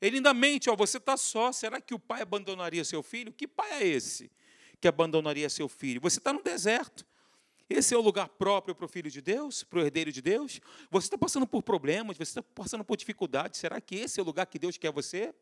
Ele 0.01 0.17
ainda 0.17 0.33
mente, 0.33 0.69
ó, 0.69 0.75
você 0.75 0.97
está 0.97 1.15
só, 1.17 1.51
será 1.51 1.79
que 1.79 1.93
o 1.93 1.99
pai 1.99 2.21
abandonaria 2.21 2.83
seu 2.83 3.01
filho? 3.01 3.31
Que 3.31 3.47
pai 3.47 3.83
é 3.83 3.87
esse 3.87 4.31
que 4.79 4.87
abandonaria 4.87 5.49
seu 5.49 5.67
filho? 5.67 6.01
Você 6.01 6.19
está 6.19 6.33
no 6.33 6.43
deserto. 6.43 7.05
Esse 7.67 7.95
é 7.95 7.97
o 7.97 8.01
lugar 8.01 8.29
próprio 8.29 8.75
para 8.75 8.85
o 8.85 8.87
filho 8.87 9.09
de 9.09 9.21
Deus, 9.21 9.63
para 9.63 9.79
o 9.79 9.81
herdeiro 9.81 10.11
de 10.11 10.21
Deus? 10.21 10.61
Você 10.91 11.07
está 11.07 11.17
passando 11.17 11.47
por 11.47 11.63
problemas, 11.63 12.17
você 12.17 12.23
está 12.23 12.43
passando 12.43 12.83
por 12.83 12.95
dificuldades. 12.95 13.59
Será 13.59 13.81
que 13.81 13.95
esse 13.95 14.19
é 14.19 14.23
o 14.23 14.25
lugar 14.25 14.45
que 14.45 14.59
Deus 14.59 14.77
quer 14.77 14.91
você? 14.91 15.33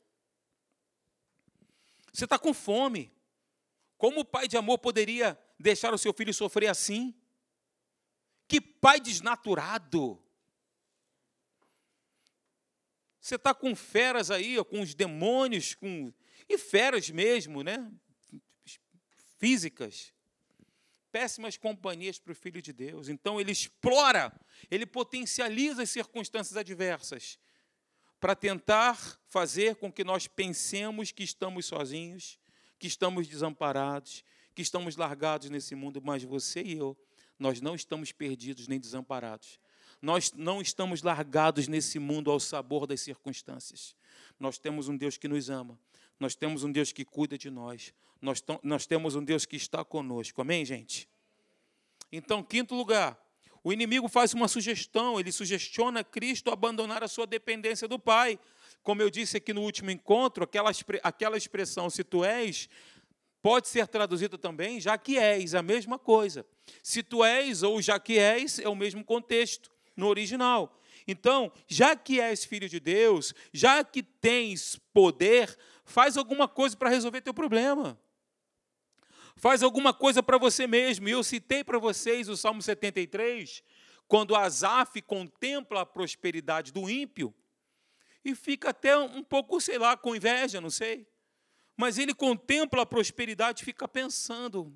Você 2.14 2.24
está 2.24 2.40
com 2.40 2.54
fome. 2.54 3.12
Como 4.04 4.20
o 4.20 4.26
pai 4.26 4.50
de 4.50 4.58
amor 4.58 4.80
poderia 4.80 5.40
deixar 5.58 5.94
o 5.94 5.98
seu 5.98 6.12
filho 6.12 6.34
sofrer 6.34 6.68
assim? 6.68 7.16
Que 8.50 8.60
pai 8.60 9.00
desnaturado! 9.00 10.22
Você 13.22 13.36
está 13.36 13.54
com 13.54 13.74
feras 13.74 14.30
aí, 14.30 14.62
com 14.66 14.82
os 14.82 14.94
demônios, 14.94 15.74
com 15.74 16.14
e 16.50 16.58
feras 16.58 17.10
mesmo, 17.10 17.64
né? 17.64 17.90
Físicas. 19.40 20.14
Péssimas 21.10 21.56
companhias 21.56 22.20
para 22.20 22.34
o 22.34 22.36
Filho 22.36 22.62
de 22.62 22.74
Deus. 22.74 23.08
Então 23.08 23.40
ele 23.40 23.54
explora, 23.54 24.38
ele 24.70 24.86
potencializa 24.86 25.82
as 25.82 25.90
circunstâncias 25.90 26.58
adversas 26.58 27.40
para 28.20 28.36
tentar 28.36 28.98
fazer 29.30 29.78
com 29.78 29.90
que 29.90 30.04
nós 30.04 30.28
pensemos 30.28 31.14
que 31.14 31.24
estamos 31.24 31.66
sozinhos, 31.66 32.38
que 32.84 32.88
estamos 32.88 33.30
desamparados, 33.30 34.26
que 34.54 34.62
estamos 34.62 34.98
largados 34.98 35.50
nesse 35.50 35.74
mundo, 35.74 36.02
mas 36.04 36.22
você 36.22 36.62
e 36.62 36.78
eu, 36.78 36.98
nós 37.40 37.62
não 37.62 37.76
estamos 37.76 38.12
perdidos 38.12 38.68
nem 38.68 38.78
desamparados 38.78 39.58
nós 40.04 40.34
não 40.36 40.62
estamos 40.62 41.02
largados 41.02 41.70
nesse 41.70 41.98
mundo 41.98 42.30
ao 42.30 42.38
sabor 42.38 42.86
das 42.86 43.00
circunstâncias. 43.00 43.96
Nós 44.38 44.58
temos 44.58 44.90
um 44.90 44.98
Deus 44.98 45.18
que 45.18 45.30
nos 45.30 45.50
ama. 45.50 45.80
Nós 46.20 46.36
temos 46.36 46.66
um 46.66 46.72
Deus 46.74 46.92
que 46.92 47.06
cuida 47.06 47.38
de 47.38 47.50
nós. 47.50 47.94
Nós, 48.22 48.44
nós 48.62 48.86
temos 48.86 49.16
um 49.16 49.24
Deus 49.24 49.46
que 49.46 49.56
está 49.56 49.82
conosco. 49.86 50.42
Amém, 50.42 50.66
gente? 50.66 51.08
Então, 52.12 52.44
quinto 52.44 52.76
lugar, 52.76 53.18
o 53.64 53.72
inimigo 53.72 54.10
faz 54.10 54.34
uma 54.34 54.48
sugestão, 54.48 55.20
ele 55.20 55.32
sugestiona 55.32 56.04
Cristo 56.04 56.52
abandonar 56.52 57.02
a 57.02 57.08
sua 57.08 57.26
dependência 57.26 57.88
do 57.88 57.98
Pai. 57.98 58.38
Como 58.82 59.02
eu 59.02 59.10
disse 59.10 59.38
aqui 59.38 59.54
no 59.54 59.62
último 59.62 59.90
encontro, 59.90 60.44
aquela, 60.44 60.72
aquela 61.02 61.38
expressão, 61.38 61.90
se 61.90 62.04
tu 62.04 62.26
és, 62.26 62.68
pode 63.42 63.70
ser 63.70 63.88
traduzida 63.88 64.38
também, 64.38 64.82
já 64.82 64.98
que 64.98 65.18
és, 65.18 65.56
a 65.56 65.62
mesma 65.62 65.98
coisa. 65.98 66.46
Se 66.82 67.02
tu 67.02 67.24
és 67.24 67.64
ou 67.64 67.82
já 67.82 67.98
que 67.98 68.20
és, 68.20 68.60
é 68.60 68.68
o 68.68 68.76
mesmo 68.76 69.04
contexto 69.04 69.72
no 69.96 70.08
original. 70.08 70.78
Então, 71.08 71.52
já 71.68 71.96
que 71.96 72.20
és 72.20 72.44
filho 72.44 72.68
de 72.68 72.82
Deus, 72.82 73.34
já 73.54 73.82
que 73.84 74.04
tens 74.04 74.78
poder, 74.94 75.58
faz 75.86 76.18
alguma 76.18 76.48
coisa 76.48 76.76
para 76.76 76.90
resolver 76.90 77.22
teu 77.22 77.34
problema. 77.34 77.98
Faz 79.44 79.62
alguma 79.62 79.94
coisa 79.94 80.24
para 80.24 80.38
você 80.38 80.66
mesmo. 80.66 81.10
E 81.10 81.12
eu 81.12 81.22
citei 81.22 81.66
para 81.66 81.78
vocês 81.78 82.30
o 82.30 82.38
Salmo 82.38 82.62
73, 82.62 83.62
quando 84.08 84.38
Asaf 84.38 85.02
contempla 85.02 85.82
a 85.82 85.86
prosperidade 85.86 86.72
do 86.72 86.90
ímpio 86.90 87.36
e 88.24 88.34
fica 88.36 88.70
até 88.70 88.96
um 88.98 89.22
pouco, 89.22 89.60
sei 89.60 89.78
lá, 89.78 89.98
com 89.98 90.16
inveja, 90.16 90.62
não 90.62 90.70
sei. 90.70 91.06
Mas 91.76 91.98
ele 91.98 92.14
contempla 92.14 92.84
a 92.84 92.86
prosperidade 92.86 93.64
e 93.64 93.66
fica 93.66 93.86
pensando: 93.86 94.74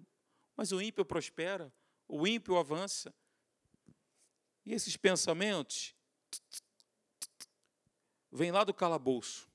mas 0.53 0.73
o 0.73 0.82
ímpio 0.82 1.06
prospera, 1.06 1.73
o 2.06 2.27
ímpio 2.27 2.58
avança. 2.58 3.15
E 4.65 4.73
esses 4.73 4.97
pensamentos 4.97 5.95
vêm 8.30 8.51
lá 8.51 8.65
do 8.65 8.73
calabouço. 8.73 9.49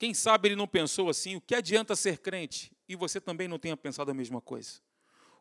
Quem 0.00 0.14
sabe 0.14 0.48
ele 0.48 0.56
não 0.56 0.66
pensou 0.66 1.10
assim, 1.10 1.36
o 1.36 1.42
que 1.42 1.54
adianta 1.54 1.94
ser 1.94 2.20
crente? 2.20 2.72
E 2.88 2.96
você 2.96 3.20
também 3.20 3.46
não 3.46 3.58
tenha 3.58 3.76
pensado 3.76 4.10
a 4.10 4.14
mesma 4.14 4.40
coisa. 4.40 4.80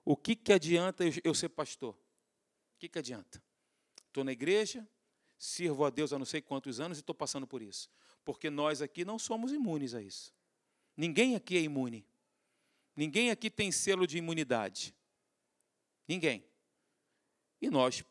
O 0.03 0.17
que, 0.17 0.35
que 0.35 0.51
adianta 0.51 1.05
eu 1.23 1.33
ser 1.33 1.47
pastor? 1.47 1.93
O 1.93 2.77
que, 2.77 2.89
que 2.89 2.99
adianta? 2.99 3.41
Estou 4.07 4.21
na 4.21 4.33
igreja, 4.33 4.85
sirvo 5.37 5.85
a 5.85 5.89
Deus 5.89 6.11
há 6.11 6.19
não 6.19 6.25
sei 6.25 6.41
quantos 6.41 6.81
anos 6.81 6.97
e 6.97 6.99
estou 6.99 7.15
passando 7.15 7.47
por 7.47 7.61
isso. 7.61 7.89
Porque 8.25 8.49
nós 8.49 8.81
aqui 8.81 9.05
não 9.05 9.17
somos 9.17 9.53
imunes 9.53 9.93
a 9.93 10.01
isso. 10.01 10.33
Ninguém 10.97 11.37
aqui 11.37 11.55
é 11.55 11.61
imune. 11.61 12.05
Ninguém 12.97 13.31
aqui 13.31 13.49
tem 13.49 13.71
selo 13.71 14.05
de 14.05 14.17
imunidade. 14.17 14.93
Ninguém. 16.05 16.43
E 17.61 17.69
nós, 17.69 18.03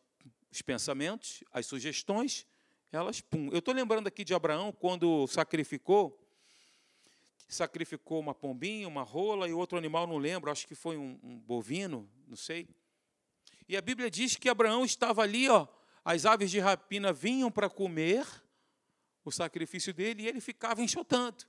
os 0.50 0.62
pensamentos, 0.62 1.44
as 1.52 1.66
sugestões, 1.66 2.46
elas, 2.90 3.20
pum. 3.20 3.50
Eu 3.52 3.58
estou 3.58 3.74
lembrando 3.74 4.06
aqui 4.06 4.24
de 4.24 4.32
Abraão, 4.32 4.72
quando 4.72 5.26
sacrificou 5.26 6.18
sacrificou 7.48 8.20
uma 8.20 8.34
pombinha, 8.34 8.86
uma 8.86 9.02
rola 9.02 9.48
e 9.48 9.52
outro 9.52 9.78
animal, 9.78 10.06
não 10.06 10.18
lembro, 10.18 10.50
acho 10.50 10.66
que 10.66 10.74
foi 10.74 10.96
um, 10.96 11.18
um 11.22 11.38
bovino, 11.38 12.08
não 12.26 12.36
sei. 12.36 12.68
E 13.68 13.76
a 13.76 13.80
Bíblia 13.80 14.10
diz 14.10 14.36
que 14.36 14.48
Abraão 14.48 14.84
estava 14.84 15.22
ali, 15.22 15.48
ó, 15.48 15.66
as 16.04 16.26
aves 16.26 16.50
de 16.50 16.58
rapina 16.58 17.12
vinham 17.12 17.50
para 17.50 17.68
comer 17.68 18.26
o 19.24 19.30
sacrifício 19.30 19.92
dele 19.92 20.22
e 20.22 20.28
ele 20.28 20.40
ficava 20.40 20.82
enxotando. 20.82 21.44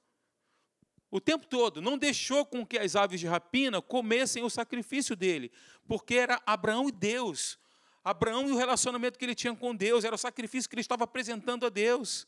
O 1.11 1.19
tempo 1.19 1.47
todo, 1.47 1.81
não 1.81 1.97
deixou 1.97 2.45
com 2.45 2.65
que 2.65 2.77
as 2.77 2.95
aves 2.95 3.19
de 3.19 3.27
rapina 3.27 3.81
comessem 3.81 4.43
o 4.43 4.49
sacrifício 4.49 5.15
dele, 5.15 5.51
porque 5.87 6.15
era 6.15 6.41
Abraão 6.45 6.87
e 6.87 6.91
Deus. 6.91 7.57
Abraão 8.03 8.47
e 8.47 8.51
o 8.51 8.57
relacionamento 8.57 9.17
que 9.17 9.25
ele 9.25 9.35
tinha 9.35 9.55
com 9.55 9.75
Deus, 9.75 10.03
era 10.03 10.13
o 10.13 10.19
sacrifício 10.19 10.69
que 10.69 10.75
ele 10.75 10.81
estava 10.81 11.03
apresentando 11.03 11.65
a 11.65 11.69
Deus. 11.69 12.27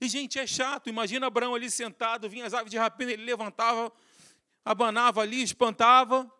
E, 0.00 0.08
gente, 0.08 0.38
é 0.38 0.46
chato. 0.46 0.88
Imagina 0.88 1.26
Abraão 1.26 1.54
ali 1.54 1.70
sentado, 1.70 2.28
vinha 2.28 2.46
as 2.46 2.52
aves 2.52 2.70
de 2.70 2.76
rapina, 2.76 3.12
ele 3.12 3.24
levantava, 3.24 3.90
abanava 4.64 5.22
ali, 5.22 5.42
espantava, 5.42 6.30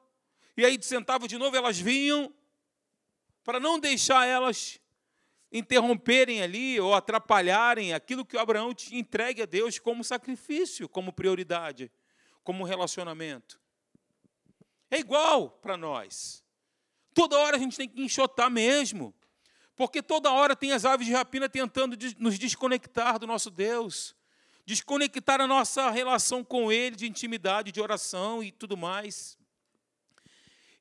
e 0.56 0.64
aí 0.64 0.78
sentava 0.82 1.26
de 1.26 1.38
novo, 1.38 1.56
elas 1.56 1.78
vinham, 1.78 2.34
para 3.42 3.58
não 3.58 3.78
deixar 3.78 4.26
elas 4.26 4.78
interromperem 5.52 6.42
ali 6.42 6.78
ou 6.78 6.94
atrapalharem 6.94 7.92
aquilo 7.92 8.24
que 8.24 8.36
Abraão 8.36 8.74
entregue 8.92 9.42
a 9.42 9.46
Deus 9.46 9.78
como 9.78 10.04
sacrifício, 10.04 10.88
como 10.88 11.12
prioridade, 11.12 11.90
como 12.44 12.64
relacionamento. 12.64 13.60
É 14.90 14.98
igual 14.98 15.50
para 15.50 15.76
nós. 15.76 16.44
Toda 17.14 17.38
hora 17.38 17.56
a 17.56 17.58
gente 17.58 17.76
tem 17.76 17.88
que 17.88 18.00
enxotar 18.02 18.50
mesmo. 18.50 19.14
Porque 19.80 20.02
toda 20.02 20.30
hora 20.30 20.54
tem 20.54 20.72
as 20.72 20.84
aves 20.84 21.06
de 21.06 21.12
rapina 21.14 21.48
tentando 21.48 21.96
nos 22.18 22.38
desconectar 22.38 23.18
do 23.18 23.26
nosso 23.26 23.50
Deus, 23.50 24.14
desconectar 24.66 25.40
a 25.40 25.46
nossa 25.46 25.88
relação 25.88 26.44
com 26.44 26.70
Ele, 26.70 26.94
de 26.94 27.06
intimidade, 27.06 27.72
de 27.72 27.80
oração 27.80 28.42
e 28.42 28.52
tudo 28.52 28.76
mais. 28.76 29.38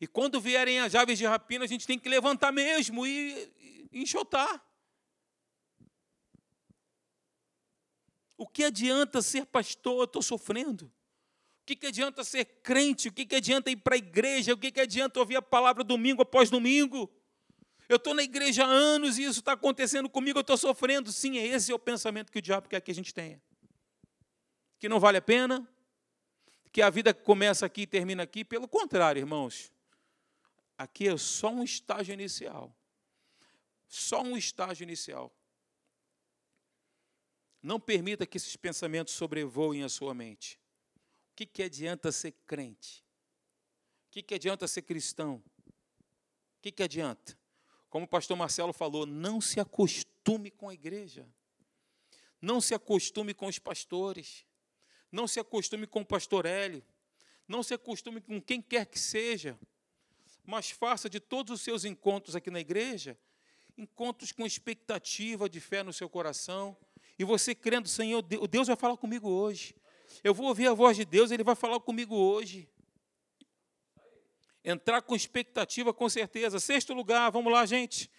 E 0.01 0.05
quando 0.05 0.41
vierem 0.41 0.81
as 0.81 0.95
aves 0.95 1.17
de 1.17 1.25
rapina, 1.25 1.63
a 1.63 1.67
gente 1.67 1.88
tem 1.88 1.97
que 1.97 2.09
levantar 2.09 2.51
mesmo 2.51 3.07
e, 3.07 3.88
enxotar. 3.93 4.62
O 8.38 8.45
que 8.45 8.65
adianta 8.65 9.21
ser 9.21 9.45
pastor? 9.45 9.99
Eu 9.99 10.03
estou 10.03 10.21
sofrendo. 10.21 10.88
O 11.62 11.65
que, 11.65 11.77
que 11.77 11.88
adianta 11.88 12.21
ser 12.25 12.43
crente? 12.43 13.07
O 13.07 13.13
que, 13.13 13.25
que 13.25 13.38
adianta 13.38 13.71
ir 13.71 13.77
para 13.77 13.95
a 13.95 13.97
igreja? 13.97 14.53
O 14.53 14.57
que, 14.57 14.69
que 14.73 14.81
adianta 14.81 15.21
ouvir 15.21 15.38
a 15.38 15.41
palavra 15.41 15.85
domingo 15.85 16.21
após 16.21 16.49
domingo? 16.49 17.09
Eu 17.89 17.95
estou 17.95 18.13
na 18.13 18.21
igreja 18.21 18.63
há 18.63 18.67
anos 18.67 19.17
e 19.17 19.23
isso 19.23 19.39
está 19.39 19.54
acontecendo 19.54 20.08
comigo, 20.08 20.38
eu 20.38 20.41
estou 20.41 20.56
sofrendo. 20.56 21.12
Sim, 21.12 21.38
esse 21.38 21.71
é 21.71 21.75
o 21.75 21.80
pensamento 21.80 22.32
que 22.32 22.38
o 22.38 22.41
diabo 22.41 22.69
quer 22.69 22.80
que 22.82 22.91
a 22.91 22.93
gente 22.93 23.12
tenha. 23.12 23.41
Que 24.78 24.88
não 24.88 24.99
vale 24.99 25.17
a 25.17 25.21
pena, 25.23 25.67
que 26.71 26.84
a 26.84 26.89
vida 26.91 27.15
começa 27.15 27.65
aqui 27.65 27.82
e 27.82 27.88
termina 27.88 28.21
aqui. 28.21 28.45
Pelo 28.45 28.67
contrário, 28.67 29.19
irmãos, 29.19 29.73
aqui 30.78 31.08
é 31.08 31.17
só 31.17 31.49
um 31.49 31.63
estágio 31.63 32.13
inicial. 32.13 32.71
Só 33.88 34.21
um 34.21 34.38
estágio 34.38 34.84
inicial. 34.84 35.34
Não 37.60 37.80
permita 37.80 38.23
que 38.28 38.38
esses 38.38 38.56
pensamentos 38.56 39.15
sobrevoem 39.15 39.84
a 39.84 39.89
sua 39.89 40.13
mente. 40.13 40.60
O 41.32 41.36
que, 41.38 41.45
que 41.47 41.63
adianta 41.63 42.12
ser 42.12 42.34
crente? 42.45 43.04
O 44.08 44.12
que, 44.12 44.21
que 44.21 44.36
adianta 44.36 44.67
ser 44.67 44.84
cristão? 44.84 45.43
O 45.65 46.62
que, 46.62 46.71
que 46.71 46.84
adianta? 46.84 47.38
Como 47.89 48.06
o 48.06 48.08
pastor 48.08 48.38
Marcelo 48.38 48.71
falou, 48.73 49.06
não 49.06 49.41
se 49.41 49.60
acostume 49.60 50.52
com 50.52 50.69
a 50.69 50.73
igreja. 50.73 51.28
Não 52.41 52.62
se 52.62 52.73
acostume 52.73 53.34
com 53.34 53.47
os 53.47 53.60
pastores. 53.60 54.45
Não 55.12 55.28
se 55.28 55.39
acostume 55.39 55.88
com 55.88 56.02
o 56.02 56.06
pastor 56.06 56.45
Hélio. 56.45 56.84
Não 57.47 57.63
se 57.63 57.73
acostume 57.73 58.21
com 58.21 58.39
quem 58.39 58.62
quer 58.62 58.86
que 58.86 58.99
seja. 58.99 59.60
Mas 60.45 60.69
faça 60.69 61.10
de 61.10 61.19
todos 61.19 61.54
os 61.54 61.62
seus 61.62 61.84
encontros 61.84 62.36
aqui 62.36 62.49
na 62.49 62.60
igreja 62.60 63.17
encontros 63.80 64.32
com 64.32 64.45
expectativa 64.45 65.49
de 65.49 65.60
fé 65.60 65.82
no 65.84 65.93
seu 65.93 66.10
coração. 66.10 66.75
E 67.17 67.23
você 67.23 67.56
crendo, 67.56 67.88
Senhor, 67.88 68.21
Deus 68.21 68.67
vai 68.67 68.75
falar 68.75 68.97
comigo 68.97 69.30
hoje. 69.30 69.75
Eu 70.23 70.34
vou 70.34 70.47
ouvir 70.47 70.67
a 70.67 70.73
voz 70.73 70.97
de 70.97 71.06
Deus, 71.06 71.32
Ele 71.32 71.43
vai 71.43 71.56
falar 71.56 71.80
comigo 71.80 72.15
hoje. 72.15 72.67
Entrar 74.63 75.02
com 75.02 75.15
expectativa, 75.15 75.93
com 75.93 76.10
certeza. 76.10 76.60
Sexto 76.60 76.93
lugar, 76.93 77.30
vamos 77.32 77.52
lá, 77.52 77.65
gente. 77.65 78.10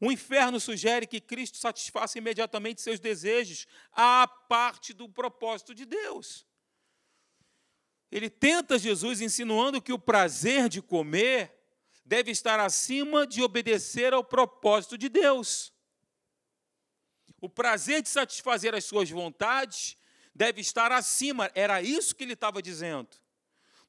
O 0.00 0.10
inferno 0.10 0.58
sugere 0.58 1.06
que 1.06 1.20
Cristo 1.20 1.56
satisfaça 1.56 2.18
imediatamente 2.18 2.82
seus 2.82 2.98
desejos 2.98 3.66
à 3.92 4.26
parte 4.26 4.92
do 4.92 5.08
propósito 5.08 5.74
de 5.74 5.84
Deus. 5.84 6.46
Ele 8.10 8.28
tenta 8.28 8.78
Jesus 8.78 9.20
insinuando 9.20 9.80
que 9.80 9.92
o 9.92 9.98
prazer 9.98 10.68
de 10.68 10.82
comer 10.82 11.52
deve 12.04 12.30
estar 12.30 12.60
acima 12.60 13.26
de 13.26 13.42
obedecer 13.42 14.12
ao 14.12 14.22
propósito 14.22 14.98
de 14.98 15.08
Deus. 15.08 15.72
O 17.40 17.48
prazer 17.48 18.02
de 18.02 18.08
satisfazer 18.08 18.74
as 18.74 18.84
suas 18.84 19.10
vontades 19.10 19.96
deve 20.34 20.60
estar 20.60 20.92
acima, 20.92 21.50
era 21.54 21.80
isso 21.80 22.14
que 22.14 22.24
ele 22.24 22.34
estava 22.34 22.60
dizendo. 22.60 23.23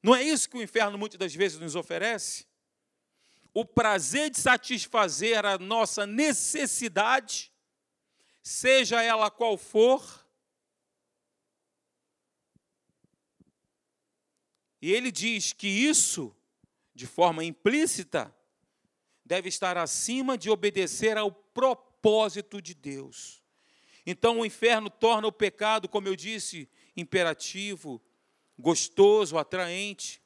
Não 0.05 0.13
é 0.15 0.21
isso 0.21 0.47
que 0.47 0.55
o 0.55 0.61
inferno 0.61 0.99
muitas 0.99 1.17
das 1.17 1.33
vezes 1.33 1.59
nos 1.59 1.75
oferece? 1.75 2.45
O 3.51 3.65
prazer 3.65 4.29
de 4.29 4.39
satisfazer 4.39 5.43
a 5.43 5.57
nossa 5.57 6.05
necessidade, 6.05 7.51
seja 8.43 9.01
ela 9.01 9.31
qual 9.31 9.57
for, 9.57 10.23
e 14.79 14.93
ele 14.93 15.11
diz 15.11 15.53
que 15.53 15.67
isso, 15.67 16.37
de 16.93 17.07
forma 17.07 17.43
implícita, 17.43 18.31
deve 19.25 19.49
estar 19.49 19.75
acima 19.75 20.37
de 20.37 20.51
obedecer 20.51 21.17
ao 21.17 21.31
propósito 21.31 22.61
de 22.61 22.75
Deus. 22.75 23.43
Então 24.05 24.41
o 24.41 24.45
inferno 24.45 24.87
torna 24.87 25.27
o 25.27 25.31
pecado, 25.31 25.89
como 25.89 26.07
eu 26.07 26.15
disse, 26.15 26.69
imperativo, 26.95 27.99
gostoso, 28.57 29.37
atraente. 29.37 30.21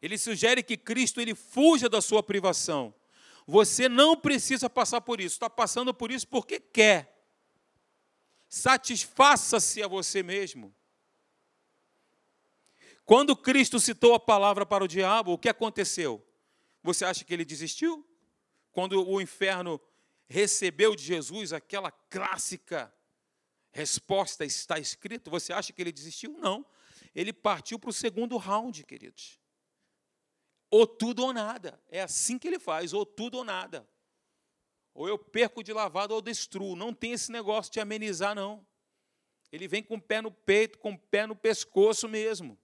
Ele 0.00 0.16
sugere 0.16 0.62
que 0.62 0.76
Cristo 0.76 1.20
ele 1.20 1.34
fuja 1.34 1.88
da 1.88 2.00
sua 2.00 2.22
privação. 2.22 2.94
Você 3.46 3.88
não 3.88 4.16
precisa 4.16 4.68
passar 4.68 5.00
por 5.00 5.20
isso, 5.20 5.36
está 5.36 5.48
passando 5.48 5.92
por 5.94 6.10
isso 6.10 6.28
porque 6.28 6.60
quer. 6.60 7.26
Satisfaça-se 8.48 9.82
a 9.82 9.88
você 9.88 10.22
mesmo. 10.22 10.74
Quando 13.04 13.34
Cristo 13.34 13.80
citou 13.80 14.14
a 14.14 14.20
palavra 14.20 14.66
para 14.66 14.84
o 14.84 14.88
diabo, 14.88 15.32
o 15.32 15.38
que 15.38 15.48
aconteceu? 15.48 16.24
Você 16.82 17.04
acha 17.04 17.24
que 17.24 17.32
ele 17.32 17.44
desistiu? 17.44 18.06
Quando 18.70 19.08
o 19.08 19.20
inferno 19.20 19.80
recebeu 20.28 20.94
de 20.94 21.02
Jesus 21.02 21.52
aquela 21.52 21.90
clássica 21.90 22.92
resposta 23.72 24.44
está 24.44 24.78
escrito, 24.78 25.30
você 25.30 25.52
acha 25.52 25.72
que 25.72 25.82
ele 25.82 25.92
desistiu? 25.92 26.36
Não. 26.38 26.64
Ele 27.14 27.32
partiu 27.32 27.78
para 27.78 27.90
o 27.90 27.92
segundo 27.92 28.36
round, 28.36 28.84
queridos. 28.84 29.38
Ou 30.70 30.86
tudo 30.86 31.24
ou 31.24 31.32
nada. 31.32 31.80
É 31.88 32.02
assim 32.02 32.38
que 32.38 32.46
ele 32.46 32.58
faz, 32.58 32.92
ou 32.92 33.06
tudo 33.06 33.38
ou 33.38 33.44
nada. 33.44 33.88
Ou 34.94 35.08
eu 35.08 35.18
perco 35.18 35.62
de 35.62 35.72
lavado 35.72 36.14
ou 36.14 36.20
destruo. 36.20 36.76
Não 36.76 36.92
tem 36.92 37.12
esse 37.12 37.30
negócio 37.30 37.72
de 37.72 37.80
amenizar, 37.80 38.34
não. 38.34 38.66
Ele 39.50 39.66
vem 39.66 39.82
com 39.82 39.94
o 39.94 40.00
pé 40.00 40.20
no 40.20 40.30
peito, 40.30 40.78
com 40.78 40.92
o 40.92 40.98
pé 40.98 41.26
no 41.26 41.34
pescoço 41.34 42.08
mesmo. 42.08 42.58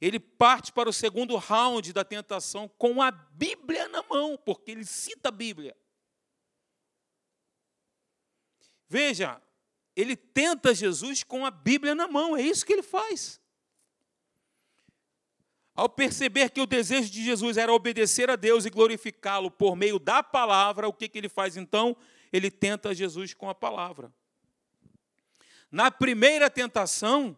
Ele 0.00 0.18
parte 0.18 0.72
para 0.72 0.88
o 0.88 0.92
segundo 0.92 1.36
round 1.36 1.92
da 1.92 2.04
tentação 2.04 2.68
com 2.68 3.02
a 3.02 3.10
Bíblia 3.10 3.88
na 3.88 4.02
mão, 4.02 4.36
porque 4.36 4.70
ele 4.70 4.84
cita 4.84 5.28
a 5.28 5.32
Bíblia. 5.32 5.76
Veja, 8.88 9.40
ele 9.96 10.16
tenta 10.16 10.74
Jesus 10.74 11.22
com 11.22 11.46
a 11.46 11.50
Bíblia 11.50 11.94
na 11.94 12.08
mão, 12.08 12.36
é 12.36 12.42
isso 12.42 12.64
que 12.64 12.72
ele 12.72 12.82
faz. 12.82 13.40
Ao 15.74 15.88
perceber 15.88 16.50
que 16.50 16.60
o 16.60 16.66
desejo 16.66 17.10
de 17.10 17.24
Jesus 17.24 17.56
era 17.56 17.72
obedecer 17.72 18.30
a 18.30 18.36
Deus 18.36 18.64
e 18.64 18.70
glorificá-lo 18.70 19.50
por 19.50 19.74
meio 19.74 19.98
da 19.98 20.22
palavra, 20.22 20.88
o 20.88 20.92
que, 20.92 21.08
que 21.08 21.18
ele 21.18 21.28
faz 21.28 21.56
então? 21.56 21.96
Ele 22.32 22.50
tenta 22.50 22.94
Jesus 22.94 23.34
com 23.34 23.50
a 23.50 23.54
palavra. 23.54 24.12
Na 25.70 25.90
primeira 25.90 26.48
tentação, 26.48 27.36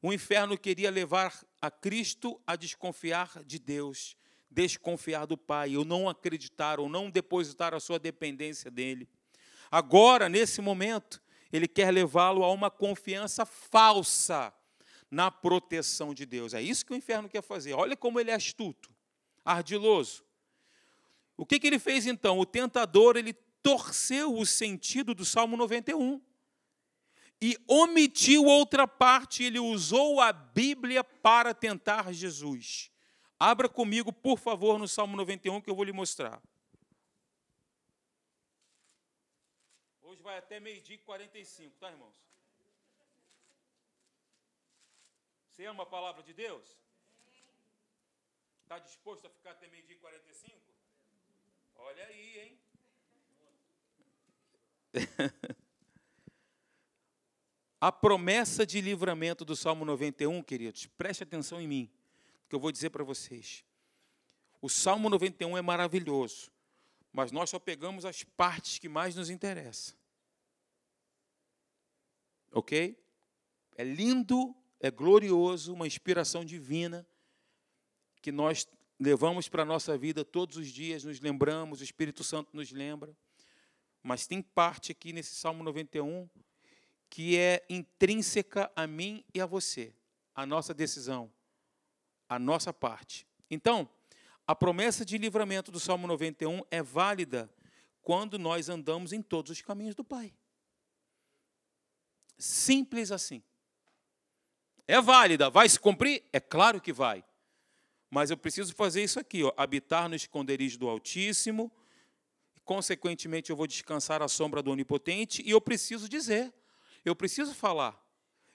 o 0.00 0.12
inferno 0.12 0.56
queria 0.56 0.90
levar 0.90 1.44
a 1.60 1.70
Cristo 1.70 2.40
a 2.46 2.54
desconfiar 2.54 3.42
de 3.42 3.58
Deus, 3.58 4.16
desconfiar 4.48 5.26
do 5.26 5.36
Pai, 5.36 5.76
ou 5.76 5.84
não 5.84 6.08
acreditar, 6.08 6.78
ou 6.78 6.88
não 6.88 7.10
depositar 7.10 7.74
a 7.74 7.80
sua 7.80 7.98
dependência 7.98 8.70
dele. 8.70 9.08
Agora, 9.74 10.28
nesse 10.28 10.60
momento, 10.60 11.20
ele 11.52 11.66
quer 11.66 11.90
levá-lo 11.90 12.44
a 12.44 12.52
uma 12.52 12.70
confiança 12.70 13.44
falsa 13.44 14.54
na 15.10 15.32
proteção 15.32 16.14
de 16.14 16.24
Deus. 16.24 16.54
É 16.54 16.62
isso 16.62 16.86
que 16.86 16.92
o 16.92 16.96
inferno 16.96 17.28
quer 17.28 17.42
fazer. 17.42 17.72
Olha 17.72 17.96
como 17.96 18.20
ele 18.20 18.30
é 18.30 18.34
astuto, 18.34 18.94
ardiloso. 19.44 20.22
O 21.36 21.44
que, 21.44 21.58
que 21.58 21.66
ele 21.66 21.80
fez 21.80 22.06
então? 22.06 22.38
O 22.38 22.46
tentador 22.46 23.16
ele 23.16 23.32
torceu 23.64 24.38
o 24.38 24.46
sentido 24.46 25.12
do 25.12 25.24
Salmo 25.24 25.56
91 25.56 26.22
e 27.42 27.58
omitiu 27.66 28.44
outra 28.44 28.86
parte, 28.86 29.42
ele 29.42 29.58
usou 29.58 30.20
a 30.20 30.32
Bíblia 30.32 31.02
para 31.02 31.52
tentar 31.52 32.12
Jesus. 32.12 32.92
Abra 33.40 33.68
comigo, 33.68 34.12
por 34.12 34.38
favor, 34.38 34.78
no 34.78 34.86
Salmo 34.86 35.16
91 35.16 35.60
que 35.60 35.68
eu 35.68 35.74
vou 35.74 35.84
lhe 35.84 35.92
mostrar. 35.92 36.40
Vai 40.24 40.38
até 40.38 40.58
meio-dia 40.58 40.96
e 40.96 40.98
45, 40.98 41.76
tá, 41.78 41.90
irmãos? 41.90 42.14
Você 45.50 45.66
ama 45.66 45.82
a 45.82 45.86
palavra 45.86 46.22
de 46.22 46.32
Deus? 46.32 46.64
Está 48.62 48.78
disposto 48.78 49.26
a 49.26 49.30
ficar 49.30 49.50
até 49.50 49.68
meio-dia 49.68 49.94
e 49.94 49.98
45? 49.98 50.58
Olha 51.76 52.06
aí, 52.06 52.38
hein? 52.40 52.58
a 57.78 57.92
promessa 57.92 58.64
de 58.66 58.80
livramento 58.80 59.44
do 59.44 59.54
Salmo 59.54 59.84
91, 59.84 60.42
queridos, 60.42 60.86
preste 60.86 61.22
atenção 61.22 61.60
em 61.60 61.68
mim, 61.68 61.92
que 62.48 62.56
eu 62.56 62.60
vou 62.60 62.72
dizer 62.72 62.88
para 62.88 63.04
vocês. 63.04 63.62
O 64.62 64.70
Salmo 64.70 65.10
91 65.10 65.58
é 65.58 65.62
maravilhoso, 65.62 66.50
mas 67.12 67.30
nós 67.30 67.50
só 67.50 67.58
pegamos 67.58 68.06
as 68.06 68.24
partes 68.24 68.78
que 68.78 68.88
mais 68.88 69.14
nos 69.14 69.28
interessam. 69.28 70.02
Ok? 72.54 72.96
É 73.76 73.84
lindo, 73.84 74.54
é 74.78 74.90
glorioso, 74.90 75.74
uma 75.74 75.86
inspiração 75.86 76.44
divina 76.44 77.06
que 78.22 78.30
nós 78.30 78.66
levamos 78.98 79.48
para 79.48 79.62
a 79.62 79.66
nossa 79.66 79.98
vida 79.98 80.24
todos 80.24 80.56
os 80.56 80.68
dias, 80.68 81.04
nos 81.04 81.20
lembramos, 81.20 81.80
o 81.80 81.84
Espírito 81.84 82.22
Santo 82.22 82.50
nos 82.54 82.70
lembra. 82.70 83.14
Mas 84.02 84.26
tem 84.26 84.40
parte 84.40 84.92
aqui 84.92 85.12
nesse 85.12 85.34
Salmo 85.34 85.64
91 85.64 86.28
que 87.10 87.36
é 87.36 87.64
intrínseca 87.68 88.70
a 88.74 88.86
mim 88.86 89.24
e 89.32 89.40
a 89.40 89.46
você, 89.46 89.94
a 90.34 90.44
nossa 90.44 90.74
decisão, 90.74 91.30
a 92.28 92.38
nossa 92.38 92.72
parte. 92.72 93.26
Então, 93.50 93.88
a 94.46 94.54
promessa 94.54 95.04
de 95.04 95.16
livramento 95.16 95.70
do 95.70 95.78
Salmo 95.78 96.06
91 96.06 96.62
é 96.70 96.82
válida 96.82 97.52
quando 98.02 98.38
nós 98.38 98.68
andamos 98.68 99.12
em 99.12 99.22
todos 99.22 99.50
os 99.50 99.62
caminhos 99.62 99.94
do 99.94 100.04
Pai. 100.04 100.34
Simples 102.36 103.10
assim. 103.10 103.42
É 104.86 105.00
válida, 105.00 105.48
vai 105.48 105.68
se 105.68 105.78
cumprir? 105.78 106.24
É 106.32 106.40
claro 106.40 106.80
que 106.80 106.92
vai. 106.92 107.24
Mas 108.10 108.30
eu 108.30 108.36
preciso 108.36 108.74
fazer 108.74 109.02
isso 109.02 109.18
aqui, 109.18 109.42
ó, 109.42 109.52
habitar 109.56 110.08
no 110.08 110.14
esconderijo 110.14 110.78
do 110.78 110.88
Altíssimo, 110.88 111.72
consequentemente 112.64 113.50
eu 113.50 113.56
vou 113.56 113.66
descansar 113.66 114.22
à 114.22 114.28
sombra 114.28 114.62
do 114.62 114.70
Onipotente, 114.70 115.42
e 115.44 115.50
eu 115.50 115.60
preciso 115.60 116.08
dizer, 116.08 116.52
eu 117.04 117.16
preciso 117.16 117.54
falar, 117.54 118.00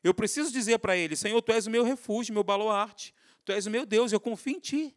eu 0.04 0.13
preciso 0.13 0.52
dizer 0.52 0.80
para 0.80 0.96
ele: 0.96 1.15
Senhor, 1.15 1.42
tu 1.42 1.52
és 1.52 1.68
o 1.68 1.72
meu 1.72 1.84
refúgio, 1.84 2.34
meu 2.34 2.44
baluarte, 2.44 3.13
tu 3.44 3.52
és 3.52 3.65
o 3.65 3.72
meu 3.72 3.86
Deus, 3.86 4.12
eu 4.12 4.20
confio 4.20 4.56
em 4.56 4.60
ti. 4.60 4.96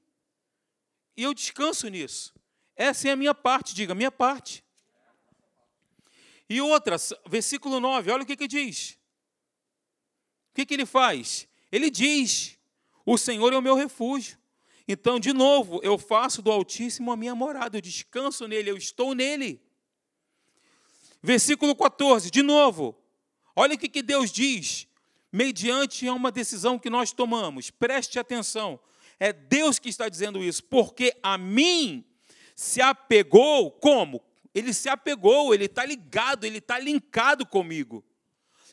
E 1.16 1.22
eu 1.22 1.34
descanso 1.34 1.88
nisso. 1.88 2.34
Essa 2.74 3.08
é 3.08 3.12
a 3.12 3.16
minha 3.16 3.34
parte, 3.34 3.74
diga, 3.74 3.94
minha 3.94 4.10
parte. 4.10 4.64
E 6.52 6.60
outra, 6.60 6.96
versículo 7.26 7.80
9, 7.80 8.10
olha 8.10 8.24
o 8.24 8.26
que, 8.26 8.36
que 8.36 8.46
diz. 8.46 8.98
O 10.50 10.54
que, 10.54 10.66
que 10.66 10.74
ele 10.74 10.84
faz? 10.84 11.48
Ele 11.72 11.88
diz: 11.88 12.58
O 13.06 13.16
Senhor 13.16 13.54
é 13.54 13.56
o 13.56 13.62
meu 13.62 13.74
refúgio. 13.74 14.36
Então, 14.86 15.18
de 15.18 15.32
novo, 15.32 15.80
eu 15.82 15.96
faço 15.96 16.42
do 16.42 16.52
Altíssimo 16.52 17.10
a 17.10 17.16
minha 17.16 17.34
morada, 17.34 17.78
eu 17.78 17.80
descanso 17.80 18.46
nele, 18.46 18.70
eu 18.70 18.76
estou 18.76 19.14
nele. 19.14 19.62
Versículo 21.22 21.74
14, 21.74 22.30
de 22.30 22.42
novo, 22.42 22.94
olha 23.56 23.74
o 23.74 23.78
que, 23.78 23.88
que 23.88 24.02
Deus 24.02 24.30
diz, 24.30 24.86
mediante 25.32 26.06
uma 26.10 26.30
decisão 26.30 26.78
que 26.78 26.90
nós 26.90 27.12
tomamos, 27.12 27.70
preste 27.70 28.18
atenção, 28.18 28.78
é 29.18 29.32
Deus 29.32 29.78
que 29.78 29.88
está 29.88 30.06
dizendo 30.06 30.44
isso, 30.44 30.62
porque 30.64 31.16
a 31.22 31.38
mim 31.38 32.04
se 32.54 32.82
apegou, 32.82 33.70
como? 33.70 34.22
Ele 34.54 34.72
se 34.72 34.88
apegou, 34.88 35.54
ele 35.54 35.64
está 35.64 35.84
ligado, 35.84 36.44
ele 36.44 36.58
está 36.58 36.78
linkado 36.78 37.46
comigo. 37.46 38.04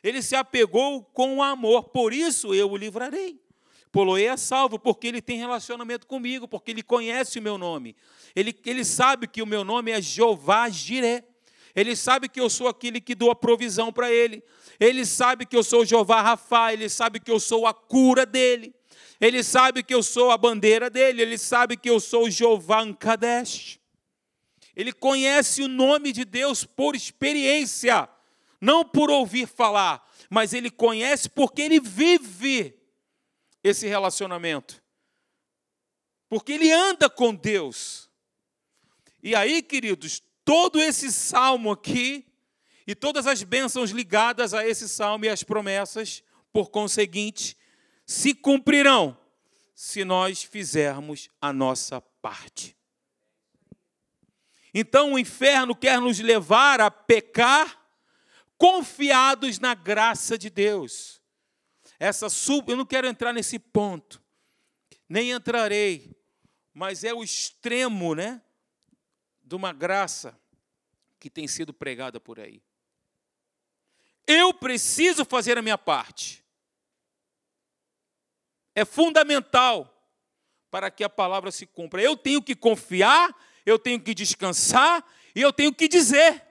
Ele 0.04 0.22
se 0.22 0.36
apegou 0.36 1.04
com 1.04 1.38
o 1.38 1.44
amor, 1.44 1.90
por 1.90 2.14
isso 2.14 2.54
eu 2.54 2.72
o 2.72 2.78
livrarei. 2.78 3.40
Poloei 3.92 4.28
é 4.28 4.38
salvo, 4.38 4.78
porque 4.78 5.08
ele 5.08 5.22
tem 5.22 5.38
relacionamento 5.38 6.06
comigo, 6.06 6.48
porque 6.48 6.72
ele 6.72 6.84
conhece 6.84 7.40
o 7.40 7.42
meu 7.42 7.58
nome. 7.58 7.96
Ele, 8.36 8.56
ele 8.66 8.86
sabe 8.86 9.28
que 9.28 9.42
o 9.42 9.48
meu 9.48 9.64
nome 9.64 9.92
é 9.92 10.02
Jeová 10.02 10.70
Jiré. 10.70 11.24
Ele 11.76 11.96
sabe 11.96 12.30
que 12.30 12.40
eu 12.40 12.50
sou 12.50 12.68
aquele 12.68 13.02
que 13.02 13.16
dou 13.16 13.32
a 13.32 13.36
provisão 13.36 13.92
para 13.92 14.12
ele. 14.12 14.44
Ele 14.80 15.06
sabe 15.06 15.46
que 15.46 15.56
eu 15.56 15.64
sou 15.64 15.86
Jeová 15.86 16.22
Rafa, 16.22 16.72
ele 16.72 16.88
sabe 16.88 17.20
que 17.20 17.32
eu 17.32 17.40
sou 17.40 17.66
a 17.66 17.74
cura 17.74 18.26
dele. 18.26 18.74
Ele 19.20 19.44
sabe 19.44 19.84
que 19.84 19.94
eu 19.94 20.04
sou 20.04 20.32
a 20.32 20.38
bandeira 20.38 20.90
dele, 20.90 21.22
ele 21.22 21.38
sabe 21.38 21.76
que 21.76 21.90
eu 21.90 22.00
sou 22.00 22.30
Jeová 22.30 22.82
Ankadesh. 22.82 23.79
Ele 24.76 24.94
conhece 24.94 25.62
o 25.62 25.68
nome 25.68 26.12
de 26.12 26.24
Deus 26.24 26.64
por 26.64 26.96
experiência, 26.96 28.08
não 28.62 28.86
por 28.86 29.10
ouvir 29.10 29.48
falar, 29.48 30.08
mas 30.30 30.54
ele 30.54 30.70
conhece 30.70 31.30
porque 31.30 31.62
ele 31.62 31.80
vive 31.80 32.78
esse 33.64 33.88
relacionamento. 33.88 34.82
Porque 36.30 36.54
ele 36.54 36.72
anda 36.72 37.10
com 37.10 37.34
Deus. 37.34 38.10
E 39.22 39.36
aí, 39.36 39.62
queridos, 39.62 40.22
todo 40.46 40.82
esse 40.82 41.12
salmo 41.12 41.72
aqui 41.72 42.26
e 42.86 42.96
todas 42.96 43.28
as 43.28 43.44
bênçãos 43.44 43.92
ligadas 43.92 44.54
a 44.54 44.68
esse 44.68 44.88
salmo 44.88 45.26
e 45.26 45.30
as 45.30 45.44
promessas, 45.44 46.24
por 46.52 46.70
conseguinte, 46.70 47.58
se 48.06 48.34
cumprirão 48.34 49.18
se 49.76 50.04
nós 50.04 50.44
fizermos 50.44 51.30
a 51.40 51.54
nossa 51.54 52.02
parte. 52.02 52.76
Então 54.74 55.14
o 55.14 55.20
inferno 55.20 55.76
quer 55.76 56.00
nos 56.00 56.20
levar 56.20 56.80
a 56.80 56.92
pecar 56.92 57.80
confiados 58.58 59.60
na 59.60 59.74
graça 59.74 60.38
de 60.38 60.50
Deus. 60.50 61.22
Essa 62.00 62.30
sub, 62.30 62.72
eu 62.72 62.78
não 62.78 62.86
quero 62.86 63.08
entrar 63.08 63.34
nesse 63.34 63.60
ponto, 63.60 64.22
nem 65.08 65.32
entrarei, 65.32 66.16
mas 66.74 67.04
é 67.04 67.14
o 67.14 67.24
extremo, 67.24 68.16
né, 68.16 68.42
de 69.42 69.56
uma 69.56 69.74
graça 69.74 70.40
que 71.20 71.30
tem 71.30 71.48
sido 71.48 71.74
pregada 71.74 72.20
por 72.20 72.40
aí. 72.40 72.62
Eu 74.26 74.54
preciso 74.54 75.26
fazer 75.26 75.58
a 75.58 75.62
minha 75.62 75.78
parte. 75.78 76.46
É 78.76 78.86
fundamental 78.86 79.92
para 80.70 80.92
que 80.92 81.04
a 81.04 81.10
palavra 81.10 81.52
se 81.52 81.66
cumpra. 81.66 82.02
Eu 82.02 82.16
tenho 82.16 82.42
que 82.42 82.56
confiar, 82.56 83.36
eu 83.70 83.80
tenho 83.80 84.00
que 84.00 84.14
descansar 84.14 85.06
e 85.36 85.42
eu 85.42 85.54
tenho 85.54 85.74
que 85.74 85.88
dizer. 85.88 86.44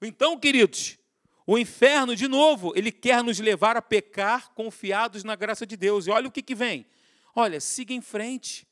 Então, 0.00 0.38
queridos, 0.38 0.96
o 1.46 1.58
inferno, 1.58 2.14
de 2.14 2.28
novo, 2.28 2.72
ele 2.76 2.92
quer 2.92 3.22
nos 3.22 3.38
levar 3.38 3.76
a 3.76 3.82
pecar 3.82 4.50
confiados 4.54 5.24
na 5.24 5.34
graça 5.34 5.66
de 5.66 5.76
Deus. 5.76 6.06
E 6.06 6.10
olha 6.10 6.28
o 6.28 6.30
que, 6.30 6.42
que 6.42 6.54
vem. 6.54 6.86
Olha, 7.34 7.60
siga 7.60 7.92
em 7.92 8.00
frente. 8.00 8.66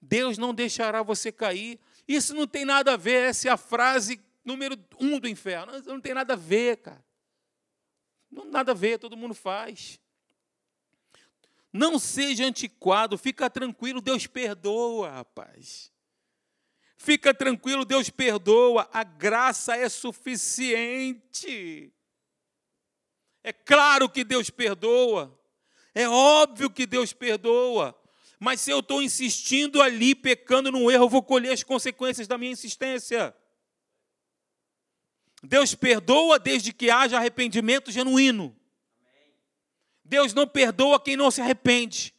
Deus 0.00 0.36
não 0.36 0.52
deixará 0.52 1.02
você 1.02 1.30
cair. 1.30 1.78
Isso 2.06 2.34
não 2.34 2.46
tem 2.46 2.64
nada 2.64 2.94
a 2.94 2.96
ver, 2.96 3.28
essa 3.28 3.48
é 3.48 3.50
a 3.50 3.56
frase 3.56 4.20
número 4.44 4.76
um 4.98 5.18
do 5.18 5.28
inferno. 5.28 5.72
Não 5.86 6.00
tem 6.00 6.14
nada 6.14 6.32
a 6.32 6.36
ver, 6.36 6.78
cara. 6.78 7.04
Não 8.30 8.44
nada 8.44 8.72
a 8.72 8.74
ver, 8.74 8.98
todo 8.98 9.16
mundo 9.16 9.34
faz. 9.34 10.00
Não 11.72 11.98
seja 11.98 12.44
antiquado, 12.44 13.16
fica 13.16 13.48
tranquilo, 13.48 14.00
Deus 14.00 14.26
perdoa, 14.26 15.10
rapaz. 15.10 15.90
Fica 16.96 17.32
tranquilo, 17.32 17.84
Deus 17.84 18.10
perdoa, 18.10 18.88
a 18.92 19.02
graça 19.02 19.74
é 19.74 19.88
suficiente. 19.88 21.92
É 23.42 23.52
claro 23.52 24.08
que 24.08 24.22
Deus 24.22 24.50
perdoa, 24.50 25.36
é 25.94 26.08
óbvio 26.08 26.70
que 26.70 26.86
Deus 26.86 27.12
perdoa, 27.12 27.98
mas 28.38 28.60
se 28.60 28.70
eu 28.70 28.80
estou 28.80 29.02
insistindo 29.02 29.80
ali, 29.80 30.14
pecando 30.14 30.70
no 30.70 30.90
erro, 30.90 31.04
eu 31.04 31.08
vou 31.08 31.22
colher 31.22 31.52
as 31.52 31.62
consequências 31.62 32.28
da 32.28 32.36
minha 32.36 32.52
insistência. 32.52 33.34
Deus 35.42 35.74
perdoa 35.74 36.38
desde 36.38 36.72
que 36.72 36.90
haja 36.90 37.16
arrependimento 37.16 37.90
genuíno. 37.90 38.56
Deus 40.04 40.34
não 40.34 40.46
perdoa 40.46 41.00
quem 41.00 41.16
não 41.16 41.30
se 41.30 41.40
arrepende. 41.40 42.14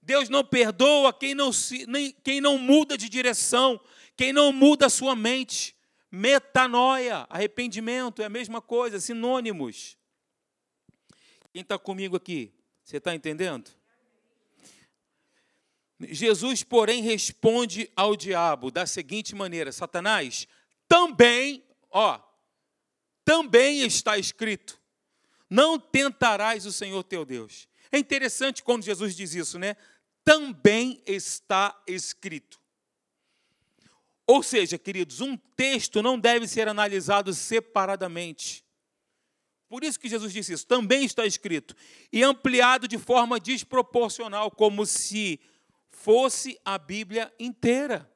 Deus 0.00 0.28
não 0.28 0.44
perdoa 0.44 1.12
quem 1.12 1.34
não, 1.34 1.52
se, 1.52 1.86
nem, 1.86 2.12
quem 2.24 2.40
não 2.40 2.56
muda 2.56 2.96
de 2.96 3.08
direção, 3.08 3.78
quem 4.16 4.32
não 4.32 4.52
muda 4.52 4.86
a 4.86 4.90
sua 4.90 5.14
mente. 5.14 5.76
Metanoia, 6.10 7.26
arrependimento, 7.28 8.22
é 8.22 8.24
a 8.24 8.30
mesma 8.30 8.62
coisa, 8.62 8.98
sinônimos. 8.98 9.98
Quem 11.52 11.60
está 11.60 11.78
comigo 11.78 12.16
aqui? 12.16 12.54
Você 12.82 12.96
está 12.96 13.14
entendendo? 13.14 13.70
Jesus, 16.00 16.62
porém, 16.62 17.02
responde 17.02 17.90
ao 17.96 18.14
diabo 18.14 18.70
da 18.70 18.86
seguinte 18.86 19.34
maneira: 19.34 19.72
Satanás, 19.72 20.46
também, 20.86 21.62
ó, 21.90 22.18
também 23.24 23.82
está 23.82 24.16
escrito: 24.16 24.77
não 25.48 25.78
tentarás 25.78 26.66
o 26.66 26.72
Senhor 26.72 27.02
teu 27.04 27.24
Deus. 27.24 27.68
É 27.90 27.98
interessante 27.98 28.62
quando 28.62 28.84
Jesus 28.84 29.16
diz 29.16 29.34
isso, 29.34 29.58
né? 29.58 29.76
Também 30.24 31.02
está 31.06 31.80
escrito. 31.86 32.60
Ou 34.26 34.42
seja, 34.42 34.76
queridos, 34.76 35.22
um 35.22 35.36
texto 35.56 36.02
não 36.02 36.18
deve 36.18 36.46
ser 36.46 36.68
analisado 36.68 37.32
separadamente. 37.32 38.62
Por 39.68 39.82
isso 39.82 39.98
que 39.98 40.08
Jesus 40.08 40.32
disse 40.32 40.52
isso, 40.52 40.66
também 40.66 41.04
está 41.04 41.26
escrito, 41.26 41.74
e 42.12 42.22
ampliado 42.22 42.88
de 42.88 42.96
forma 42.96 43.38
desproporcional, 43.38 44.50
como 44.50 44.84
se 44.86 45.40
fosse 45.90 46.58
a 46.64 46.78
Bíblia 46.78 47.32
inteira. 47.38 48.10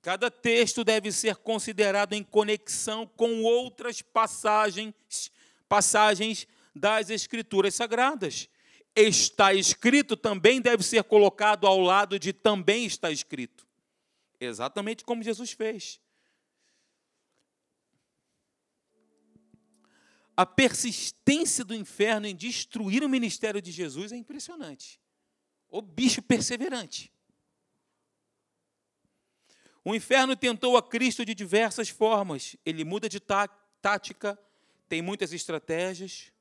Cada 0.00 0.30
texto 0.30 0.84
deve 0.84 1.10
ser 1.10 1.36
considerado 1.36 2.12
em 2.12 2.22
conexão 2.22 3.06
com 3.06 3.42
outras 3.42 4.00
passagens 4.00 4.94
passagens 5.68 6.46
das 6.74 7.10
Escrituras 7.10 7.74
Sagradas. 7.74 8.48
Está 8.94 9.52
escrito 9.52 10.16
também 10.16 10.60
deve 10.60 10.82
ser 10.82 11.04
colocado 11.04 11.66
ao 11.66 11.80
lado 11.80 12.18
de 12.18 12.32
também 12.32 12.86
está 12.86 13.10
escrito. 13.10 13.66
Exatamente 14.40 15.04
como 15.04 15.22
Jesus 15.22 15.52
fez. 15.52 16.00
A 20.36 20.44
persistência 20.44 21.64
do 21.64 21.74
inferno 21.74 22.26
em 22.26 22.36
destruir 22.36 23.02
o 23.02 23.08
ministério 23.08 23.60
de 23.62 23.72
Jesus 23.72 24.12
é 24.12 24.16
impressionante. 24.16 25.00
O 25.68 25.80
bicho 25.80 26.20
perseverante. 26.20 27.10
O 29.82 29.94
inferno 29.94 30.36
tentou 30.36 30.76
a 30.76 30.82
Cristo 30.82 31.24
de 31.24 31.34
diversas 31.34 31.88
formas. 31.88 32.56
Ele 32.66 32.84
muda 32.84 33.08
de 33.08 33.20
tática, 33.80 34.38
tem 34.88 35.02
muitas 35.02 35.32
estratégias. 35.32 36.32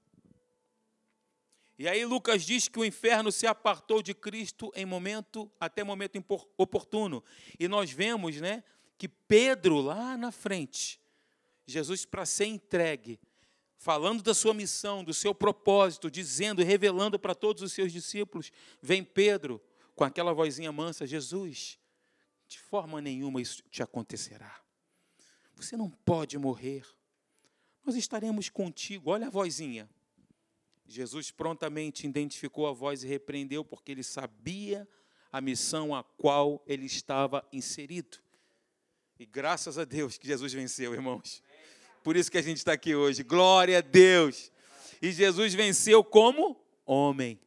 E 1.77 1.87
aí 1.87 2.05
Lucas 2.05 2.43
diz 2.43 2.67
que 2.67 2.79
o 2.79 2.85
inferno 2.85 3.31
se 3.31 3.45
apartou 3.45 4.01
de 4.01 4.13
Cristo 4.13 4.71
em 4.75 4.85
momento, 4.85 5.51
até 5.59 5.83
momento 5.83 6.23
oportuno. 6.57 7.23
E 7.59 7.67
nós 7.67 7.91
vemos, 7.91 8.39
né, 8.39 8.63
que 8.97 9.09
Pedro 9.09 9.81
lá 9.81 10.15
na 10.17 10.31
frente, 10.31 10.99
Jesus 11.67 12.05
para 12.05 12.25
ser 12.25 12.45
entregue, 12.45 13.19
falando 13.77 14.23
da 14.23 14.33
sua 14.33 14.53
missão, 14.53 15.03
do 15.03 15.13
seu 15.13 15.35
propósito, 15.35 16.09
dizendo 16.09 16.63
revelando 16.63 17.19
para 17.19 17.35
todos 17.35 17.61
os 17.61 17.73
seus 17.73 17.91
discípulos, 17.91 18.51
vem 18.81 19.03
Pedro 19.03 19.61
com 19.95 20.03
aquela 20.03 20.33
vozinha 20.33 20.71
mansa, 20.71 21.05
Jesus, 21.05 21.77
de 22.47 22.59
forma 22.59 23.01
nenhuma 23.01 23.41
isso 23.41 23.63
te 23.69 23.83
acontecerá. 23.83 24.61
Você 25.55 25.75
não 25.75 25.89
pode 25.89 26.37
morrer 26.37 26.85
nós 27.85 27.95
estaremos 27.95 28.49
contigo. 28.49 29.11
Olha 29.11 29.27
a 29.27 29.29
vozinha. 29.29 29.89
Jesus 30.87 31.31
prontamente 31.31 32.05
identificou 32.05 32.67
a 32.67 32.71
voz 32.71 33.03
e 33.03 33.07
repreendeu, 33.07 33.63
porque 33.63 33.91
ele 33.91 34.03
sabia 34.03 34.87
a 35.31 35.41
missão 35.41 35.93
a 35.93 36.03
qual 36.03 36.63
ele 36.67 36.85
estava 36.85 37.47
inserido. 37.51 38.17
E 39.19 39.25
graças 39.25 39.77
a 39.77 39.85
Deus 39.85 40.17
que 40.17 40.27
Jesus 40.27 40.53
venceu, 40.53 40.93
irmãos. 40.93 41.41
Por 42.03 42.15
isso 42.15 42.31
que 42.31 42.37
a 42.37 42.41
gente 42.41 42.57
está 42.57 42.73
aqui 42.73 42.93
hoje. 42.95 43.23
Glória 43.23 43.79
a 43.79 43.81
Deus. 43.81 44.51
E 45.01 45.11
Jesus 45.11 45.53
venceu 45.53 46.03
como 46.03 46.61
homem. 46.85 47.39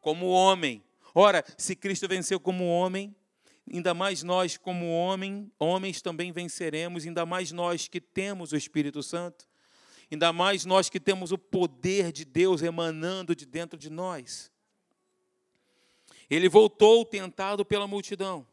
Como 0.00 0.26
homem. 0.28 0.82
Ora, 1.14 1.44
se 1.56 1.76
Cristo 1.76 2.08
venceu 2.08 2.40
como 2.40 2.66
homem, 2.66 3.14
ainda 3.70 3.94
mais 3.94 4.22
nós, 4.22 4.56
como 4.56 4.90
homem, 4.90 5.50
homens, 5.58 6.00
também 6.00 6.32
venceremos, 6.32 7.06
ainda 7.06 7.26
mais 7.26 7.52
nós 7.52 7.88
que 7.88 8.00
temos 8.00 8.52
o 8.52 8.56
Espírito 8.56 9.02
Santo, 9.02 9.48
ainda 10.10 10.32
mais 10.32 10.64
nós 10.64 10.88
que 10.88 11.00
temos 11.00 11.32
o 11.32 11.38
poder 11.38 12.12
de 12.12 12.24
Deus 12.24 12.62
emanando 12.62 13.34
de 13.34 13.46
dentro 13.46 13.78
de 13.78 13.90
nós. 13.90 14.50
Ele 16.28 16.48
voltou 16.48 17.04
tentado 17.04 17.64
pela 17.64 17.86
multidão. 17.86 18.46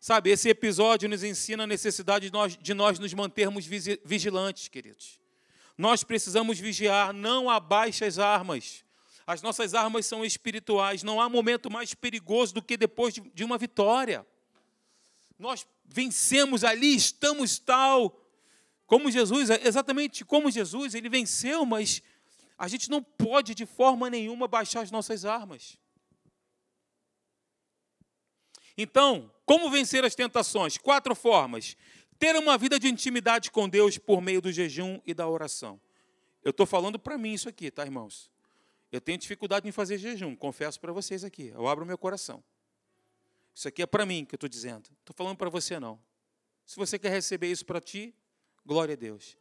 Sabe, 0.00 0.30
esse 0.30 0.48
episódio 0.48 1.08
nos 1.08 1.22
ensina 1.22 1.62
a 1.62 1.66
necessidade 1.66 2.26
de 2.26 2.32
nós, 2.32 2.56
de 2.56 2.74
nós 2.74 2.98
nos 2.98 3.14
mantermos 3.14 3.64
vigilantes, 4.04 4.66
queridos. 4.66 5.20
Nós 5.78 6.02
precisamos 6.02 6.58
vigiar, 6.58 7.12
não 7.12 7.48
abaixe 7.48 8.04
as 8.04 8.18
armas. 8.18 8.84
As 9.26 9.42
nossas 9.42 9.74
armas 9.74 10.06
são 10.06 10.24
espirituais. 10.24 11.02
Não 11.02 11.20
há 11.20 11.28
momento 11.28 11.70
mais 11.70 11.94
perigoso 11.94 12.54
do 12.54 12.62
que 12.62 12.76
depois 12.76 13.14
de 13.14 13.44
uma 13.44 13.58
vitória. 13.58 14.26
Nós 15.38 15.66
vencemos 15.84 16.64
ali, 16.64 16.94
estamos 16.94 17.58
tal. 17.58 18.20
Como 18.86 19.10
Jesus, 19.10 19.50
exatamente 19.50 20.24
como 20.24 20.50
Jesus, 20.50 20.94
ele 20.94 21.08
venceu, 21.08 21.64
mas 21.64 22.02
a 22.58 22.68
gente 22.68 22.90
não 22.90 23.02
pode 23.02 23.54
de 23.54 23.66
forma 23.66 24.10
nenhuma 24.10 24.46
baixar 24.46 24.82
as 24.82 24.90
nossas 24.90 25.24
armas. 25.24 25.78
Então, 28.76 29.30
como 29.44 29.70
vencer 29.70 30.04
as 30.04 30.14
tentações? 30.14 30.78
Quatro 30.78 31.14
formas. 31.14 31.76
Ter 32.18 32.36
uma 32.36 32.56
vida 32.56 32.78
de 32.78 32.88
intimidade 32.88 33.50
com 33.50 33.68
Deus 33.68 33.98
por 33.98 34.20
meio 34.20 34.40
do 34.40 34.52
jejum 34.52 35.00
e 35.04 35.12
da 35.12 35.28
oração. 35.28 35.80
Eu 36.42 36.50
estou 36.50 36.66
falando 36.66 36.98
para 36.98 37.18
mim 37.18 37.34
isso 37.34 37.48
aqui, 37.48 37.70
tá, 37.70 37.84
irmãos? 37.84 38.31
Eu 38.92 39.00
tenho 39.00 39.16
dificuldade 39.16 39.66
em 39.66 39.72
fazer 39.72 39.96
jejum, 39.96 40.36
confesso 40.36 40.78
para 40.78 40.92
vocês 40.92 41.24
aqui. 41.24 41.48
Eu 41.48 41.66
abro 41.66 41.86
meu 41.86 41.96
coração. 41.96 42.44
Isso 43.54 43.66
aqui 43.66 43.82
é 43.82 43.86
para 43.86 44.04
mim 44.04 44.26
que 44.26 44.34
eu 44.34 44.36
estou 44.36 44.48
dizendo. 44.48 44.90
Estou 45.00 45.16
falando 45.16 45.38
para 45.38 45.48
você 45.48 45.80
não. 45.80 45.98
Se 46.66 46.76
você 46.76 46.98
quer 46.98 47.10
receber 47.10 47.50
isso 47.50 47.64
para 47.64 47.80
ti, 47.80 48.14
glória 48.64 48.92
a 48.92 48.96
Deus. 48.96 49.36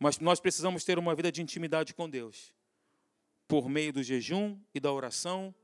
Mas 0.00 0.18
nós 0.18 0.40
precisamos 0.40 0.84
ter 0.84 0.98
uma 0.98 1.14
vida 1.14 1.30
de 1.30 1.40
intimidade 1.40 1.94
com 1.94 2.10
Deus. 2.10 2.52
Por 3.46 3.68
meio 3.68 3.92
do 3.92 4.02
jejum 4.02 4.58
e 4.74 4.80
da 4.80 4.92
oração, 4.92 5.54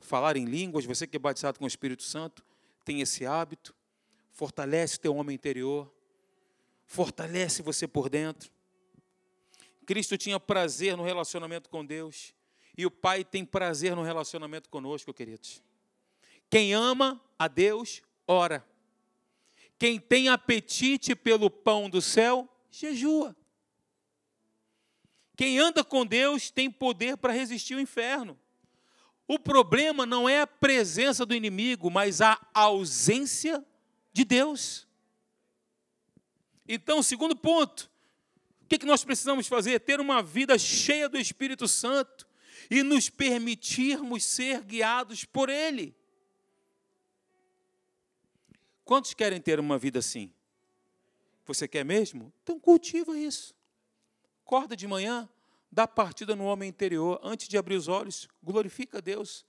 falar 0.00 0.36
em 0.36 0.46
línguas, 0.46 0.86
você 0.86 1.06
que 1.06 1.16
é 1.16 1.20
batizado 1.20 1.58
com 1.58 1.66
o 1.66 1.68
Espírito 1.68 2.02
Santo, 2.02 2.42
tem 2.82 3.02
esse 3.02 3.26
hábito, 3.26 3.74
fortalece 4.30 4.98
teu 4.98 5.14
homem 5.14 5.34
interior, 5.34 5.92
fortalece 6.86 7.60
você 7.60 7.86
por 7.86 8.08
dentro. 8.08 8.50
Cristo 9.84 10.16
tinha 10.16 10.40
prazer 10.40 10.96
no 10.96 11.04
relacionamento 11.04 11.68
com 11.68 11.84
Deus. 11.84 12.34
E 12.78 12.86
o 12.86 12.90
Pai 12.92 13.24
tem 13.24 13.44
prazer 13.44 13.96
no 13.96 14.04
relacionamento 14.04 14.68
conosco, 14.68 15.12
queridos. 15.12 15.60
Quem 16.48 16.72
ama 16.72 17.20
a 17.36 17.48
Deus, 17.48 18.00
ora. 18.24 18.64
Quem 19.76 19.98
tem 19.98 20.28
apetite 20.28 21.16
pelo 21.16 21.50
pão 21.50 21.90
do 21.90 22.00
céu, 22.00 22.48
jejua. 22.70 23.34
Quem 25.36 25.58
anda 25.58 25.82
com 25.82 26.06
Deus 26.06 26.52
tem 26.52 26.70
poder 26.70 27.16
para 27.16 27.32
resistir 27.32 27.74
ao 27.74 27.80
inferno. 27.80 28.38
O 29.26 29.40
problema 29.40 30.06
não 30.06 30.28
é 30.28 30.42
a 30.42 30.46
presença 30.46 31.26
do 31.26 31.34
inimigo, 31.34 31.90
mas 31.90 32.20
a 32.20 32.40
ausência 32.54 33.64
de 34.12 34.24
Deus. 34.24 34.86
Então, 36.66 37.02
segundo 37.02 37.34
ponto, 37.34 37.90
o 38.62 38.66
que 38.68 38.86
nós 38.86 39.02
precisamos 39.02 39.48
fazer? 39.48 39.80
Ter 39.80 39.98
uma 39.98 40.22
vida 40.22 40.56
cheia 40.56 41.08
do 41.08 41.18
Espírito 41.18 41.66
Santo 41.66 42.27
e 42.70 42.82
nos 42.82 43.08
permitirmos 43.08 44.24
ser 44.24 44.62
guiados 44.62 45.24
por 45.24 45.48
Ele. 45.48 45.94
Quantos 48.84 49.14
querem 49.14 49.40
ter 49.40 49.60
uma 49.60 49.78
vida 49.78 49.98
assim? 49.98 50.32
Você 51.46 51.66
quer 51.66 51.84
mesmo? 51.84 52.32
Então 52.42 52.58
cultiva 52.58 53.18
isso. 53.18 53.54
Acorda 54.44 54.74
de 54.74 54.86
manhã, 54.86 55.28
dá 55.70 55.86
partida 55.86 56.34
no 56.34 56.44
homem 56.44 56.68
interior, 56.68 57.20
antes 57.22 57.48
de 57.48 57.58
abrir 57.58 57.76
os 57.76 57.88
olhos, 57.88 58.28
glorifica 58.42 58.98
a 58.98 59.00
Deus. 59.00 59.44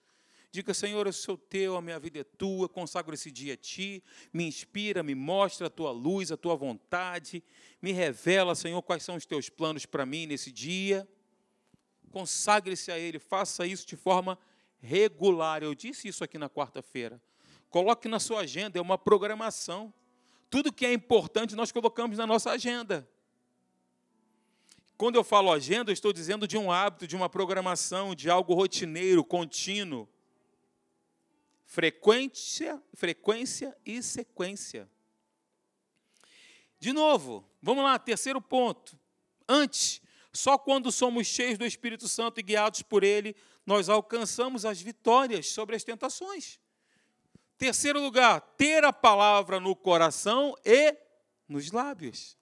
Diga, 0.52 0.74
Senhor, 0.74 1.06
eu 1.06 1.14
sou 1.14 1.38
teu, 1.38 1.78
a 1.78 1.82
minha 1.82 2.00
vida 2.00 2.20
é 2.20 2.24
tua, 2.24 2.68
consagro 2.68 3.14
esse 3.14 3.30
dia 3.30 3.54
a 3.54 3.58
ti, 3.58 4.04
me 4.34 4.46
inspira, 4.46 5.04
me 5.04 5.14
mostra 5.14 5.68
a 5.68 5.70
tua 5.70 5.92
luz, 5.92 6.32
a 6.32 6.38
tua 6.38 6.56
vontade, 6.56 7.44
me 7.82 7.92
revela, 7.92 8.56
Senhor, 8.56 8.82
quais 8.82 9.04
são 9.04 9.16
os 9.16 9.26
teus 9.26 9.48
planos 9.48 9.86
para 9.86 10.06
mim 10.06 10.26
nesse 10.26 10.52
dia. 10.52 11.08
Consagre-se 12.10 12.92
a 12.92 12.98
Ele, 12.98 13.20
faça 13.20 13.66
isso 13.66 13.86
de 13.86 13.96
forma 13.96 14.38
regular. 14.82 15.64
Eu 15.64 15.76
disse 15.76 16.08
isso 16.08 16.24
aqui 16.24 16.38
na 16.38 16.50
quarta-feira. 16.50 17.22
Coloque 17.70 18.08
na 18.08 18.20
sua 18.20 18.42
agenda, 18.42 18.80
é 18.80 18.82
uma 18.82 18.98
programação. 18.98 19.94
Tudo 20.50 20.74
que 20.74 20.86
é 20.86 20.94
importante 20.94 21.56
nós 21.56 21.72
colocamos 21.72 22.18
na 22.18 22.26
nossa 22.26 22.52
agenda. 22.52 23.08
Quando 24.98 25.16
eu 25.16 25.24
falo 25.24 25.52
agenda, 25.52 25.92
eu 25.92 25.94
estou 25.94 26.12
dizendo 26.12 26.48
de 26.48 26.58
um 26.58 26.72
hábito, 26.72 27.08
de 27.08 27.16
uma 27.16 27.30
programação, 27.30 28.14
de 28.14 28.30
algo 28.30 28.54
rotineiro, 28.54 29.24
contínuo. 29.24 30.10
Frequência, 31.66 32.82
frequência 32.94 33.78
e 33.86 34.02
sequência. 34.02 34.90
De 36.80 36.92
novo, 36.92 37.48
vamos 37.62 37.84
lá, 37.84 38.00
terceiro 38.00 38.42
ponto. 38.42 39.00
Antes, 39.48 40.02
só 40.32 40.58
quando 40.58 40.92
somos 40.92 41.28
cheios 41.28 41.58
do 41.58 41.66
Espírito 41.66 42.08
Santo 42.08 42.40
e 42.40 42.44
guiados 42.44 42.82
por 42.82 43.04
Ele, 43.04 43.36
nós 43.66 43.90
alcançamos 43.90 44.66
as 44.66 44.82
vitórias 44.82 45.48
sobre 45.48 45.76
as 45.76 45.84
tentações. 45.84 46.60
Terceiro 47.58 48.02
lugar, 48.02 48.40
ter 48.58 48.84
a 48.84 48.94
palavra 48.94 49.60
no 49.60 49.76
coração 49.76 50.56
e 50.64 50.96
nos 51.48 51.72
lábios. 51.72 52.38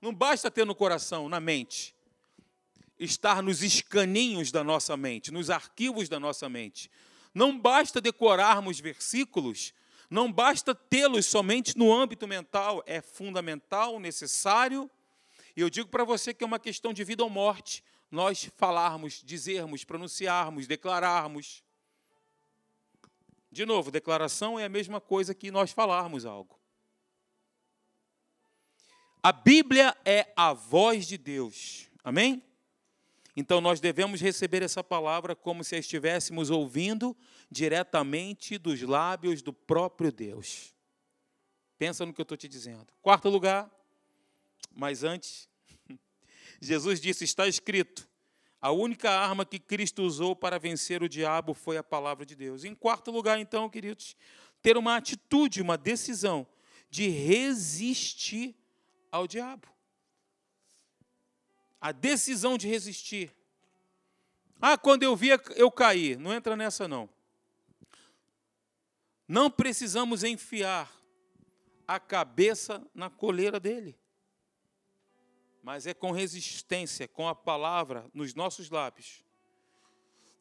Não 0.00 0.14
basta 0.14 0.50
ter 0.50 0.64
no 0.64 0.74
coração, 0.74 1.28
na 1.28 1.38
mente. 1.38 1.94
Estar 2.98 3.42
nos 3.42 3.62
escaninhos 3.62 4.50
da 4.50 4.64
nossa 4.64 4.96
mente, 4.96 5.30
nos 5.30 5.50
arquivos 5.50 6.08
da 6.08 6.18
nossa 6.18 6.48
mente. 6.48 6.90
Não 7.34 7.58
basta 7.58 8.00
decorarmos 8.00 8.80
versículos, 8.80 9.74
não 10.08 10.30
basta 10.30 10.74
tê-los 10.74 11.26
somente 11.26 11.76
no 11.76 11.92
âmbito 11.92 12.26
mental, 12.28 12.82
é 12.86 13.00
fundamental, 13.00 13.98
necessário. 13.98 14.90
E 15.56 15.60
eu 15.60 15.70
digo 15.70 15.88
para 15.88 16.04
você 16.04 16.32
que 16.32 16.42
é 16.42 16.46
uma 16.46 16.58
questão 16.58 16.92
de 16.92 17.04
vida 17.04 17.22
ou 17.22 17.30
morte 17.30 17.84
nós 18.10 18.50
falarmos, 18.56 19.22
dizermos, 19.24 19.84
pronunciarmos, 19.84 20.66
declararmos. 20.66 21.64
De 23.50 23.64
novo, 23.64 23.90
declaração 23.90 24.58
é 24.58 24.64
a 24.64 24.68
mesma 24.68 25.00
coisa 25.00 25.34
que 25.34 25.50
nós 25.50 25.72
falarmos 25.72 26.26
algo. 26.26 26.60
A 29.22 29.32
Bíblia 29.32 29.96
é 30.04 30.32
a 30.36 30.52
voz 30.52 31.06
de 31.06 31.16
Deus. 31.16 31.88
Amém? 32.02 32.42
Então 33.36 33.60
nós 33.60 33.80
devemos 33.80 34.20
receber 34.20 34.62
essa 34.62 34.84
palavra 34.84 35.34
como 35.34 35.64
se 35.64 35.74
a 35.74 35.78
estivéssemos 35.78 36.50
ouvindo 36.50 37.16
diretamente 37.50 38.58
dos 38.58 38.82
lábios 38.82 39.40
do 39.40 39.52
próprio 39.52 40.12
Deus. 40.12 40.74
Pensa 41.78 42.04
no 42.04 42.12
que 42.12 42.20
eu 42.20 42.24
estou 42.24 42.36
te 42.36 42.46
dizendo. 42.46 42.92
Quarto 43.00 43.28
lugar, 43.28 43.70
mas 44.74 45.04
antes, 45.04 45.48
Jesus 46.60 47.00
disse: 47.00 47.24
está 47.24 47.46
escrito. 47.46 48.08
A 48.60 48.70
única 48.70 49.10
arma 49.10 49.44
que 49.44 49.58
Cristo 49.58 50.04
usou 50.04 50.36
para 50.36 50.56
vencer 50.56 51.02
o 51.02 51.08
diabo 51.08 51.52
foi 51.52 51.76
a 51.76 51.82
palavra 51.82 52.24
de 52.24 52.36
Deus. 52.36 52.62
Em 52.62 52.76
quarto 52.76 53.10
lugar, 53.10 53.40
então, 53.40 53.68
queridos, 53.68 54.14
ter 54.62 54.76
uma 54.76 54.96
atitude, 54.96 55.60
uma 55.60 55.76
decisão 55.76 56.46
de 56.88 57.08
resistir 57.08 58.54
ao 59.10 59.26
diabo. 59.26 59.66
A 61.80 61.90
decisão 61.90 62.56
de 62.56 62.68
resistir. 62.68 63.32
Ah, 64.60 64.78
quando 64.78 65.02
eu 65.02 65.16
via, 65.16 65.40
eu 65.56 65.68
caí. 65.68 66.14
Não 66.14 66.32
entra 66.32 66.54
nessa, 66.54 66.86
não. 66.86 67.10
Não 69.26 69.50
precisamos 69.50 70.22
enfiar 70.22 70.88
a 71.88 71.98
cabeça 71.98 72.86
na 72.94 73.10
coleira 73.10 73.58
dele. 73.58 73.98
Mas 75.62 75.86
é 75.86 75.94
com 75.94 76.10
resistência, 76.10 77.06
com 77.06 77.28
a 77.28 77.34
palavra 77.34 78.10
nos 78.12 78.34
nossos 78.34 78.68
lábios. 78.68 79.22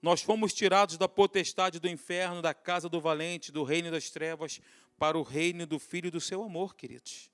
Nós 0.02 0.22
fomos 0.22 0.52
tirados 0.52 0.98
da 0.98 1.08
potestade 1.08 1.80
do 1.80 1.88
inferno, 1.88 2.42
da 2.42 2.56
casa 2.56 2.90
do 2.90 3.00
valente, 3.00 3.52
do 3.52 3.64
reino 3.64 3.92
das 3.92 4.10
trevas, 4.10 4.60
para 4.98 5.18
o 5.18 5.22
reino 5.22 5.66
do 5.68 5.78
Filho 5.78 6.10
do 6.10 6.20
seu 6.20 6.44
amor, 6.44 6.76
queridos. 6.76 7.30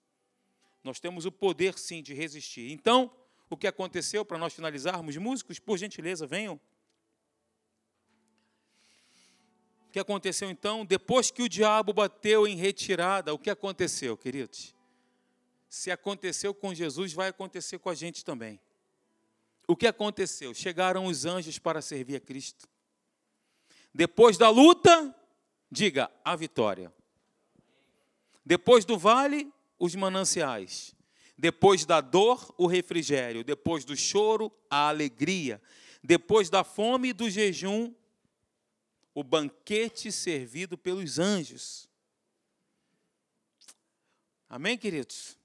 Nós 0.84 1.00
temos 1.00 1.26
o 1.26 1.32
poder, 1.32 1.78
sim, 1.78 2.04
de 2.04 2.14
resistir. 2.14 2.72
Então, 2.72 3.10
o 3.50 3.56
que 3.56 3.68
aconteceu, 3.68 4.26
para 4.26 4.38
nós 4.38 4.54
finalizarmos, 4.54 5.16
músicos, 5.16 5.60
por 5.60 5.78
gentileza, 5.78 6.28
venham. 6.28 6.60
O 9.88 9.92
que 9.92 10.00
aconteceu 10.00 10.50
então? 10.50 10.86
Depois 10.86 11.32
que 11.32 11.42
o 11.42 11.50
diabo 11.50 11.94
bateu 11.94 12.46
em 12.46 12.58
retirada, 12.58 13.34
o 13.34 13.40
que 13.40 13.50
aconteceu, 13.50 14.18
queridos? 14.18 14.77
Se 15.70 15.92
aconteceu 15.92 16.54
com 16.54 16.74
Jesus, 16.74 17.14
vai 17.14 17.30
acontecer 17.30 17.80
com 17.80 17.90
a 17.90 17.96
gente 17.96 18.24
também. 18.24 18.60
O 19.68 19.76
que 19.76 19.86
aconteceu? 19.86 20.54
Chegaram 20.54 21.06
os 21.06 21.26
anjos 21.26 21.60
para 21.60 21.82
servir 21.82 22.16
a 22.16 22.20
Cristo. 22.20 22.68
Depois 23.94 24.38
da 24.38 24.50
luta, 24.50 25.14
diga 25.70 26.10
a 26.24 26.36
vitória. 26.36 26.94
Depois 28.46 28.86
do 28.86 28.98
vale, 28.98 29.52
os 29.78 29.94
mananciais. 29.94 30.96
Depois 31.38 31.86
da 31.86 32.00
dor, 32.00 32.54
o 32.58 32.66
refrigério. 32.66 33.44
Depois 33.44 33.84
do 33.84 33.96
choro, 33.96 34.52
a 34.70 34.88
alegria. 34.88 35.62
Depois 36.02 36.50
da 36.50 36.64
fome 36.64 37.10
e 37.10 37.14
do 37.14 37.30
jejum, 37.30 37.94
o 39.14 39.24
banquete 39.24 40.12
servido 40.12 40.78
pelos 40.78 41.20
anjos. 41.20 41.90
Amém, 44.48 44.78
queridos? 44.78 45.38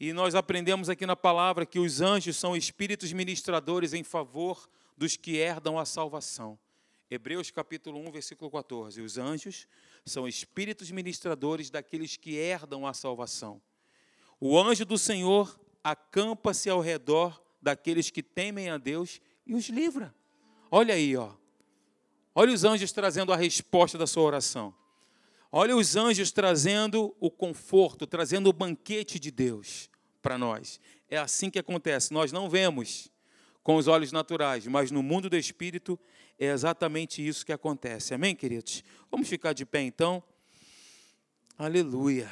E 0.00 0.14
nós 0.14 0.34
aprendemos 0.34 0.88
aqui 0.88 1.04
na 1.04 1.14
palavra 1.14 1.66
que 1.66 1.78
os 1.78 2.00
anjos 2.00 2.38
são 2.38 2.56
espíritos 2.56 3.12
ministradores 3.12 3.92
em 3.92 4.02
favor 4.02 4.66
dos 4.96 5.14
que 5.14 5.36
herdam 5.36 5.78
a 5.78 5.84
salvação. 5.84 6.58
Hebreus 7.10 7.50
capítulo 7.50 8.00
1, 8.08 8.10
versículo 8.10 8.50
14. 8.50 9.02
Os 9.02 9.18
anjos 9.18 9.68
são 10.06 10.26
espíritos 10.26 10.90
ministradores 10.90 11.68
daqueles 11.68 12.16
que 12.16 12.34
herdam 12.34 12.86
a 12.86 12.94
salvação. 12.94 13.60
O 14.40 14.58
anjo 14.58 14.86
do 14.86 14.96
Senhor 14.96 15.60
acampa-se 15.84 16.70
ao 16.70 16.80
redor 16.80 17.38
daqueles 17.60 18.08
que 18.08 18.22
temem 18.22 18.70
a 18.70 18.78
Deus 18.78 19.20
e 19.44 19.54
os 19.54 19.68
livra. 19.68 20.14
Olha 20.70 20.94
aí, 20.94 21.14
ó. 21.14 21.34
Olha 22.34 22.54
os 22.54 22.64
anjos 22.64 22.90
trazendo 22.90 23.34
a 23.34 23.36
resposta 23.36 23.98
da 23.98 24.06
sua 24.06 24.22
oração. 24.22 24.74
Olha 25.52 25.76
os 25.76 25.94
anjos 25.94 26.32
trazendo 26.32 27.14
o 27.20 27.30
conforto, 27.30 28.06
trazendo 28.06 28.48
o 28.48 28.52
banquete 28.52 29.18
de 29.18 29.30
Deus 29.30 29.89
para 30.20 30.38
nós. 30.38 30.80
É 31.08 31.16
assim 31.16 31.50
que 31.50 31.58
acontece. 31.58 32.12
Nós 32.12 32.32
não 32.32 32.48
vemos 32.48 33.10
com 33.62 33.76
os 33.76 33.86
olhos 33.88 34.12
naturais, 34.12 34.66
mas 34.66 34.90
no 34.90 35.02
mundo 35.02 35.28
do 35.28 35.36
espírito 35.36 35.98
é 36.38 36.46
exatamente 36.46 37.26
isso 37.26 37.44
que 37.44 37.52
acontece. 37.52 38.14
Amém, 38.14 38.34
queridos? 38.34 38.82
Vamos 39.10 39.28
ficar 39.28 39.52
de 39.52 39.66
pé 39.66 39.82
então. 39.82 40.22
Aleluia. 41.58 42.30